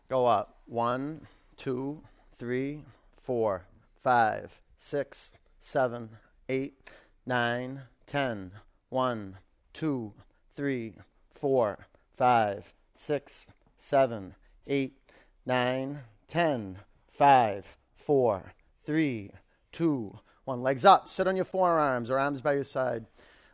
Go 0.10 0.26
up. 0.26 0.58
One, 0.66 1.28
two, 1.56 2.02
three, 2.38 2.84
four, 3.22 3.66
five, 4.04 4.62
six, 4.78 5.32
seven, 5.60 6.10
eight, 6.50 6.90
nine, 7.26 7.82
ten. 8.06 8.52
One, 8.90 9.38
two, 9.74 10.14
three, 10.56 10.94
four, 11.34 11.88
five, 12.16 12.74
six, 12.94 13.48
seven, 13.78 14.36
eight, 14.68 14.98
nine, 15.46 16.00
ten. 16.28 16.80
Five, 17.08 17.78
four, 17.96 18.54
three, 18.86 19.32
two, 19.72 20.20
one. 20.46 20.62
Legs 20.62 20.86
up. 20.86 21.10
Sit 21.10 21.28
on 21.28 21.36
your 21.36 21.46
forearms 21.46 22.12
or 22.12 22.20
arms 22.20 22.42
by 22.42 22.54
your 22.54 22.64
side. 22.64 23.06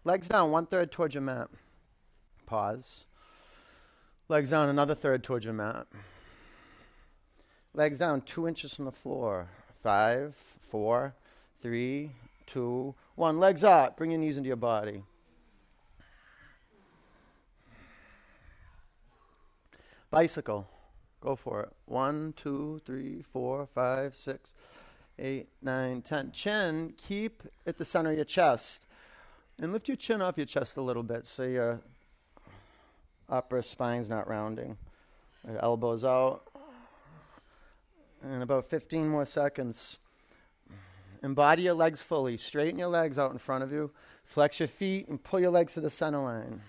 Legs 0.03 0.27
down, 0.27 0.51
one 0.51 0.65
third 0.65 0.91
towards 0.91 1.15
your 1.15 1.21
mat. 1.21 1.49
Pause. 2.45 3.05
Legs 4.29 4.49
down, 4.49 4.69
another 4.69 4.95
third 4.95 5.23
towards 5.23 5.45
your 5.45 5.53
mat. 5.53 5.87
Legs 7.73 7.97
down, 7.97 8.21
two 8.21 8.47
inches 8.47 8.73
from 8.73 8.85
the 8.85 8.91
floor. 8.91 9.47
Five, 9.81 10.35
four, 10.69 11.15
three, 11.61 12.11
two, 12.45 12.95
one. 13.15 13.39
Legs 13.39 13.63
up. 13.63 13.97
Bring 13.97 14.11
your 14.11 14.19
knees 14.19 14.37
into 14.37 14.47
your 14.47 14.55
body. 14.55 15.03
Bicycle. 20.09 20.67
Go 21.19 21.35
for 21.35 21.63
it. 21.63 21.69
One, 21.85 22.33
two, 22.35 22.81
three, 22.85 23.23
four, 23.31 23.67
five, 23.73 24.13
six, 24.13 24.53
eight, 25.17 25.47
nine, 25.61 26.01
ten. 26.01 26.31
Chin, 26.31 26.93
keep 26.97 27.43
at 27.65 27.77
the 27.77 27.85
center 27.85 28.11
of 28.11 28.17
your 28.17 28.25
chest. 28.25 28.85
And 29.59 29.71
lift 29.71 29.87
your 29.87 29.97
chin 29.97 30.21
off 30.21 30.37
your 30.37 30.45
chest 30.45 30.77
a 30.77 30.81
little 30.81 31.03
bit 31.03 31.25
so 31.25 31.43
your 31.43 31.81
upper 33.33 33.63
spine's 33.63 34.09
not 34.09 34.29
rounding. 34.29 34.77
Elbows 35.59 36.05
out. 36.05 36.43
And 38.21 38.43
about 38.43 38.69
15 38.69 39.09
more 39.09 39.25
seconds. 39.25 39.99
Embody 41.23 41.63
your 41.63 41.73
legs 41.73 42.01
fully. 42.01 42.37
Straighten 42.37 42.79
your 42.79 42.87
legs 42.87 43.17
out 43.17 43.31
in 43.31 43.39
front 43.39 43.63
of 43.63 43.71
you. 43.71 43.91
Flex 44.23 44.59
your 44.59 44.67
feet 44.67 45.07
and 45.07 45.21
pull 45.21 45.39
your 45.39 45.51
legs 45.51 45.73
to 45.73 45.81
the 45.81 45.89
center 45.89 46.19
line. 46.19 46.61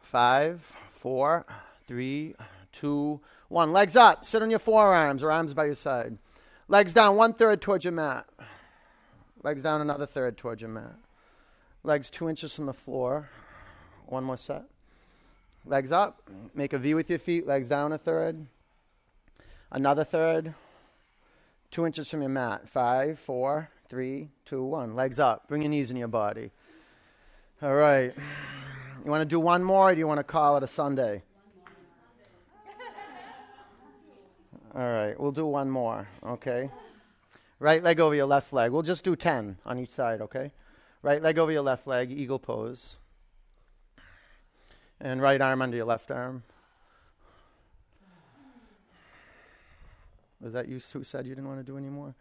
Five, 0.00 0.62
four, 0.92 1.44
three, 1.86 2.34
two, 2.72 3.20
one. 3.48 3.72
Legs 3.72 3.96
up. 3.96 4.24
Sit 4.24 4.42
on 4.42 4.50
your 4.50 4.58
forearms 4.58 5.22
or 5.22 5.30
arms 5.30 5.54
by 5.54 5.66
your 5.66 5.74
side. 5.74 6.16
Legs 6.68 6.94
down 6.94 7.16
one 7.16 7.34
third 7.34 7.60
towards 7.60 7.84
your 7.84 7.92
mat. 7.92 8.26
Legs 9.42 9.62
down 9.62 9.80
another 9.80 10.06
third 10.06 10.36
towards 10.36 10.62
your 10.62 10.70
mat. 10.70 10.94
Legs 11.82 12.10
two 12.10 12.28
inches 12.28 12.54
from 12.54 12.66
the 12.66 12.74
floor. 12.74 13.28
One 14.10 14.24
more 14.24 14.36
set. 14.36 14.64
Legs 15.64 15.92
up. 15.92 16.28
Make 16.52 16.72
a 16.72 16.78
V 16.78 16.94
with 16.94 17.08
your 17.08 17.20
feet. 17.20 17.46
Legs 17.46 17.68
down 17.68 17.92
a 17.92 17.98
third. 17.98 18.46
Another 19.70 20.02
third. 20.02 20.54
Two 21.70 21.86
inches 21.86 22.10
from 22.10 22.20
your 22.20 22.30
mat. 22.30 22.68
Five, 22.68 23.20
four, 23.20 23.70
three, 23.88 24.30
two, 24.44 24.64
one. 24.64 24.96
Legs 24.96 25.20
up. 25.20 25.46
Bring 25.46 25.62
your 25.62 25.70
knees 25.70 25.92
in 25.92 25.96
your 25.96 26.08
body. 26.08 26.50
All 27.62 27.74
right. 27.74 28.12
You 29.04 29.10
want 29.10 29.22
to 29.22 29.26
do 29.26 29.38
one 29.38 29.62
more 29.62 29.90
or 29.90 29.94
do 29.94 30.00
you 30.00 30.08
want 30.08 30.18
to 30.18 30.24
call 30.24 30.56
it 30.56 30.64
a 30.64 30.66
Sunday? 30.66 31.22
All 34.74 34.82
right. 34.82 35.18
We'll 35.20 35.30
do 35.30 35.46
one 35.46 35.70
more. 35.70 36.08
Okay. 36.26 36.68
Right 37.60 37.80
leg 37.80 38.00
over 38.00 38.14
your 38.16 38.26
left 38.26 38.52
leg. 38.52 38.72
We'll 38.72 38.82
just 38.82 39.04
do 39.04 39.14
10 39.14 39.58
on 39.64 39.78
each 39.78 39.90
side, 39.90 40.20
okay? 40.20 40.50
Right 41.02 41.22
leg 41.22 41.38
over 41.38 41.52
your 41.52 41.62
left 41.62 41.86
leg, 41.86 42.10
eagle 42.10 42.40
pose. 42.40 42.96
And 45.00 45.22
right 45.22 45.40
arm 45.40 45.62
under 45.62 45.76
your 45.76 45.86
left 45.86 46.10
arm. 46.10 46.42
Was 50.40 50.52
that 50.52 50.68
you 50.68 50.80
who 50.92 51.04
said 51.04 51.26
you 51.26 51.34
didn't 51.34 51.48
want 51.48 51.60
to 51.60 51.64
do 51.64 51.76
any 51.76 51.88
more? 51.88 52.14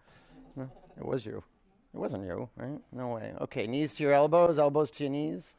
No, 0.56 0.70
it 0.98 1.06
was 1.06 1.26
you. 1.26 1.44
It 1.94 1.98
wasn't 1.98 2.26
you, 2.26 2.50
right? 2.56 2.80
No 2.92 3.08
way. 3.10 3.34
Okay, 3.42 3.66
knees 3.66 3.96
to 3.96 4.04
your 4.04 4.14
elbows, 4.14 4.60
elbows 4.60 4.92
to 4.92 5.04
your 5.04 5.12
knees. 5.12 5.56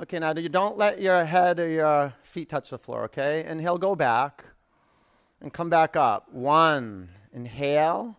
Okay, 0.00 0.18
now 0.18 0.34
you 0.34 0.48
don't 0.48 0.76
let 0.76 1.00
your 1.00 1.24
head 1.24 1.58
or 1.58 1.68
your 1.68 2.12
feet 2.22 2.48
touch 2.48 2.70
the 2.70 2.78
floor, 2.78 3.04
okay? 3.04 3.44
And 3.44 3.60
he'll 3.60 3.78
go 3.78 3.94
back 3.94 4.44
and 5.40 5.52
come 5.52 5.70
back 5.70 5.96
up. 5.96 6.32
One, 6.32 7.10
inhale 7.32 8.16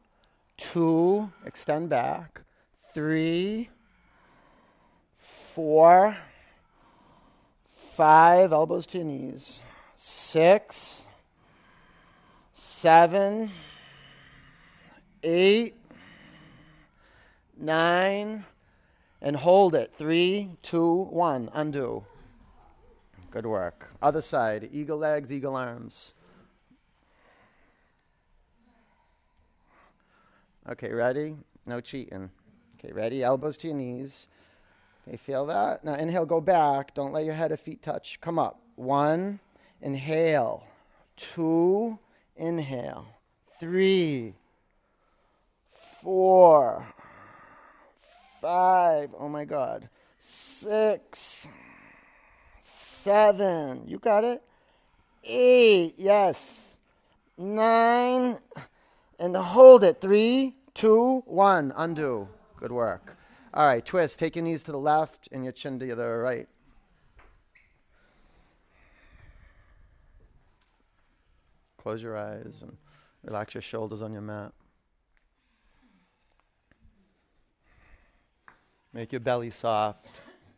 two, 0.61 1.31
extend 1.43 1.89
back, 1.89 2.43
three, 2.93 3.69
four, 5.17 6.15
five, 7.91 8.53
elbows 8.53 8.87
to 8.87 8.99
your 8.99 9.07
knees, 9.07 9.61
six, 9.95 11.07
seven, 12.53 13.51
eight, 15.23 15.75
nine, 17.57 18.45
and 19.21 19.35
hold 19.35 19.75
it. 19.75 19.93
Three, 19.93 20.49
two, 20.61 21.03
one, 21.03 21.49
undo. 21.53 22.03
Good 23.29 23.45
work. 23.45 23.91
Other 24.01 24.21
side, 24.21 24.69
eagle 24.71 24.97
legs, 24.97 25.31
eagle 25.31 25.55
arms. 25.55 26.13
Okay, 30.69 30.93
ready? 30.93 31.35
No 31.65 31.81
cheating. 31.81 32.29
Okay, 32.77 32.93
ready? 32.93 33.23
Elbows 33.23 33.57
to 33.59 33.67
your 33.67 33.75
knees. 33.75 34.27
Okay, 35.07 35.17
feel 35.17 35.45
that? 35.47 35.83
Now 35.83 35.95
inhale, 35.95 36.25
go 36.25 36.41
back. 36.41 36.93
Don't 36.93 37.13
let 37.13 37.25
your 37.25 37.33
head 37.33 37.51
or 37.51 37.57
feet 37.57 37.81
touch. 37.81 38.21
Come 38.21 38.37
up. 38.37 38.61
One, 38.75 39.39
inhale. 39.81 40.63
Two, 41.15 41.97
inhale. 42.35 43.07
Three, 43.59 44.33
four, 46.01 46.85
five. 48.41 49.09
Oh 49.17 49.29
my 49.29 49.45
God. 49.45 49.89
Six, 50.19 51.47
seven. 52.59 53.83
You 53.87 53.97
got 53.97 54.23
it? 54.23 54.43
Eight. 55.23 55.95
Yes. 55.97 56.77
Nine 57.37 58.37
and 59.19 59.35
hold 59.35 59.83
it. 59.83 60.01
Three, 60.01 60.55
two, 60.73 61.23
one. 61.25 61.73
Undo. 61.75 62.27
Good 62.57 62.71
work. 62.71 63.17
All 63.53 63.65
right, 63.65 63.85
twist. 63.85 64.17
Take 64.17 64.37
your 64.37 64.45
knees 64.45 64.63
to 64.63 64.71
the 64.71 64.77
left 64.77 65.27
and 65.31 65.43
your 65.43 65.51
chin 65.51 65.77
to 65.79 65.95
the 65.95 66.07
right. 66.07 66.47
Close 71.77 72.01
your 72.01 72.17
eyes 72.17 72.59
and 72.61 72.77
relax 73.23 73.53
your 73.53 73.61
shoulders 73.61 74.01
on 74.01 74.13
your 74.13 74.21
mat. 74.21 74.53
Make 78.93 79.11
your 79.11 79.19
belly 79.19 79.49
soft. 79.49 80.09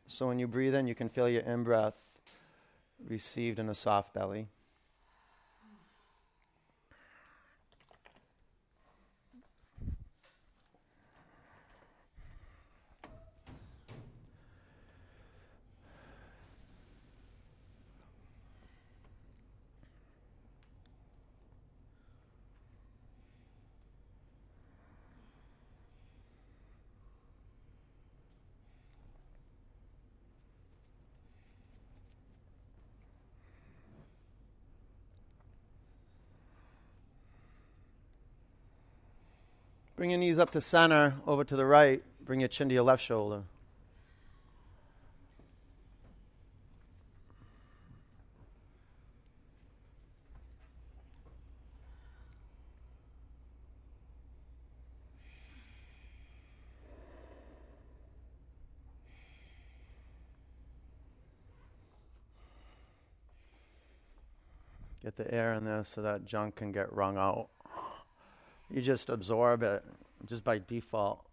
So 0.06 0.28
when 0.28 0.38
you 0.38 0.48
breathe 0.48 0.76
in, 0.76 0.86
you 0.86 0.96
can 0.96 1.10
feel 1.10 1.30
your 1.30 1.41
in 1.44 1.64
breath 1.64 1.96
received 3.08 3.58
in 3.58 3.70
a 3.70 3.76
soft 3.76 4.14
belly. 4.14 4.50
Bring 40.04 40.12
your 40.12 40.20
knees 40.20 40.38
up 40.38 40.51
to 40.51 40.60
center, 40.60 41.14
over 41.26 41.45
to 41.45 41.56
the 41.56 41.66
right. 41.66 42.04
Bring 42.26 42.41
your 42.41 42.49
chin 42.49 42.68
to 42.68 42.76
your 42.76 42.84
left 42.84 43.01
shoulder. 43.01 43.43
Get 65.01 65.16
the 65.16 65.34
air 65.34 65.54
in 65.54 65.64
there 65.64 65.86
so 65.86 66.01
that 66.01 66.26
junk 66.26 66.58
can 66.58 66.74
get 66.74 66.91
wrung 66.91 67.16
out. 67.16 67.47
You 68.74 68.82
just 68.82 69.09
absorb 69.09 69.61
it 69.61 69.86
just 70.26 70.43
by 70.43 70.57
default. 70.57 71.24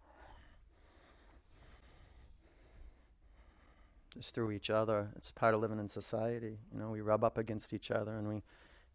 Just 4.15 4.35
through 4.35 4.51
each 4.51 4.69
other. 4.69 5.09
It's 5.15 5.31
part 5.31 5.55
of 5.55 5.61
living 5.61 5.79
in 5.79 5.87
society. 5.87 6.59
You 6.71 6.79
know, 6.79 6.91
we 6.91 7.01
rub 7.01 7.23
up 7.23 7.39
against 7.39 7.73
each 7.73 7.89
other 7.89 8.11
and 8.11 8.27
we 8.27 8.43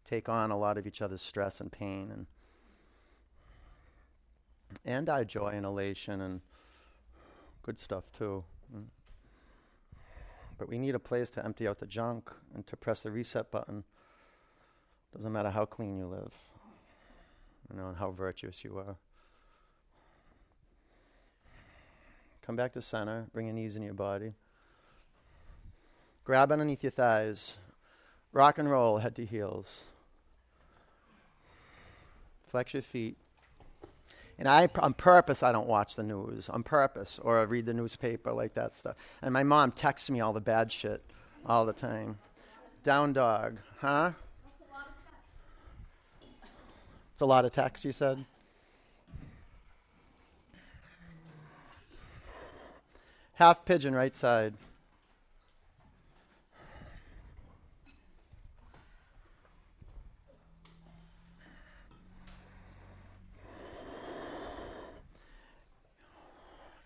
take 0.05 0.29
on 0.29 0.49
a 0.49 0.57
lot 0.57 0.77
of 0.77 0.87
each 0.87 1.01
other's 1.01 1.21
stress 1.21 1.59
and 1.59 1.69
pain 1.69 2.09
and 2.11 2.25
and 4.85 5.09
our 5.09 5.25
joy 5.25 5.49
and 5.49 5.65
elation 5.65 6.21
and 6.21 6.41
good 7.63 7.77
stuff 7.77 8.11
too. 8.11 8.45
But 10.57 10.69
we 10.69 10.77
need 10.77 10.95
a 10.95 10.99
place 10.99 11.29
to 11.31 11.43
empty 11.43 11.67
out 11.67 11.79
the 11.79 11.85
junk 11.85 12.31
and 12.55 12.65
to 12.67 12.77
press 12.77 13.03
the 13.03 13.11
reset 13.11 13.51
button. 13.51 13.83
Doesn't 15.13 15.31
matter 15.31 15.49
how 15.49 15.65
clean 15.65 15.97
you 15.97 16.07
live, 16.07 16.33
you 17.71 17.77
know, 17.77 17.87
and 17.87 17.97
how 17.97 18.11
virtuous 18.11 18.63
you 18.63 18.77
are. 18.77 18.95
Come 22.45 22.55
back 22.55 22.73
to 22.73 22.81
center. 22.81 23.27
Bring 23.33 23.47
your 23.47 23.55
knees 23.55 23.75
in 23.75 23.83
your 23.83 23.93
body. 23.93 24.33
Grab 26.23 26.51
underneath 26.51 26.83
your 26.83 26.91
thighs. 26.91 27.57
Rock 28.31 28.57
and 28.57 28.69
roll 28.69 28.99
head 28.99 29.15
to 29.17 29.25
heels. 29.25 29.81
Flex 32.49 32.73
your 32.73 32.83
feet. 32.83 33.17
And 34.39 34.47
I, 34.47 34.69
on 34.79 34.93
purpose, 34.93 35.41
I 35.41 35.51
don't 35.51 35.67
watch 35.67 35.95
the 35.95 36.03
news. 36.03 36.47
On 36.47 36.63
purpose, 36.63 37.19
or 37.21 37.39
I 37.39 37.43
read 37.43 37.65
the 37.65 37.73
newspaper, 37.73 38.31
like 38.31 38.53
that 38.53 38.71
stuff. 38.71 38.95
And 39.21 39.33
my 39.33 39.43
mom 39.43 39.71
texts 39.71 40.09
me 40.09 40.21
all 40.21 40.31
the 40.31 40.39
bad 40.39 40.71
shit 40.71 41.03
all 41.45 41.65
the 41.65 41.73
time. 41.73 42.19
Down 42.83 43.13
dog, 43.13 43.57
huh? 43.79 44.11
It's 47.17 47.23
a 47.23 47.25
lot 47.25 47.45
of 47.45 47.51
text, 47.51 47.83
you 47.83 47.91
said? 47.91 48.23
Half 53.33 53.65
pigeon, 53.65 53.95
right 53.95 54.15
side. 54.15 54.53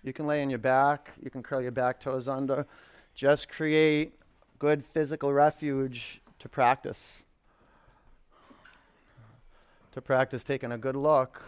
You 0.02 0.14
can 0.14 0.28
lay 0.28 0.42
on 0.42 0.50
your 0.50 0.60
back. 0.60 1.12
You 1.22 1.30
can 1.30 1.44
curl 1.44 1.62
your 1.62 1.74
back 1.74 2.00
toes 2.00 2.30
under. 2.30 2.66
Just 3.14 3.50
create 3.50 4.14
good 4.60 4.86
physical 4.86 5.34
refuge 5.34 6.22
to 6.40 6.48
practice 6.48 7.26
to 9.92 10.02
practice 10.02 10.44
taking 10.44 10.72
a 10.72 10.78
good 10.78 10.96
look 10.96 11.44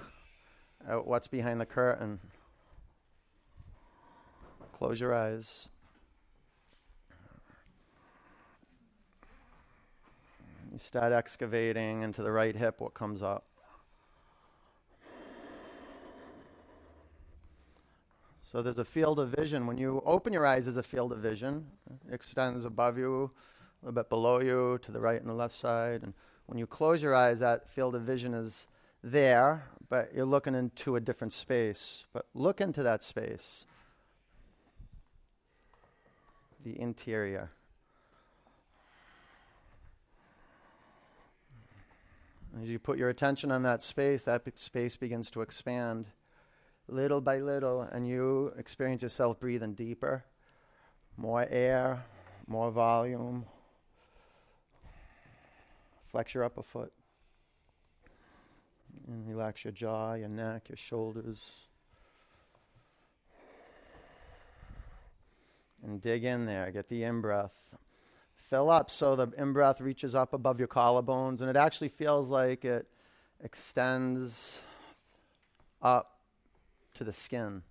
at 0.87 1.05
what's 1.05 1.27
behind 1.27 1.61
the 1.61 1.65
curtain. 1.65 2.19
Close 4.73 4.99
your 4.99 5.13
eyes. 5.13 5.69
You 10.71 10.77
start 10.77 11.13
excavating 11.13 12.01
into 12.01 12.21
the 12.21 12.31
right 12.31 12.55
hip 12.55 12.81
what 12.81 12.93
comes 12.93 13.21
up. 13.21 13.45
So 18.43 18.61
there's 18.61 18.79
a 18.79 18.85
field 18.85 19.19
of 19.19 19.29
vision. 19.29 19.65
When 19.65 19.77
you 19.77 20.03
open 20.05 20.33
your 20.33 20.45
eyes, 20.45 20.65
there's 20.65 20.77
a 20.77 20.83
field 20.83 21.11
of 21.11 21.19
vision. 21.19 21.65
It 22.07 22.13
extends 22.13 22.65
above 22.65 22.97
you, 22.97 23.31
a 23.81 23.85
little 23.85 23.95
bit 23.95 24.09
below 24.09 24.41
you, 24.41 24.79
to 24.81 24.91
the 24.91 24.99
right 24.99 25.19
and 25.19 25.29
the 25.29 25.33
left 25.33 25.53
side. 25.53 26.03
And 26.03 26.13
when 26.45 26.57
you 26.57 26.67
close 26.67 27.01
your 27.01 27.15
eyes, 27.15 27.39
that 27.39 27.69
field 27.69 27.95
of 27.95 28.03
vision 28.03 28.33
is 28.33 28.67
there, 29.03 29.65
but 29.89 30.13
you're 30.13 30.25
looking 30.25 30.55
into 30.55 30.95
a 30.95 30.99
different 30.99 31.33
space. 31.33 32.05
But 32.13 32.25
look 32.33 32.61
into 32.61 32.83
that 32.83 33.03
space 33.03 33.65
the 36.63 36.79
interior. 36.79 37.51
As 42.61 42.69
you 42.69 42.79
put 42.79 42.97
your 42.97 43.09
attention 43.09 43.51
on 43.51 43.63
that 43.63 43.81
space, 43.81 44.23
that 44.23 44.43
space 44.57 44.95
begins 44.95 45.31
to 45.31 45.41
expand 45.41 46.05
little 46.87 47.19
by 47.19 47.39
little, 47.39 47.81
and 47.81 48.07
you 48.07 48.53
experience 48.57 49.01
yourself 49.01 49.39
breathing 49.39 49.73
deeper, 49.73 50.23
more 51.17 51.47
air, 51.49 52.05
more 52.47 52.71
volume, 52.71 53.45
Flex 56.13 56.35
your 56.35 56.43
upper 56.43 56.61
foot. 56.61 56.93
And 59.07 59.27
relax 59.27 59.65
your 59.65 59.73
jaw, 59.73 60.13
your 60.13 60.29
neck, 60.29 60.69
your 60.69 60.77
shoulders. 60.77 61.61
And 65.83 65.99
dig 65.99 66.23
in 66.23 66.45
there. 66.45 66.69
Get 66.69 66.87
the 66.87 67.03
in 67.03 67.19
breath. 67.19 67.75
Fill 68.47 68.69
up 68.69 68.91
so 68.91 69.15
the 69.15 69.27
in 69.35 69.53
breath 69.53 69.81
reaches 69.81 70.13
up 70.13 70.33
above 70.33 70.59
your 70.59 70.67
collarbones, 70.67 71.41
and 71.41 71.49
it 71.49 71.55
actually 71.55 71.89
feels 71.89 72.29
like 72.29 72.63
it 72.63 72.87
extends 73.43 74.61
up 75.81 76.19
to 76.93 77.03
the 77.03 77.11
skin. 77.11 77.63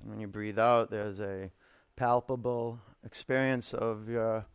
And 0.00 0.10
when 0.10 0.20
you 0.20 0.28
breathe 0.28 0.60
out, 0.60 0.92
there's 0.92 1.20
a 1.20 1.50
palpable 1.96 2.78
experience 3.04 3.74
of 3.74 4.08
your 4.08 4.46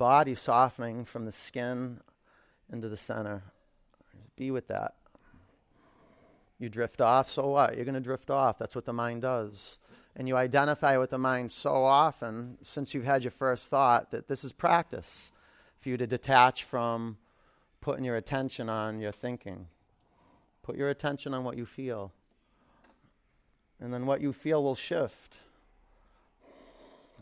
body 0.00 0.34
softening 0.34 1.04
from 1.04 1.26
the 1.26 1.30
skin 1.30 2.00
into 2.72 2.88
the 2.88 2.96
center. 2.96 3.42
Be 4.34 4.50
with 4.50 4.68
that. 4.68 4.94
You 6.58 6.70
drift 6.70 7.02
off, 7.02 7.28
so 7.28 7.48
what? 7.48 7.76
You're 7.76 7.84
going 7.84 7.94
to 7.96 8.00
drift 8.00 8.30
off. 8.30 8.58
That's 8.58 8.74
what 8.74 8.86
the 8.86 8.94
mind 8.94 9.20
does. 9.20 9.78
And 10.16 10.26
you 10.26 10.38
identify 10.38 10.96
with 10.96 11.10
the 11.10 11.18
mind 11.18 11.52
so 11.52 11.84
often 11.84 12.56
since 12.62 12.94
you've 12.94 13.04
had 13.04 13.24
your 13.24 13.30
first 13.30 13.68
thought 13.68 14.10
that 14.10 14.26
this 14.26 14.42
is 14.42 14.54
practice 14.54 15.32
for 15.78 15.90
you 15.90 15.98
to 15.98 16.06
detach 16.06 16.64
from 16.64 17.18
putting 17.82 18.04
your 18.04 18.16
attention 18.16 18.70
on 18.70 19.00
your 19.00 19.12
thinking. 19.12 19.66
Put 20.62 20.76
your 20.76 20.88
attention 20.88 21.34
on 21.34 21.44
what 21.44 21.58
you 21.58 21.66
feel. 21.66 22.10
And 23.78 23.92
then 23.92 24.06
what 24.06 24.22
you 24.22 24.32
feel 24.32 24.64
will 24.64 24.74
shift. 24.74 25.36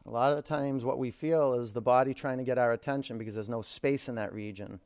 A 0.09 0.11
lot 0.11 0.31
of 0.31 0.37
the 0.37 0.43
times, 0.43 0.87
what 0.87 0.99
we 0.99 1.11
feel 1.11 1.53
is 1.53 1.75
the 1.75 1.83
body 1.83 2.15
trying 2.15 2.39
to 2.39 2.45
get 2.45 2.57
our 2.57 2.73
attention 2.73 3.19
because 3.19 3.35
there's 3.35 3.51
no 3.51 3.61
space 3.61 4.09
in 4.09 4.15
that 4.15 4.33
region. 4.33 4.81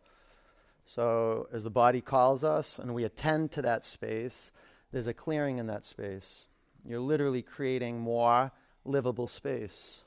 So, 0.84 1.46
as 1.52 1.62
the 1.62 1.70
body 1.70 2.00
calls 2.00 2.42
us 2.42 2.80
and 2.80 2.92
we 2.92 3.04
attend 3.04 3.52
to 3.52 3.62
that 3.62 3.84
space, 3.84 4.50
there's 4.90 5.06
a 5.06 5.14
clearing 5.14 5.58
in 5.58 5.68
that 5.68 5.84
space. 5.84 6.46
You're 6.84 6.98
literally 6.98 7.40
creating 7.40 8.00
more 8.00 8.50
livable 8.84 9.28
space. 9.28 10.00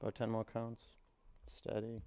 About 0.00 0.14
10 0.14 0.30
more 0.30 0.44
counts. 0.44 0.84
Steady. 1.48 2.00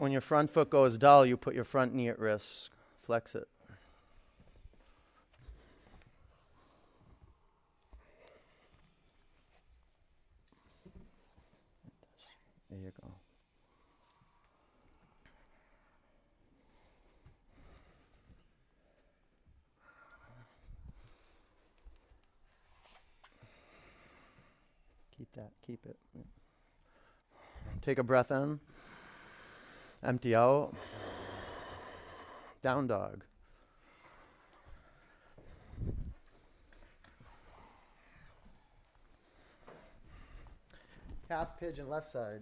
when 0.00 0.12
your 0.12 0.20
front 0.20 0.50
foot 0.50 0.70
goes 0.70 0.96
dull, 0.96 1.26
you 1.26 1.36
put 1.36 1.54
your 1.54 1.64
front 1.64 1.94
knee 1.94 2.08
at 2.08 2.18
risk. 2.18 2.70
Flex 3.02 3.34
it. 3.34 3.48
There 12.70 12.78
you 12.78 12.92
go. 13.00 13.08
Keep 25.16 25.32
that, 25.34 25.50
keep 25.66 25.80
it. 25.86 25.96
Take 27.82 27.98
a 27.98 28.04
breath 28.04 28.30
in. 28.30 28.60
Empty 30.02 30.34
out. 30.34 30.72
Down 32.62 32.86
dog. 32.86 33.24
Half 41.28 41.60
pigeon 41.60 41.88
left 41.88 42.10
side. 42.10 42.40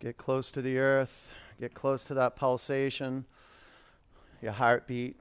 Get 0.00 0.16
close 0.16 0.50
to 0.52 0.62
the 0.62 0.78
earth, 0.78 1.34
get 1.60 1.74
close 1.74 2.04
to 2.04 2.14
that 2.14 2.36
pulsation, 2.36 3.24
your 4.40 4.52
heartbeat. 4.52 5.16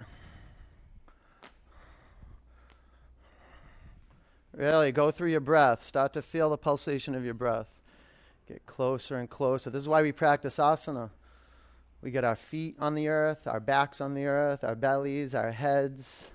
Really, 4.54 4.92
go 4.92 5.12
through 5.12 5.30
your 5.30 5.40
breath. 5.40 5.84
Start 5.84 6.14
to 6.14 6.22
feel 6.22 6.50
the 6.50 6.58
pulsation 6.58 7.14
of 7.14 7.24
your 7.24 7.34
breath. 7.34 7.80
Get 8.48 8.66
closer 8.66 9.18
and 9.18 9.30
closer. 9.30 9.70
This 9.70 9.82
is 9.82 9.90
why 9.90 10.02
we 10.02 10.12
practice 10.12 10.58
asana. 10.58 11.10
We 12.02 12.12
get 12.12 12.24
our 12.24 12.36
feet 12.36 12.76
on 12.80 12.96
the 12.96 13.08
earth, 13.08 13.48
our 13.48 13.60
backs 13.60 14.00
on 14.02 14.14
the 14.14 14.26
earth, 14.26 14.64
our 14.64 14.76
bellies, 14.76 15.36
our 15.36 15.52
heads, 15.52 16.30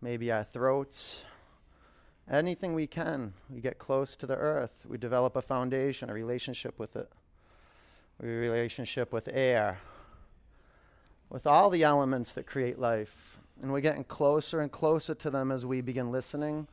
maybe 0.00 0.32
our 0.32 0.44
throats. 0.44 1.22
Anything 2.30 2.74
we 2.74 2.86
can, 2.86 3.34
we 3.50 3.60
get 3.60 3.78
close 3.78 4.16
to 4.16 4.26
the 4.26 4.36
earth. 4.36 4.86
We 4.88 4.96
develop 4.96 5.36
a 5.36 5.42
foundation, 5.42 6.08
a 6.08 6.14
relationship 6.14 6.78
with 6.78 6.96
it, 6.96 7.10
relationship 8.26 9.12
with 9.12 9.28
air, 9.32 9.80
with 11.30 11.46
all 11.46 11.70
the 11.70 11.82
elements 11.82 12.32
that 12.32 12.46
create 12.46 12.78
life. 12.78 13.38
And 13.60 13.72
we're 13.72 13.80
getting 13.80 14.04
closer 14.04 14.60
and 14.60 14.70
closer 14.70 15.14
to 15.14 15.30
them 15.30 15.52
as 15.52 15.64
we 15.64 15.80
begin 15.80 16.10
listening 16.10 16.66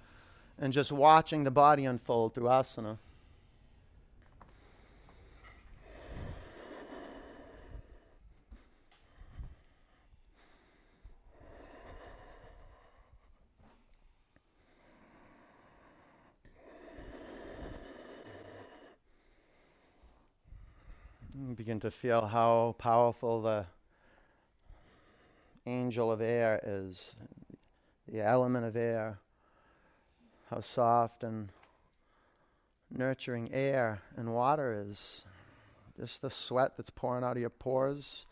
and 0.58 0.74
just 0.74 0.92
watching 0.92 1.44
the 1.44 1.52
body 1.52 1.86
unfold 1.86 2.34
through 2.34 2.46
asana. 2.46 2.98
Begin 21.70 21.80
to 21.80 21.92
feel 21.92 22.26
how 22.26 22.74
powerful 22.80 23.44
the 23.44 23.64
angel 25.68 26.12
of 26.12 26.20
air 26.20 26.60
is, 26.66 27.16
the 28.12 28.20
element 28.20 28.66
of 28.66 28.76
air, 28.76 29.20
how 30.50 30.60
soft 30.62 31.24
and 31.24 31.52
nurturing 32.90 33.48
air 33.54 34.02
and 34.18 34.34
water 34.34 34.84
is. 34.84 35.24
Just 35.96 36.24
the 36.24 36.32
sweat 36.32 36.76
that's 36.76 36.90
pouring 36.90 37.24
out 37.24 37.38
of 37.38 37.42
your 37.42 37.52
pores 37.52 38.26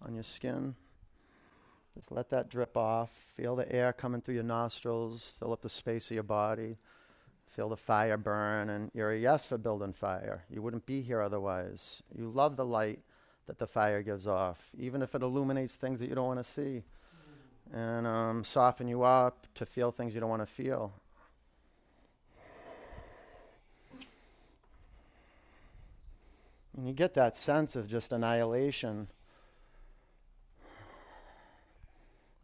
on 0.00 0.14
your 0.14 0.22
skin. 0.22 0.76
Just 1.96 2.12
let 2.12 2.30
that 2.30 2.48
drip 2.48 2.76
off. 2.76 3.10
Feel 3.34 3.56
the 3.56 3.68
air 3.74 3.92
coming 3.92 4.20
through 4.20 4.34
your 4.34 4.44
nostrils, 4.44 5.32
fill 5.40 5.52
up 5.52 5.60
the 5.60 5.68
space 5.68 6.08
of 6.08 6.14
your 6.14 6.22
body. 6.22 6.76
Feel 7.56 7.70
the 7.70 7.76
fire 7.76 8.18
burn, 8.18 8.68
and 8.68 8.90
you're 8.92 9.12
a 9.12 9.18
yes 9.18 9.46
for 9.46 9.56
building 9.56 9.94
fire. 9.94 10.44
You 10.50 10.60
wouldn't 10.60 10.84
be 10.84 11.00
here 11.00 11.22
otherwise. 11.22 12.02
You 12.14 12.28
love 12.28 12.54
the 12.56 12.66
light 12.66 12.98
that 13.46 13.58
the 13.58 13.66
fire 13.66 14.02
gives 14.02 14.26
off, 14.26 14.70
even 14.78 15.00
if 15.00 15.14
it 15.14 15.22
illuminates 15.22 15.74
things 15.74 15.98
that 16.00 16.10
you 16.10 16.14
don't 16.14 16.26
want 16.26 16.38
to 16.38 16.44
see, 16.44 16.82
and 17.72 18.06
um, 18.06 18.44
soften 18.44 18.88
you 18.88 19.04
up 19.04 19.46
to 19.54 19.64
feel 19.64 19.90
things 19.90 20.12
you 20.12 20.20
don't 20.20 20.28
want 20.28 20.42
to 20.42 20.46
feel. 20.46 20.92
And 26.76 26.86
you 26.86 26.92
get 26.92 27.14
that 27.14 27.38
sense 27.38 27.74
of 27.74 27.88
just 27.88 28.12
annihilation. 28.12 29.08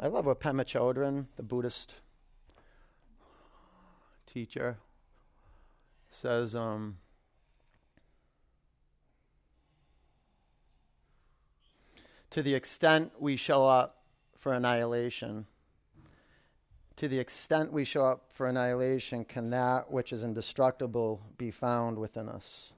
I 0.00 0.06
love 0.06 0.24
what 0.24 0.40
Pema 0.40 0.64
Chodron, 0.64 1.26
the 1.36 1.42
Buddhist 1.42 1.96
teacher, 4.24 4.78
says, 6.14 6.54
um, 6.54 6.98
to 12.30 12.42
the 12.42 12.54
extent 12.54 13.12
we 13.18 13.36
show 13.36 13.66
up 13.66 14.02
for 14.36 14.52
annihilation, 14.52 15.46
to 16.96 17.08
the 17.08 17.18
extent 17.18 17.72
we 17.72 17.84
show 17.84 18.04
up 18.04 18.26
for 18.30 18.46
annihilation, 18.46 19.24
can 19.24 19.50
that 19.50 19.90
which 19.90 20.12
is 20.12 20.22
indestructible 20.22 21.22
be 21.38 21.50
found 21.50 21.98
within 21.98 22.28
us? 22.28 22.74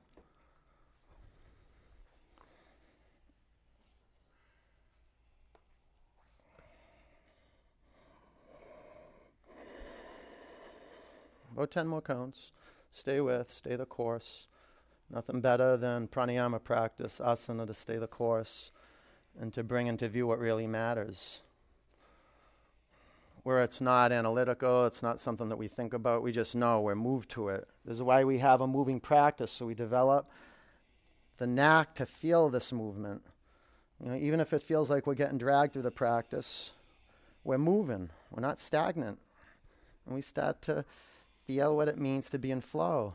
About 11.53 11.71
10 11.71 11.87
more 11.87 12.01
counts 12.01 12.53
stay 12.95 13.21
with, 13.21 13.51
stay 13.51 13.77
the 13.77 13.87
course. 13.87 14.47
Nothing 15.11 15.41
better 15.41 15.77
than 15.77 16.09
pranayama 16.09 16.63
practice, 16.63 17.21
asana 17.23 17.67
to 17.67 17.75
stay 17.75 17.99
the 17.99 18.07
course 18.07 18.71
and 19.41 19.53
to 19.53 19.63
bring 19.63 19.87
into 19.87 20.09
view 20.09 20.27
what 20.27 20.39
really 20.39 20.67
matters. 20.67 21.43
Where 23.43 23.63
it's 23.63 23.81
not 23.81 24.13
analytical, 24.13 24.87
it's 24.87 25.03
not 25.03 25.21
something 25.21 25.51
that 25.51 25.57
we 25.57 25.69
think 25.69 25.93
about, 25.93 26.23
we 26.23 26.33
just 26.33 26.55
know, 26.55 26.81
we're 26.81 26.95
moved 26.95 27.31
to 27.31 27.49
it. 27.49 27.69
This 27.85 27.97
is 27.97 28.03
why 28.03 28.25
we 28.25 28.39
have 28.39 28.63
a 28.63 28.67
moving 28.67 29.01
practice, 29.01 29.51
so 29.53 29.67
we 29.67 29.75
develop 29.75 30.31
the 31.37 31.47
knack 31.47 31.95
to 31.97 32.07
feel 32.07 32.49
this 32.49 32.73
movement. 32.73 33.23
You 34.03 34.11
know, 34.11 34.17
even 34.17 34.41
if 34.41 34.53
it 34.53 34.63
feels 34.63 34.89
like 34.89 35.07
we're 35.07 35.15
getting 35.15 35.39
dragged 35.39 35.75
through 35.75 35.83
the 35.83 35.91
practice, 35.91 36.73
we're 37.43 37.59
moving, 37.59 38.09
we're 38.31 38.41
not 38.41 38.61
stagnant. 38.61 39.19
And 40.07 40.15
we 40.15 40.23
start 40.23 40.63
to 40.63 40.85
feel 41.47 41.77
what 41.77 41.89
it 41.89 41.99
means 41.99 42.31
to 42.31 42.39
be 42.39 42.51
in 42.51 42.61
flow. 42.61 43.15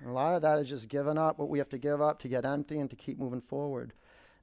And 0.00 0.10
a 0.10 0.12
lot 0.12 0.34
of 0.34 0.42
that 0.42 0.58
is 0.58 0.68
just 0.68 0.88
giving 0.88 1.18
up 1.18 1.38
what 1.38 1.48
we 1.48 1.58
have 1.58 1.68
to 1.70 1.78
give 1.78 2.00
up 2.00 2.18
to 2.20 2.28
get 2.28 2.44
empty 2.44 2.78
and 2.78 2.90
to 2.90 2.96
keep 2.96 3.18
moving 3.18 3.40
forward. 3.40 3.92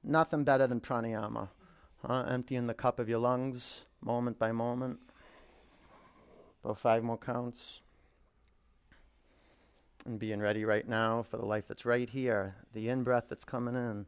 Nothing 0.02 0.44
better 0.44 0.66
than 0.66 0.80
pranayama. 0.80 1.48
Huh? 2.06 2.24
Emptying 2.28 2.66
the 2.66 2.74
cup 2.74 2.98
of 2.98 3.08
your 3.08 3.18
lungs 3.18 3.84
moment 4.00 4.38
by 4.38 4.52
moment. 4.52 5.00
About 6.64 6.78
five 6.78 7.02
more 7.02 7.18
counts. 7.18 7.80
And 10.06 10.18
being 10.18 10.40
ready 10.40 10.64
right 10.64 10.88
now 10.88 11.22
for 11.22 11.36
the 11.36 11.44
life 11.44 11.64
that's 11.68 11.84
right 11.84 12.08
here, 12.08 12.56
the 12.72 12.88
in 12.88 13.02
breath 13.02 13.26
that's 13.28 13.44
coming 13.44 13.74
in. 13.74 14.06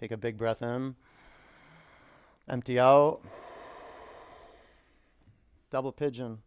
Take 0.00 0.12
a 0.12 0.16
big 0.16 0.38
breath 0.38 0.62
in. 0.62 0.94
Empty 2.48 2.80
out. 2.80 3.20
Double 5.70 5.92
pigeon. 5.92 6.38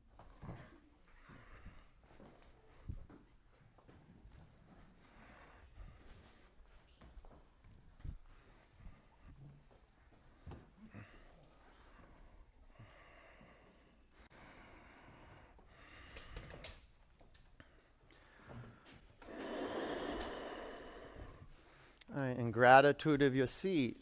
in 22.38 22.43
gratitude 22.54 23.22
of 23.22 23.36
your 23.36 23.48
seat, 23.48 23.98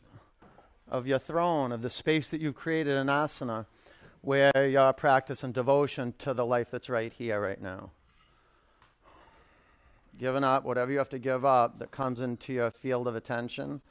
of 0.87 1.07
your 1.07 1.19
throne, 1.19 1.71
of 1.71 1.81
the 1.81 1.89
space 1.89 2.29
that 2.29 2.41
you've 2.41 2.55
created 2.55 2.97
in 2.97 3.07
asana, 3.07 3.65
where 4.21 4.67
your 4.67 4.93
practice 4.93 5.43
and 5.43 5.53
devotion 5.53 6.13
to 6.19 6.33
the 6.33 6.45
life 6.45 6.69
that's 6.69 6.89
right 6.89 7.13
here, 7.13 7.41
right 7.41 7.61
now. 7.61 7.89
Giving 10.19 10.43
up 10.43 10.63
whatever 10.63 10.91
you 10.91 10.99
have 10.99 11.09
to 11.09 11.19
give 11.19 11.43
up 11.45 11.79
that 11.79 11.89
comes 11.89 12.21
into 12.21 12.53
your 12.53 12.69
field 12.69 13.07
of 13.07 13.15
attention, 13.15 13.81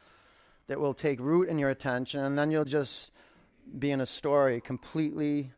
that 0.69 0.79
will 0.79 0.95
take 0.95 1.19
root 1.19 1.49
in 1.49 1.59
your 1.59 1.71
attention, 1.71 2.21
and 2.21 2.39
then 2.39 2.53
you'll 2.53 2.65
just 2.65 3.11
be 3.79 3.91
in 3.91 4.01
a 4.01 4.07
story 4.07 4.61
completely 4.61 5.51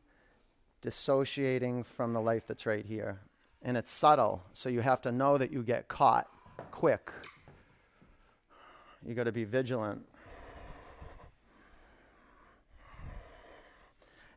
dissociating 0.81 1.85
from 1.85 2.15
the 2.15 2.20
life 2.20 2.45
that's 2.47 2.65
right 2.65 2.87
here. 2.87 3.20
and 3.65 3.77
it's 3.77 3.91
subtle, 3.91 4.43
so 4.53 4.69
you 4.69 4.81
have 4.81 5.01
to 5.03 5.12
know 5.12 5.39
that 5.39 5.53
you 5.53 5.62
get 5.62 5.89
caught 5.89 6.29
quick. 6.70 7.11
You 9.07 9.15
got 9.15 9.24
to 9.24 9.33
be 9.33 9.45
vigilant. 9.45 10.05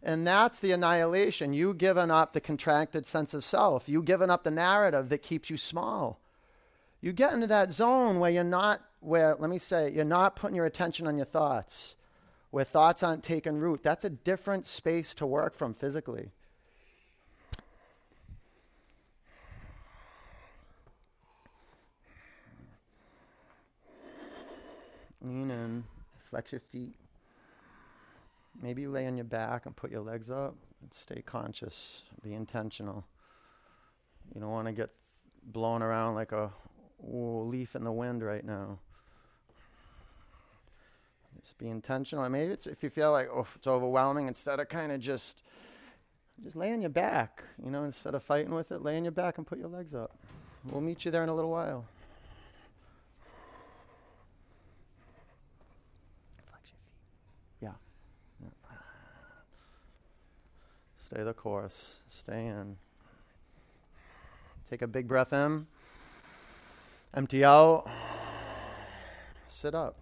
And 0.06 0.26
that's 0.26 0.60
the 0.60 0.72
annihilation. 0.72 1.52
You 1.54 1.74
given 1.74 2.12
up 2.12 2.34
the 2.34 2.40
contracted 2.42 3.08
sense 3.08 3.34
of 3.34 3.44
self. 3.44 3.90
You 3.90 4.04
given 4.04 4.30
up 4.30 4.44
the 4.44 4.52
narrative 4.52 5.10
that 5.10 5.24
keeps 5.24 5.50
you 5.50 5.58
small. 5.58 6.20
You 7.02 7.12
get 7.12 7.34
into 7.34 7.48
that 7.48 7.72
zone 7.72 8.20
where 8.20 8.30
you're 8.30 8.44
not, 8.44 8.82
where, 9.00 9.36
let 9.40 9.50
me 9.50 9.58
say, 9.58 9.92
you're 9.92 10.06
not 10.06 10.36
putting 10.36 10.56
your 10.56 10.68
attention 10.68 11.08
on 11.08 11.18
your 11.18 11.26
thoughts, 11.26 11.96
where 12.52 12.64
thoughts 12.64 13.02
aren't 13.02 13.24
taking 13.24 13.58
root. 13.58 13.82
That's 13.82 14.06
a 14.06 14.10
different 14.10 14.68
space 14.68 15.16
to 15.16 15.26
work 15.26 15.56
from 15.56 15.74
physically. 15.74 16.32
Lean 25.26 25.50
in, 25.50 25.84
flex 26.30 26.52
your 26.52 26.62
feet. 26.62 26.96
Maybe 28.62 28.86
lay 28.88 29.08
on 29.08 29.18
your 29.18 29.26
back 29.26 29.66
and 29.66 29.76
put 29.76 29.92
your 29.92 30.02
legs 30.02 30.30
up 30.30 30.56
and 30.82 30.94
stay 30.94 31.24
conscious. 31.26 32.04
Be 32.24 32.34
intentional. 32.34 33.06
You 34.34 34.42
don't 34.42 34.52
want 34.52 34.68
to 34.68 34.74
get 34.74 34.92
blown 35.44 35.82
around 35.82 36.16
like 36.16 36.32
a 36.32 36.52
leaf 37.02 37.76
in 37.76 37.84
the 37.84 37.92
wind 37.92 38.24
right 38.24 38.46
now. 38.46 38.80
Just 41.42 41.58
be 41.58 41.68
intentional. 41.68 42.28
maybe 42.30 42.52
it's 42.52 42.66
if 42.66 42.82
you 42.82 42.90
feel 42.90 43.12
like 43.12 43.28
oh 43.32 43.48
it's 43.56 43.68
overwhelming, 43.68 44.28
instead 44.28 44.60
of 44.60 44.70
kind 44.70 44.92
of 44.92 45.00
just 45.00 45.42
just 46.44 46.56
lay 46.56 46.72
on 46.72 46.82
your 46.82 46.90
back, 46.90 47.44
you 47.64 47.72
know, 47.72 47.84
instead 47.84 48.16
of 48.16 48.24
fighting 48.24 48.54
with 48.54 48.72
it, 48.72 48.82
lay 48.82 48.98
on 48.98 49.04
your 49.04 49.12
back 49.12 49.38
and 49.38 49.46
put 49.46 49.58
your 49.58 49.68
legs 49.70 49.94
up. 49.94 50.18
We'll 50.66 50.82
meet 50.82 51.06
you 51.06 51.12
there 51.12 51.24
in 51.24 51.30
a 51.30 51.36
little 51.36 51.52
while. 51.52 51.86
Stay 61.06 61.22
the 61.22 61.34
course. 61.34 61.98
Stay 62.08 62.48
in. 62.48 62.78
Take 64.68 64.82
a 64.82 64.88
big 64.88 65.08
breath 65.08 65.34
in. 65.34 65.68
Empty 67.14 67.46
out. 67.46 67.88
Sit 69.48 69.76
up. 69.76 70.00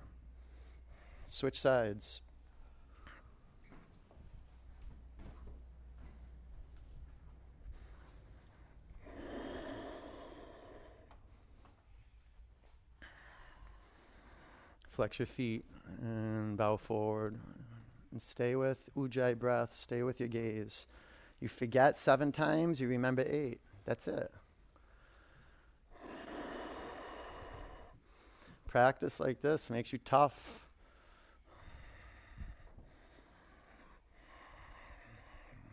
Switch 1.27 1.59
sides. 1.59 2.21
Flex 14.89 15.19
your 15.19 15.25
feet 15.25 15.65
and 16.01 16.55
bow 16.55 16.77
forward 16.77 17.37
and 18.13 18.21
stay 18.21 18.55
with 18.55 18.77
ujjayi 18.95 19.37
breath, 19.37 19.73
stay 19.73 20.03
with 20.03 20.19
your 20.19 20.29
gaze. 20.29 20.85
You 21.41 21.49
forget 21.49 21.97
seven 21.97 22.31
times, 22.31 22.79
you 22.79 22.87
remember 22.87 23.23
eight. 23.27 23.59
That's 23.85 24.07
it. 24.07 24.31
Practice 28.67 29.19
like 29.19 29.41
this 29.41 29.69
makes 29.69 29.91
you 29.91 29.99
tough. 30.05 30.67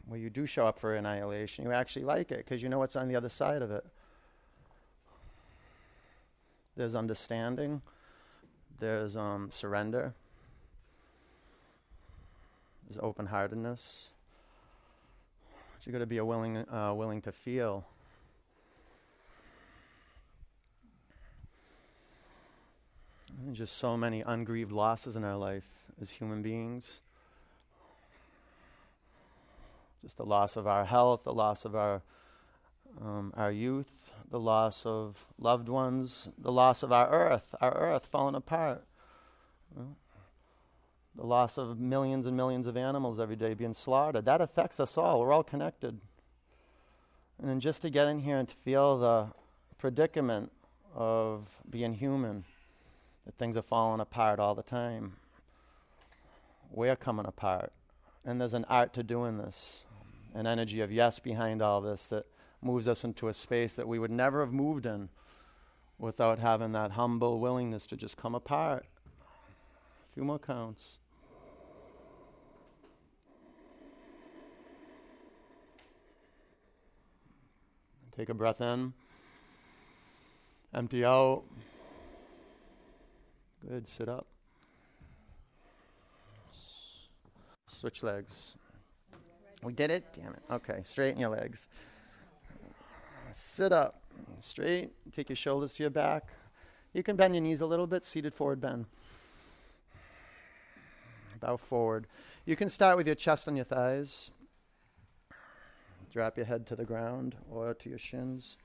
Where 0.07 0.19
you 0.19 0.31
do 0.31 0.47
show 0.47 0.67
up 0.67 0.79
for 0.81 0.97
annihilation, 0.97 1.67
you 1.67 1.73
actually 1.73 2.05
like 2.07 2.33
it 2.33 2.39
because 2.39 2.63
you 2.63 2.71
know 2.71 2.79
what's 2.79 2.97
on 2.97 3.07
the 3.07 3.17
other 3.17 3.29
side 3.29 3.61
of 3.61 3.71
it. 3.71 3.85
There's 6.75 6.95
understanding, 6.95 7.83
there's 8.81 9.15
um, 9.15 9.51
surrender, 9.51 10.15
is 12.91 12.99
open 13.01 13.27
heartedness. 13.27 14.09
You 15.87 15.93
got 15.93 16.01
to 16.01 16.07
be 16.07 16.19
a 16.19 16.25
willing, 16.25 16.59
uh, 16.59 16.93
willing 16.95 17.23
to 17.23 17.33
feel. 17.33 17.87
And 23.47 23.55
just 23.55 23.79
so 23.79 23.97
many 23.97 24.21
ungrieved 24.21 24.73
losses 24.73 25.17
in 25.17 25.25
our 25.25 25.37
life 25.37 25.67
as 26.01 26.11
human 26.11 26.43
beings. 26.43 27.01
Just 30.03 30.19
the 30.19 30.27
loss 30.27 30.57
of 30.57 30.67
our 30.67 30.85
health, 30.85 31.25
the 31.25 31.33
loss 31.33 31.65
of 31.65 31.75
our 31.75 32.03
um, 33.01 33.33
our 33.37 33.53
youth, 33.53 34.13
the 34.31 34.41
loss 34.41 34.85
of 34.85 35.25
loved 35.39 35.69
ones, 35.69 36.29
the 36.37 36.51
loss 36.51 36.83
of 36.83 36.93
our 36.93 37.09
earth, 37.09 37.55
our 37.61 37.73
earth 37.73 38.05
falling 38.05 38.35
apart 38.35 38.85
the 41.17 41.27
loss 41.27 41.59
of 41.59 41.79
millions 41.79 42.27
and 42.27 42.37
millions 42.37 42.67
of 42.67 42.77
animals 42.77 43.19
every 43.19 43.37
day 43.37 43.55
being 43.55 43.73
slaughtered. 43.73 44.25
That 44.25 44.41
affects 44.41 44.81
us 44.81 44.97
all. 44.97 45.21
We're 45.21 45.33
all 45.33 45.43
connected. 45.43 46.01
And 47.39 47.49
then 47.49 47.61
just 47.61 47.83
to 47.83 47.91
get 47.91 48.07
in 48.07 48.21
here 48.21 48.39
and 48.39 48.49
to 48.49 48.55
feel 48.57 48.99
the 48.99 49.29
predicament 49.79 50.53
of 50.95 51.49
being 51.69 51.95
human, 51.95 52.45
that 53.25 53.35
things 53.37 53.57
are 53.57 53.63
falling 53.63 54.01
apart 54.01 54.39
all 54.39 54.55
the 54.55 54.63
time. 54.63 55.15
We're 56.71 56.97
coming 56.97 57.27
apart. 57.27 57.73
And 58.25 58.41
there's 58.41 58.55
an 58.55 58.67
art 58.69 58.93
to 58.95 59.03
doing 59.03 59.39
this, 59.39 59.85
an 60.35 60.47
energy 60.47 60.81
of 60.81 60.93
yes 60.93 61.19
behind 61.19 61.63
all 61.63 61.81
this 61.81 62.09
that 62.09 62.27
moves 62.63 62.87
us 62.87 63.05
into 63.05 63.29
a 63.29 63.35
space 63.35 63.75
that 63.75 63.89
we 63.89 63.99
would 63.99 64.11
never 64.11 64.41
have 64.41 64.53
moved 64.53 64.85
in 64.85 65.09
without 65.99 66.39
having 66.39 66.73
that 66.73 66.93
humble 66.93 67.41
willingness 67.41 67.87
to 67.87 67.97
just 67.97 68.17
come 68.17 68.35
apart. 68.35 68.85
Few 70.21 70.27
more 70.27 70.39
counts. 70.39 70.99
Take 78.15 78.29
a 78.29 78.35
breath 78.35 78.61
in. 78.61 78.93
Empty 80.75 81.07
out. 81.07 81.45
Good. 83.67 83.89
Sit 83.89 84.11
up. 84.11 84.27
Switch 87.67 88.03
legs. 88.03 88.57
We 89.63 89.73
did 89.73 89.91
it? 89.91 90.05
Damn 90.13 90.35
it. 90.35 90.43
Okay. 90.51 90.83
Straighten 90.85 91.19
your 91.19 91.31
legs. 91.31 91.69
Sit 93.33 93.73
up. 93.73 94.03
Straight. 94.39 94.91
Take 95.13 95.31
your 95.31 95.37
shoulders 95.37 95.73
to 95.77 95.83
your 95.83 95.89
back. 95.89 96.29
You 96.93 97.03
can 97.03 97.17
bend 97.17 97.35
your 97.35 97.43
knees 97.43 97.63
a 97.63 97.67
little 97.67 97.87
bit. 97.87 98.05
Seated 98.05 98.35
forward 98.35 98.61
bend. 98.61 98.85
Bow 101.41 101.57
forward. 101.57 102.07
You 102.45 102.57
can 102.57 102.69
start 102.69 102.97
with 102.97 103.07
your 103.07 103.17
chest 103.17 103.49
on 103.49 103.57
your 103.57 103.65
thighs. 103.65 104.31
Drop 106.13 106.37
your 106.37 106.47
head 106.47 106.67
to 106.67 106.77
the 106.77 106.85
ground 106.85 107.37
or 107.51 107.75
to 107.75 107.89
your 107.89 107.99
shins. 107.99 108.57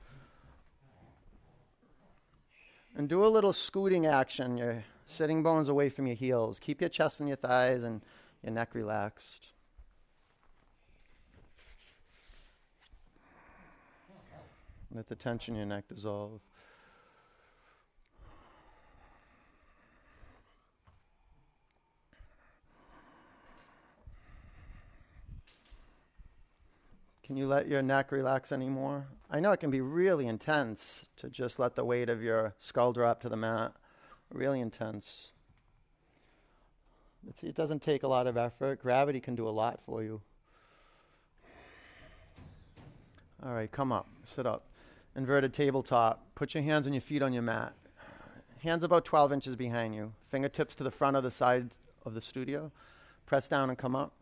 And 2.96 3.08
do 3.08 3.24
a 3.24 3.28
little 3.28 3.52
scooting 3.52 4.06
action, 4.06 4.56
your 4.56 4.84
sitting 5.04 5.42
bones 5.42 5.68
away 5.68 5.88
from 5.88 6.06
your 6.06 6.16
heels. 6.16 6.58
Keep 6.58 6.80
your 6.80 6.90
chest 6.90 7.20
and 7.20 7.28
your 7.28 7.36
thighs 7.36 7.84
and 7.84 8.02
your 8.42 8.52
neck 8.52 8.74
relaxed. 8.74 9.48
Let 14.92 15.08
the 15.08 15.14
tension 15.14 15.54
in 15.54 15.58
your 15.58 15.68
neck 15.68 15.88
dissolve. 15.88 16.40
Can 27.26 27.36
you 27.36 27.48
let 27.48 27.66
your 27.66 27.82
neck 27.82 28.12
relax 28.12 28.52
anymore? 28.52 29.08
I 29.28 29.40
know 29.40 29.50
it 29.50 29.58
can 29.58 29.72
be 29.72 29.80
really 29.80 30.28
intense 30.28 31.06
to 31.16 31.28
just 31.28 31.58
let 31.58 31.74
the 31.74 31.84
weight 31.84 32.08
of 32.08 32.22
your 32.22 32.54
skull 32.56 32.92
drop 32.92 33.20
to 33.22 33.28
the 33.28 33.36
mat. 33.36 33.72
Really 34.32 34.60
intense. 34.60 35.32
See, 37.34 37.48
it 37.48 37.56
doesn't 37.56 37.82
take 37.82 38.04
a 38.04 38.06
lot 38.06 38.28
of 38.28 38.36
effort. 38.36 38.80
Gravity 38.80 39.18
can 39.18 39.34
do 39.34 39.48
a 39.48 39.50
lot 39.50 39.80
for 39.84 40.04
you. 40.04 40.20
All 43.44 43.52
right, 43.52 43.72
come 43.72 43.90
up, 43.90 44.06
sit 44.24 44.46
up. 44.46 44.62
Inverted 45.16 45.52
tabletop. 45.52 46.24
Put 46.36 46.54
your 46.54 46.62
hands 46.62 46.86
and 46.86 46.94
your 46.94 47.00
feet 47.00 47.22
on 47.22 47.32
your 47.32 47.42
mat. 47.42 47.74
Hands 48.62 48.84
about 48.84 49.04
12 49.04 49.32
inches 49.32 49.56
behind 49.56 49.96
you. 49.96 50.12
Fingertips 50.30 50.76
to 50.76 50.84
the 50.84 50.92
front 50.92 51.16
of 51.16 51.24
the 51.24 51.32
side 51.32 51.70
of 52.04 52.14
the 52.14 52.22
studio. 52.22 52.70
Press 53.26 53.48
down 53.48 53.68
and 53.68 53.76
come 53.76 53.96
up. 53.96 54.12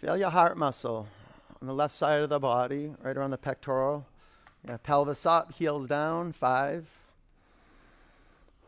Feel 0.00 0.16
your 0.16 0.30
heart 0.30 0.56
muscle 0.56 1.06
on 1.60 1.66
the 1.66 1.74
left 1.74 1.94
side 1.94 2.22
of 2.22 2.30
the 2.30 2.40
body, 2.40 2.90
right 3.02 3.14
around 3.14 3.32
the 3.32 3.38
pectoral. 3.38 4.06
Yeah, 4.66 4.78
pelvis 4.78 5.26
up, 5.26 5.52
heels 5.52 5.86
down. 5.88 6.32
Five, 6.32 6.88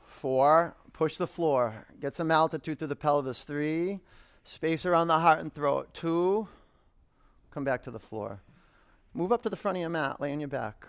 four. 0.07 0.75
Push 0.93 1.17
the 1.17 1.27
floor. 1.27 1.87
Get 2.03 2.15
some 2.15 2.31
altitude 2.31 2.79
through 2.79 2.89
the 2.89 2.97
pelvis. 2.97 3.45
Three. 3.45 4.01
Space 4.45 4.85
around 4.85 5.09
the 5.09 5.19
heart 5.19 5.41
and 5.41 5.53
throat. 5.55 5.95
Two. 5.95 6.49
Come 7.51 7.65
back 7.65 7.83
to 7.85 7.91
the 7.91 7.99
floor. 7.99 8.41
Move 9.15 9.33
up 9.33 9.43
to 9.45 9.49
the 9.49 9.57
front 9.57 9.79
of 9.79 9.81
your 9.81 9.89
mat. 9.89 10.21
Lay 10.21 10.35
on 10.35 10.41
your 10.41 10.51
back. 10.51 10.87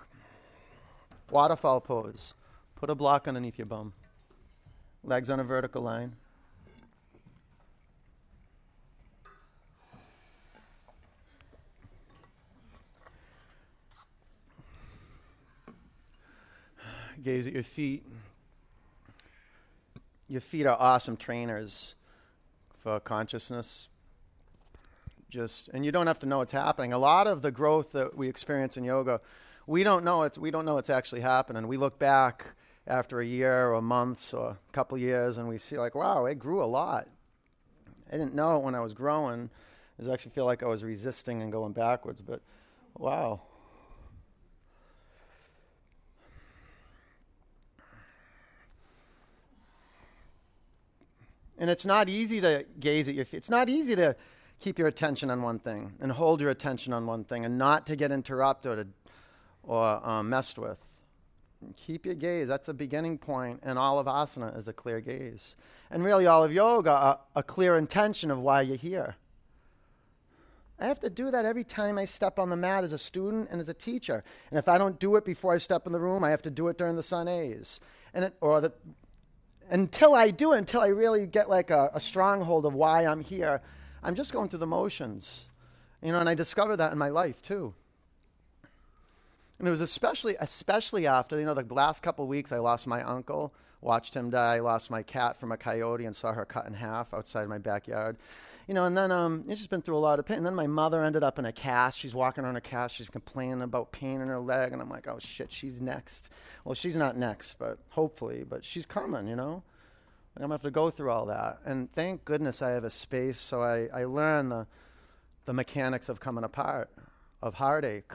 Waterfall 1.31 1.79
pose. 1.79 2.33
Put 2.75 2.89
a 2.89 2.95
block 2.95 3.29
underneath 3.29 3.57
your 3.57 3.65
bum. 3.65 3.93
Legs 5.05 5.29
on 5.29 5.39
a 5.39 5.43
vertical 5.45 5.81
line. 5.81 6.17
Gaze 17.23 17.47
at 17.47 17.53
your 17.53 17.63
feet. 17.63 18.05
Your 20.27 20.41
feet 20.41 20.65
are 20.65 20.77
awesome 20.77 21.15
trainers 21.15 21.95
for 22.79 22.99
consciousness. 22.99 23.87
Just 25.29 25.69
and 25.69 25.85
you 25.85 25.91
don't 25.91 26.07
have 26.07 26.19
to 26.19 26.25
know 26.25 26.39
what's 26.39 26.51
happening. 26.51 26.91
A 26.91 26.97
lot 26.97 27.27
of 27.27 27.41
the 27.41 27.49
growth 27.51 27.93
that 27.93 28.17
we 28.17 28.27
experience 28.27 28.75
in 28.75 28.83
yoga, 28.83 29.21
we 29.65 29.83
don't 29.83 30.03
know 30.03 30.23
it's 30.23 30.37
we 30.37 30.51
don't 30.51 30.65
know 30.65 30.77
it's 30.77 30.89
actually 30.89 31.21
happening. 31.21 31.65
We 31.67 31.77
look 31.77 31.97
back 31.97 32.45
after 32.87 33.21
a 33.21 33.25
year 33.25 33.71
or 33.71 33.81
months 33.81 34.33
or 34.33 34.49
a 34.49 34.57
couple 34.73 34.97
years 34.97 35.37
and 35.37 35.47
we 35.47 35.57
see 35.57 35.77
like, 35.77 35.95
wow, 35.95 36.25
it 36.25 36.39
grew 36.39 36.61
a 36.61 36.65
lot. 36.65 37.07
I 38.11 38.17
didn't 38.17 38.35
know 38.35 38.57
it 38.57 38.63
when 38.63 38.75
I 38.75 38.81
was 38.81 38.93
growing. 38.93 39.49
I 39.97 40.11
actually 40.11 40.31
feel 40.31 40.45
like 40.45 40.61
I 40.61 40.67
was 40.67 40.83
resisting 40.83 41.41
and 41.41 41.51
going 41.51 41.71
backwards, 41.71 42.21
but 42.21 42.41
wow. 42.97 43.41
And 51.57 51.69
it's 51.69 51.85
not 51.85 52.09
easy 52.09 52.41
to 52.41 52.65
gaze 52.79 53.07
at 53.07 53.15
your 53.15 53.25
feet. 53.25 53.37
It's 53.37 53.49
not 53.49 53.69
easy 53.69 53.95
to 53.95 54.15
keep 54.59 54.79
your 54.79 54.87
attention 54.87 55.29
on 55.29 55.41
one 55.41 55.59
thing 55.59 55.93
and 55.99 56.11
hold 56.11 56.41
your 56.41 56.49
attention 56.49 56.93
on 56.93 57.05
one 57.05 57.23
thing 57.23 57.45
and 57.45 57.57
not 57.57 57.85
to 57.87 57.95
get 57.95 58.11
interrupted 58.11 58.91
or 59.63 60.07
um, 60.07 60.29
messed 60.29 60.57
with. 60.57 60.79
Keep 61.77 62.05
your 62.05 62.15
gaze. 62.15 62.47
That's 62.47 62.65
the 62.65 62.73
beginning 62.73 63.17
point, 63.17 63.61
and 63.63 63.79
all 63.79 63.97
of 63.97 64.07
asana 64.07 64.57
is 64.57 64.67
a 64.67 64.73
clear 64.73 64.99
gaze. 64.99 65.55
And 65.89 66.03
really, 66.03 66.27
all 66.27 66.43
of 66.43 66.51
yoga, 66.51 66.91
a, 66.91 67.19
a 67.37 67.43
clear 67.43 67.77
intention 67.77 68.31
of 68.31 68.39
why 68.39 68.61
you're 68.61 68.75
here. 68.75 69.15
I 70.79 70.87
have 70.87 70.99
to 71.01 71.09
do 71.09 71.31
that 71.31 71.45
every 71.45 71.63
time 71.63 71.97
I 71.97 72.05
step 72.05 72.39
on 72.39 72.49
the 72.49 72.57
mat 72.57 72.83
as 72.83 72.91
a 72.91 72.97
student 72.97 73.49
and 73.51 73.61
as 73.61 73.69
a 73.69 73.73
teacher. 73.73 74.23
And 74.49 74.59
if 74.59 74.67
I 74.67 74.77
don't 74.77 74.99
do 74.99 75.15
it 75.15 75.23
before 75.23 75.53
I 75.53 75.57
step 75.57 75.85
in 75.85 75.93
the 75.93 75.99
room, 75.99 76.23
I 76.23 76.31
have 76.31 76.41
to 76.41 76.49
do 76.49 76.67
it 76.67 76.77
during 76.77 76.95
the 76.95 77.03
sun 77.03 77.27
A's. 77.27 77.79
And 78.13 78.25
it, 78.25 78.35
or 78.41 78.59
the, 78.59 78.73
until 79.69 80.13
I 80.13 80.31
do 80.31 80.53
until 80.53 80.81
I 80.81 80.87
really 80.87 81.25
get 81.25 81.49
like 81.49 81.69
a, 81.69 81.91
a 81.93 81.99
stronghold 81.99 82.65
of 82.65 82.73
why 82.73 83.05
I'm 83.05 83.21
here, 83.21 83.61
I'm 84.01 84.15
just 84.15 84.33
going 84.33 84.49
through 84.49 84.59
the 84.59 84.67
motions. 84.67 85.45
You 86.01 86.11
know, 86.11 86.19
and 86.19 86.27
I 86.27 86.35
discovered 86.35 86.77
that 86.77 86.91
in 86.91 86.97
my 86.97 87.09
life 87.09 87.41
too. 87.41 87.73
And 89.59 89.67
it 89.67 89.71
was 89.71 89.81
especially, 89.81 90.35
especially 90.39 91.07
after, 91.07 91.39
you 91.39 91.45
know, 91.45 91.53
the 91.53 91.73
last 91.73 92.03
couple 92.03 92.27
weeks 92.27 92.51
I 92.51 92.57
lost 92.57 92.85
my 92.85 93.01
uncle, 93.03 93.53
watched 93.79 94.13
him 94.13 94.29
die, 94.29 94.59
lost 94.59 94.91
my 94.91 95.03
cat 95.03 95.39
from 95.39 95.51
a 95.53 95.57
coyote 95.57 96.05
and 96.05 96.15
saw 96.15 96.33
her 96.33 96.45
cut 96.45 96.65
in 96.65 96.73
half 96.73 97.13
outside 97.13 97.47
my 97.47 97.59
backyard. 97.59 98.17
You 98.67 98.73
know, 98.73 98.85
and 98.85 98.95
then 98.95 99.11
um, 99.11 99.43
it's 99.49 99.59
just 99.59 99.69
been 99.69 99.81
through 99.81 99.97
a 99.97 99.99
lot 99.99 100.19
of 100.19 100.25
pain. 100.25 100.37
And 100.37 100.45
then 100.45 100.55
my 100.55 100.67
mother 100.67 101.03
ended 101.03 101.23
up 101.23 101.37
in 101.37 101.45
a 101.45 101.51
cast. 101.51 101.99
She's 101.99 102.15
walking 102.15 102.45
around 102.45 102.55
a 102.55 102.61
cast. 102.61 102.95
She's 102.95 103.09
complaining 103.09 103.61
about 103.61 103.91
pain 103.91 104.21
in 104.21 104.27
her 104.29 104.39
leg. 104.39 104.71
And 104.71 104.81
I'm 104.81 104.89
like, 104.89 105.07
oh 105.07 105.19
shit, 105.19 105.51
she's 105.51 105.81
next. 105.81 106.29
Well, 106.63 106.75
she's 106.75 106.95
not 106.95 107.17
next, 107.17 107.59
but 107.59 107.79
hopefully, 107.89 108.45
but 108.47 108.63
she's 108.63 108.85
coming, 108.85 109.27
you 109.27 109.35
know? 109.35 109.63
I'm 110.35 110.47
to 110.47 110.53
have 110.53 110.61
to 110.63 110.71
go 110.71 110.89
through 110.89 111.11
all 111.11 111.27
that. 111.27 111.59
And 111.65 111.91
thank 111.93 112.25
goodness 112.25 112.61
I 112.61 112.71
have 112.71 112.83
a 112.83 112.89
space 112.89 113.37
so 113.37 113.61
I, 113.61 113.87
I 113.93 114.05
learn 114.05 114.49
the, 114.49 114.65
the 115.45 115.53
mechanics 115.53 116.09
of 116.09 116.19
coming 116.19 116.43
apart, 116.43 116.89
of 117.41 117.53
heartache. 117.55 118.11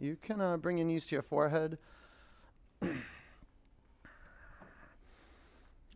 You 0.00 0.16
can 0.20 0.40
uh, 0.40 0.56
bring 0.58 0.78
your 0.78 0.86
knees 0.86 1.06
to 1.06 1.14
your 1.14 1.22
forehead 1.22 1.78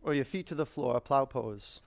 or 0.03 0.13
your 0.13 0.25
feet 0.25 0.47
to 0.47 0.55
the 0.55 0.65
floor, 0.65 0.99
plow 0.99 1.25
pose. 1.25 1.81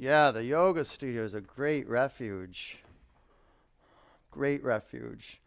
Yeah, 0.00 0.30
the 0.30 0.42
yoga 0.42 0.82
studio 0.86 1.24
is 1.24 1.34
a 1.34 1.42
great 1.42 1.86
refuge. 1.86 2.78
Great 4.30 4.64
refuge. 4.64 5.42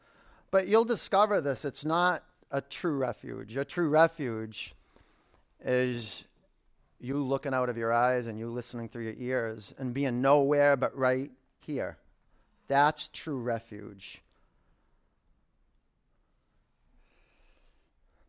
But 0.51 0.67
you'll 0.67 0.85
discover 0.85 1.41
this 1.41 1.65
it's 1.65 1.83
not 1.83 2.23
a 2.51 2.61
true 2.61 2.97
refuge. 2.97 3.57
A 3.57 3.65
true 3.65 3.89
refuge 3.89 4.75
is 5.65 6.25
you 6.99 7.17
looking 7.17 7.53
out 7.53 7.67
of 7.67 7.77
your 7.77 7.91
eyes 7.91 8.27
and 8.27 8.37
you 8.37 8.47
listening 8.47 8.89
through 8.89 9.05
your 9.05 9.15
ears 9.17 9.73
and 9.79 9.91
being 9.91 10.21
nowhere 10.21 10.77
but 10.77 10.95
right 10.95 11.31
here. 11.65 11.97
That's 12.67 13.09
true 13.09 13.39
refuge. 13.39 14.21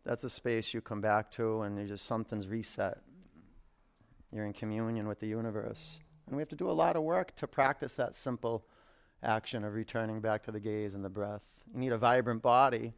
That's 0.05 0.25
a 0.25 0.31
space 0.31 0.75
you 0.75 0.81
come 0.81 1.01
back 1.01 1.31
to 1.33 1.63
and 1.63 1.79
you 1.79 1.87
just 1.87 2.05
something's 2.07 2.47
reset. 2.47 2.99
You're 4.33 4.45
in 4.45 4.53
communion 4.53 5.09
with 5.09 5.21
the 5.21 5.27
universe. 5.27 6.01
And 6.27 6.37
we 6.37 6.43
have 6.43 6.49
to 6.51 6.57
do 6.57 6.71
a 6.71 6.73
lot 6.73 6.97
of 6.97 7.03
work 7.03 7.35
to 7.37 7.47
practice 7.47 7.95
that 7.95 8.15
simple 8.15 8.67
action 9.23 9.65
of 9.65 9.75
returning 9.75 10.21
back 10.21 10.43
to 10.45 10.53
the 10.53 10.61
gaze 10.61 10.95
and 10.95 11.05
the 11.05 11.09
breath. 11.09 11.43
You 11.73 11.81
need 11.81 11.93
a 11.93 11.99
vibrant 11.99 12.43
body, 12.43 12.93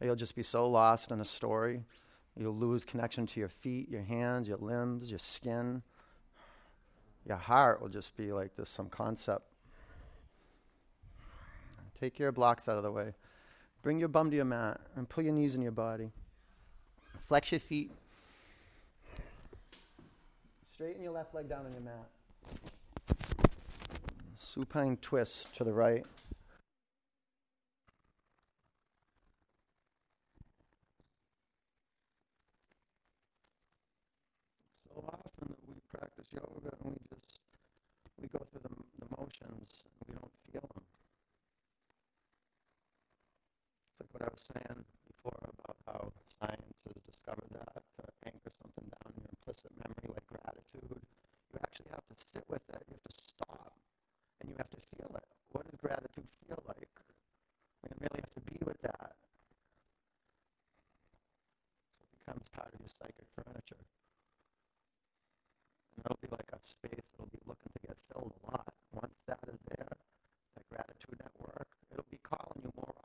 or 0.00 0.06
you'll 0.06 0.16
just 0.16 0.36
be 0.36 0.42
so 0.42 0.68
lost 0.68 1.10
in 1.10 1.20
a 1.20 1.24
story. 1.24 1.82
You'll 2.36 2.54
lose 2.54 2.84
connection 2.84 3.26
to 3.26 3.40
your 3.40 3.48
feet, 3.48 3.88
your 3.90 4.02
hands, 4.02 4.48
your 4.48 4.58
limbs, 4.58 5.10
your 5.10 5.18
skin. 5.18 5.82
Your 7.26 7.38
heart 7.38 7.80
will 7.80 7.88
just 7.88 8.16
be 8.16 8.32
like 8.32 8.54
this 8.56 8.68
some 8.68 8.88
concept. 8.88 9.44
Take 11.98 12.18
your 12.18 12.32
blocks 12.32 12.68
out 12.68 12.76
of 12.76 12.82
the 12.82 12.92
way. 12.92 13.14
Bring 13.82 13.98
your 13.98 14.08
bum 14.08 14.30
to 14.30 14.36
your 14.36 14.44
mat 14.44 14.80
and 14.96 15.08
pull 15.08 15.24
your 15.24 15.32
knees 15.32 15.54
in 15.54 15.62
your 15.62 15.72
body. 15.72 16.10
Flex 17.26 17.52
your 17.52 17.60
feet. 17.60 17.90
Straighten 20.70 21.02
your 21.02 21.12
left 21.12 21.34
leg 21.34 21.48
down 21.48 21.64
on 21.64 21.72
your 21.72 21.80
mat. 21.80 22.08
Supine 24.36 24.98
twist 24.98 25.54
to 25.56 25.64
the 25.64 25.72
right. 25.72 26.04
So 34.84 35.04
often 35.08 35.48
that 35.48 35.68
we 35.68 35.74
practice 35.90 36.26
yoga 36.32 36.76
and 36.84 36.92
we 36.92 37.16
just 37.16 37.40
we 38.20 38.28
go 38.28 38.44
through 38.50 38.60
the, 38.62 39.06
the 39.06 39.16
motions 39.16 39.78
and 40.00 40.08
we 40.08 40.14
don't 40.14 40.30
feel 40.52 40.68
them. 40.74 40.84
It's 43.92 44.00
like 44.00 44.05
what 44.16 44.24
I 44.24 44.32
was 44.32 44.48
saying 44.48 44.80
before 45.04 45.44
about 45.60 45.76
how 45.84 46.00
science 46.24 46.80
has 46.88 47.04
discovered 47.04 47.52
that 47.52 47.84
to 48.00 48.02
anchor 48.24 48.48
something 48.48 48.88
down 48.88 49.12
in 49.12 49.28
your 49.28 49.32
implicit 49.36 49.68
memory 49.76 50.08
like 50.08 50.24
gratitude 50.24 51.04
you 51.52 51.60
actually 51.60 51.92
have 51.92 52.08
to 52.08 52.16
sit 52.32 52.44
with 52.48 52.64
it. 52.72 52.80
You 52.88 52.96
have 52.96 53.12
to 53.12 53.16
stop, 53.16 53.76
and 54.40 54.48
you 54.48 54.56
have 54.56 54.72
to 54.72 54.80
feel 54.92 55.12
it. 55.20 55.28
What 55.52 55.68
does 55.68 55.76
gratitude 55.76 56.24
feel 56.48 56.64
like? 56.64 56.96
You 57.84 57.92
really 58.00 58.24
have 58.24 58.34
to 58.40 58.44
be 58.48 58.56
with 58.64 58.80
that. 58.88 59.16
So 61.92 62.00
it 62.04 62.12
becomes 62.24 62.48
part 62.56 62.72
of 62.72 62.80
your 62.80 62.88
psychic 62.88 63.28
furniture. 63.36 63.84
And 65.96 66.04
it'll 66.04 66.24
be 66.24 66.32
like 66.32 66.50
a 66.56 66.60
space 66.64 67.04
that'll 67.12 67.32
be 67.32 67.44
looking 67.44 67.72
to 67.72 67.80
get 67.84 67.96
filled 68.12 68.32
a 68.32 68.40
lot. 68.48 68.72
Once 68.92 69.16
that 69.28 69.44
is 69.48 69.60
there, 69.76 69.96
that 70.56 70.64
gratitude 70.72 71.20
network, 71.20 71.68
it'll 71.92 72.10
be 72.12 72.20
calling 72.20 72.64
you 72.64 72.72
more 72.76 72.96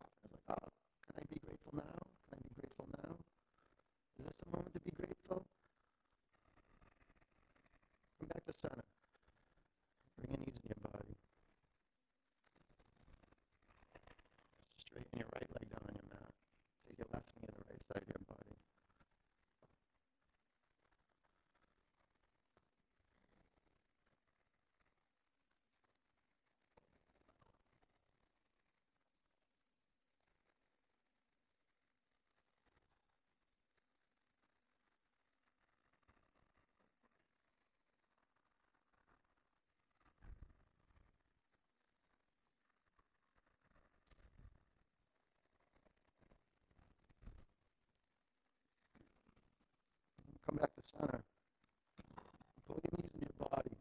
grateful 1.72 1.80
now? 1.80 2.08
Can 2.30 2.38
I 2.38 2.48
be 2.48 2.56
grateful 2.60 2.88
now? 3.04 3.16
Is 4.20 4.26
this 4.26 4.40
a 4.46 4.56
moment 4.56 4.74
to 4.74 4.80
be 4.80 4.92
grateful? 4.92 5.46
Come 8.20 8.28
back 8.28 8.46
to 8.46 8.54
center. 8.54 8.84
Bring 10.18 10.36
an 10.36 10.44
ease 10.48 10.60
in 10.64 10.70
your 10.70 10.92
body. 10.92 11.16
Straighten 14.78 15.20
your 15.20 15.28
right 15.34 15.51
Come 50.46 50.58
back 50.58 50.74
to 50.76 50.82
center. 50.84 51.24
Pull 52.68 52.80
your 52.84 53.00
knees 53.00 53.12
into 53.14 53.26
your 53.26 53.48
body. 53.50 53.76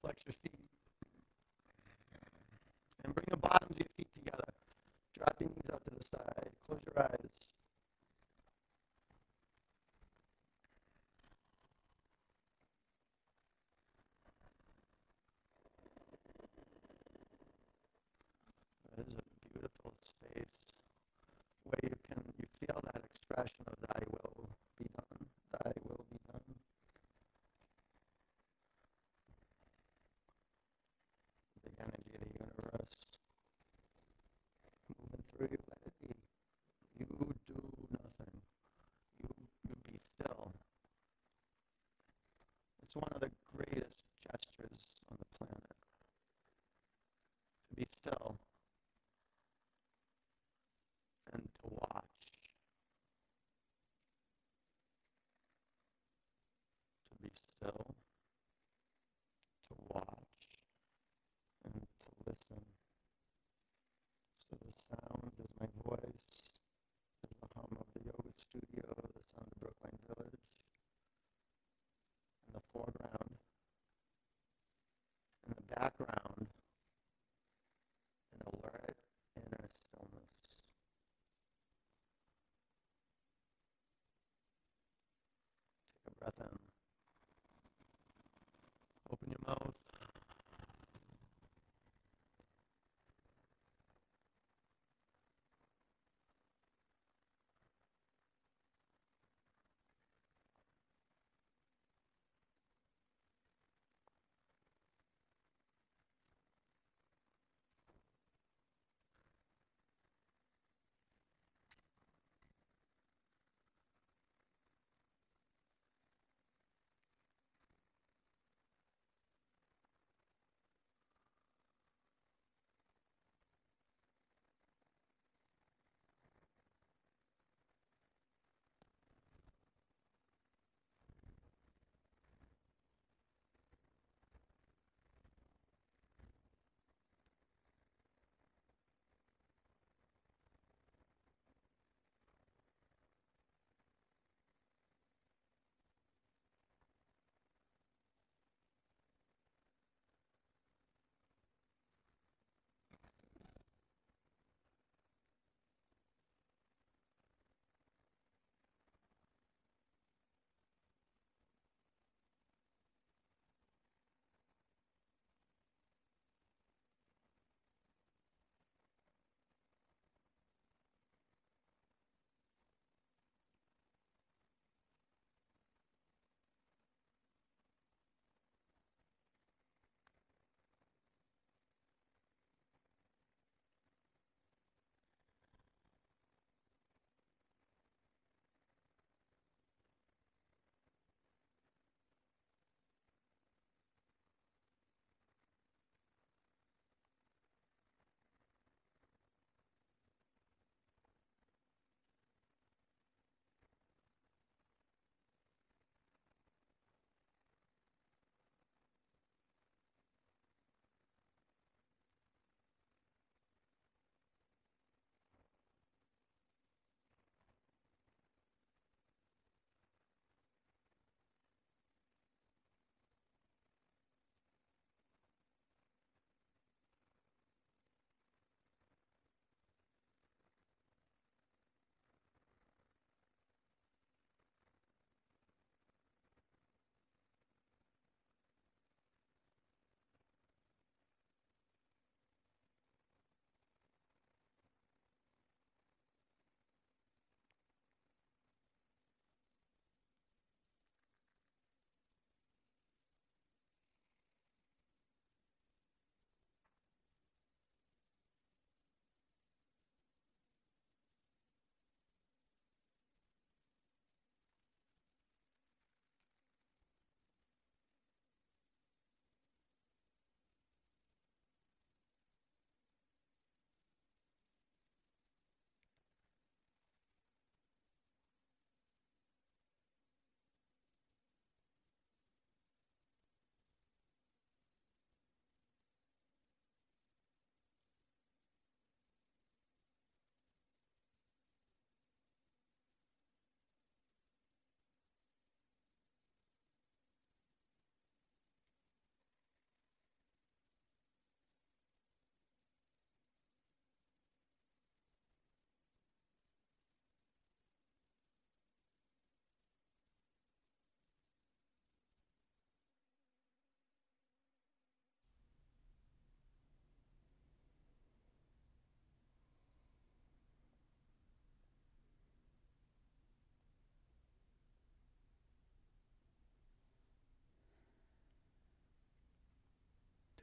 Flex 0.00 0.16
your 0.26 0.34
feet. 0.42 0.60
And 3.04 3.14
bring 3.14 3.26
the 3.30 3.36
bottoms 3.36 3.72
of 3.72 3.78
your 3.78 3.88
feet 3.96 4.08
together. 4.14 4.52
Drop 5.16 5.34
your 5.40 5.48
knees 5.50 5.70
out 5.72 5.82
to 5.84 5.90
the 5.96 6.04
side. 6.04 6.50
Close 6.66 6.80
your 6.94 7.04
eyes. 7.04 7.36
It 18.98 19.06
is 19.08 19.14
a 19.14 19.52
beautiful 19.52 19.94
space 20.00 20.58
where 21.64 21.80
you 21.82 21.94
can 22.08 22.22
you 22.38 22.46
feel 22.60 22.80
that 22.84 23.02
expression 23.04 23.64
of 23.68 23.76
thy 23.88 24.00
will 24.10 24.48
be 24.78 24.86
done. 24.96 25.26
Thy 25.52 25.72
will 25.84 26.04
be 26.10 26.18
done. 26.32 26.54
The 31.64 31.70
energy 31.82 32.12
of 32.14 32.20
the 32.20 32.32
universe 32.40 32.96
moving 34.96 35.24
through 35.36 35.48
you, 35.50 35.58
let 35.68 35.80
it 35.84 35.92
be. 36.00 36.14
You 36.98 37.06
do 37.48 37.60
nothing. 37.92 38.40
You 39.20 39.28
you 39.68 39.76
be 39.84 39.98
still. 40.14 40.52
It's 42.82 42.85
one 42.96 43.12
of 43.14 43.20
the 43.20 43.45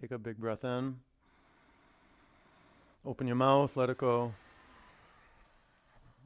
Take 0.04 0.12
a 0.12 0.18
big 0.18 0.36
breath 0.38 0.66
in. 0.66 0.98
Open 3.06 3.26
your 3.26 3.38
mouth, 3.38 3.78
let 3.78 3.90
it 3.90 3.98
go. 3.98 4.34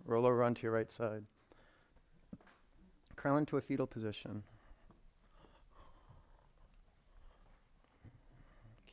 Roll 0.03 0.25
over 0.25 0.43
onto 0.43 0.63
your 0.63 0.71
right 0.71 0.89
side. 0.89 1.25
Curl 3.15 3.37
into 3.37 3.55
a 3.55 3.61
fetal 3.61 3.85
position. 3.85 4.41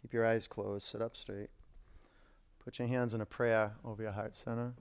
Keep 0.02 0.12
your 0.12 0.26
eyes 0.26 0.46
closed, 0.46 0.86
sit 0.86 1.00
up 1.00 1.16
straight. 1.16 1.48
Put 2.62 2.78
your 2.78 2.86
hands 2.86 3.14
in 3.14 3.22
a 3.22 3.26
prayer 3.26 3.72
over 3.86 4.02
your 4.02 4.12
heart 4.12 4.36
center. 4.36 4.74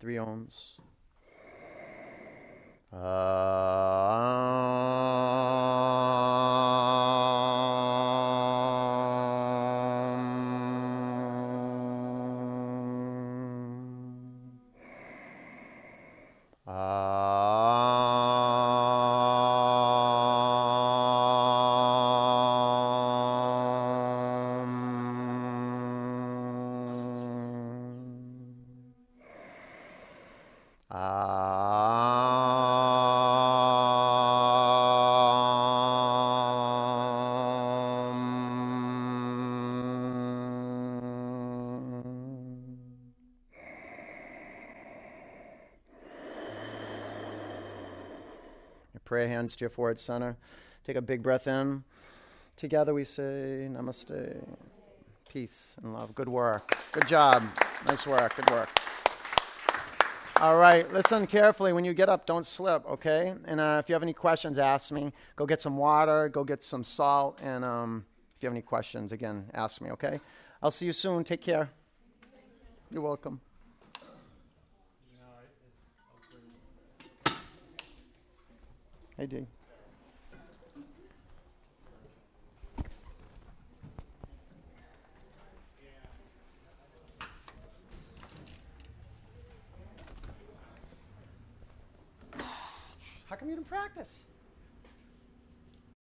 Three 0.00 0.16
oms. 0.16 0.72
Um, 2.90 2.98
To 49.56 49.60
your 49.64 49.70
forehead 49.70 49.98
center. 49.98 50.36
Take 50.84 50.96
a 50.96 51.02
big 51.02 51.22
breath 51.22 51.46
in. 51.46 51.84
Together 52.56 52.94
we 52.94 53.04
say 53.04 53.68
namaste. 53.70 54.44
Peace 55.28 55.76
and 55.82 55.92
love. 55.92 56.14
Good 56.14 56.28
work. 56.28 56.76
Good 56.92 57.06
job. 57.06 57.42
Nice 57.86 58.06
work. 58.06 58.34
Good 58.36 58.50
work. 58.50 58.68
All 60.40 60.56
right, 60.56 60.90
listen 60.92 61.26
carefully. 61.26 61.72
When 61.72 61.84
you 61.84 61.92
get 61.92 62.08
up, 62.08 62.24
don't 62.24 62.46
slip, 62.46 62.86
okay? 62.88 63.34
And 63.46 63.58
uh, 63.58 63.80
if 63.82 63.88
you 63.88 63.94
have 63.94 64.04
any 64.04 64.12
questions, 64.12 64.56
ask 64.60 64.92
me. 64.92 65.12
Go 65.34 65.46
get 65.46 65.60
some 65.60 65.76
water, 65.76 66.28
go 66.28 66.44
get 66.44 66.62
some 66.62 66.84
salt, 66.84 67.40
and 67.42 67.64
um, 67.64 68.04
if 68.36 68.42
you 68.44 68.46
have 68.46 68.54
any 68.54 68.62
questions, 68.62 69.10
again, 69.10 69.50
ask 69.52 69.80
me, 69.80 69.90
okay? 69.90 70.20
I'll 70.62 70.70
see 70.70 70.86
you 70.86 70.92
soon. 70.92 71.24
Take 71.24 71.40
care. 71.40 71.70
You're 72.88 73.02
welcome. 73.02 73.40
Hey, 79.30 79.46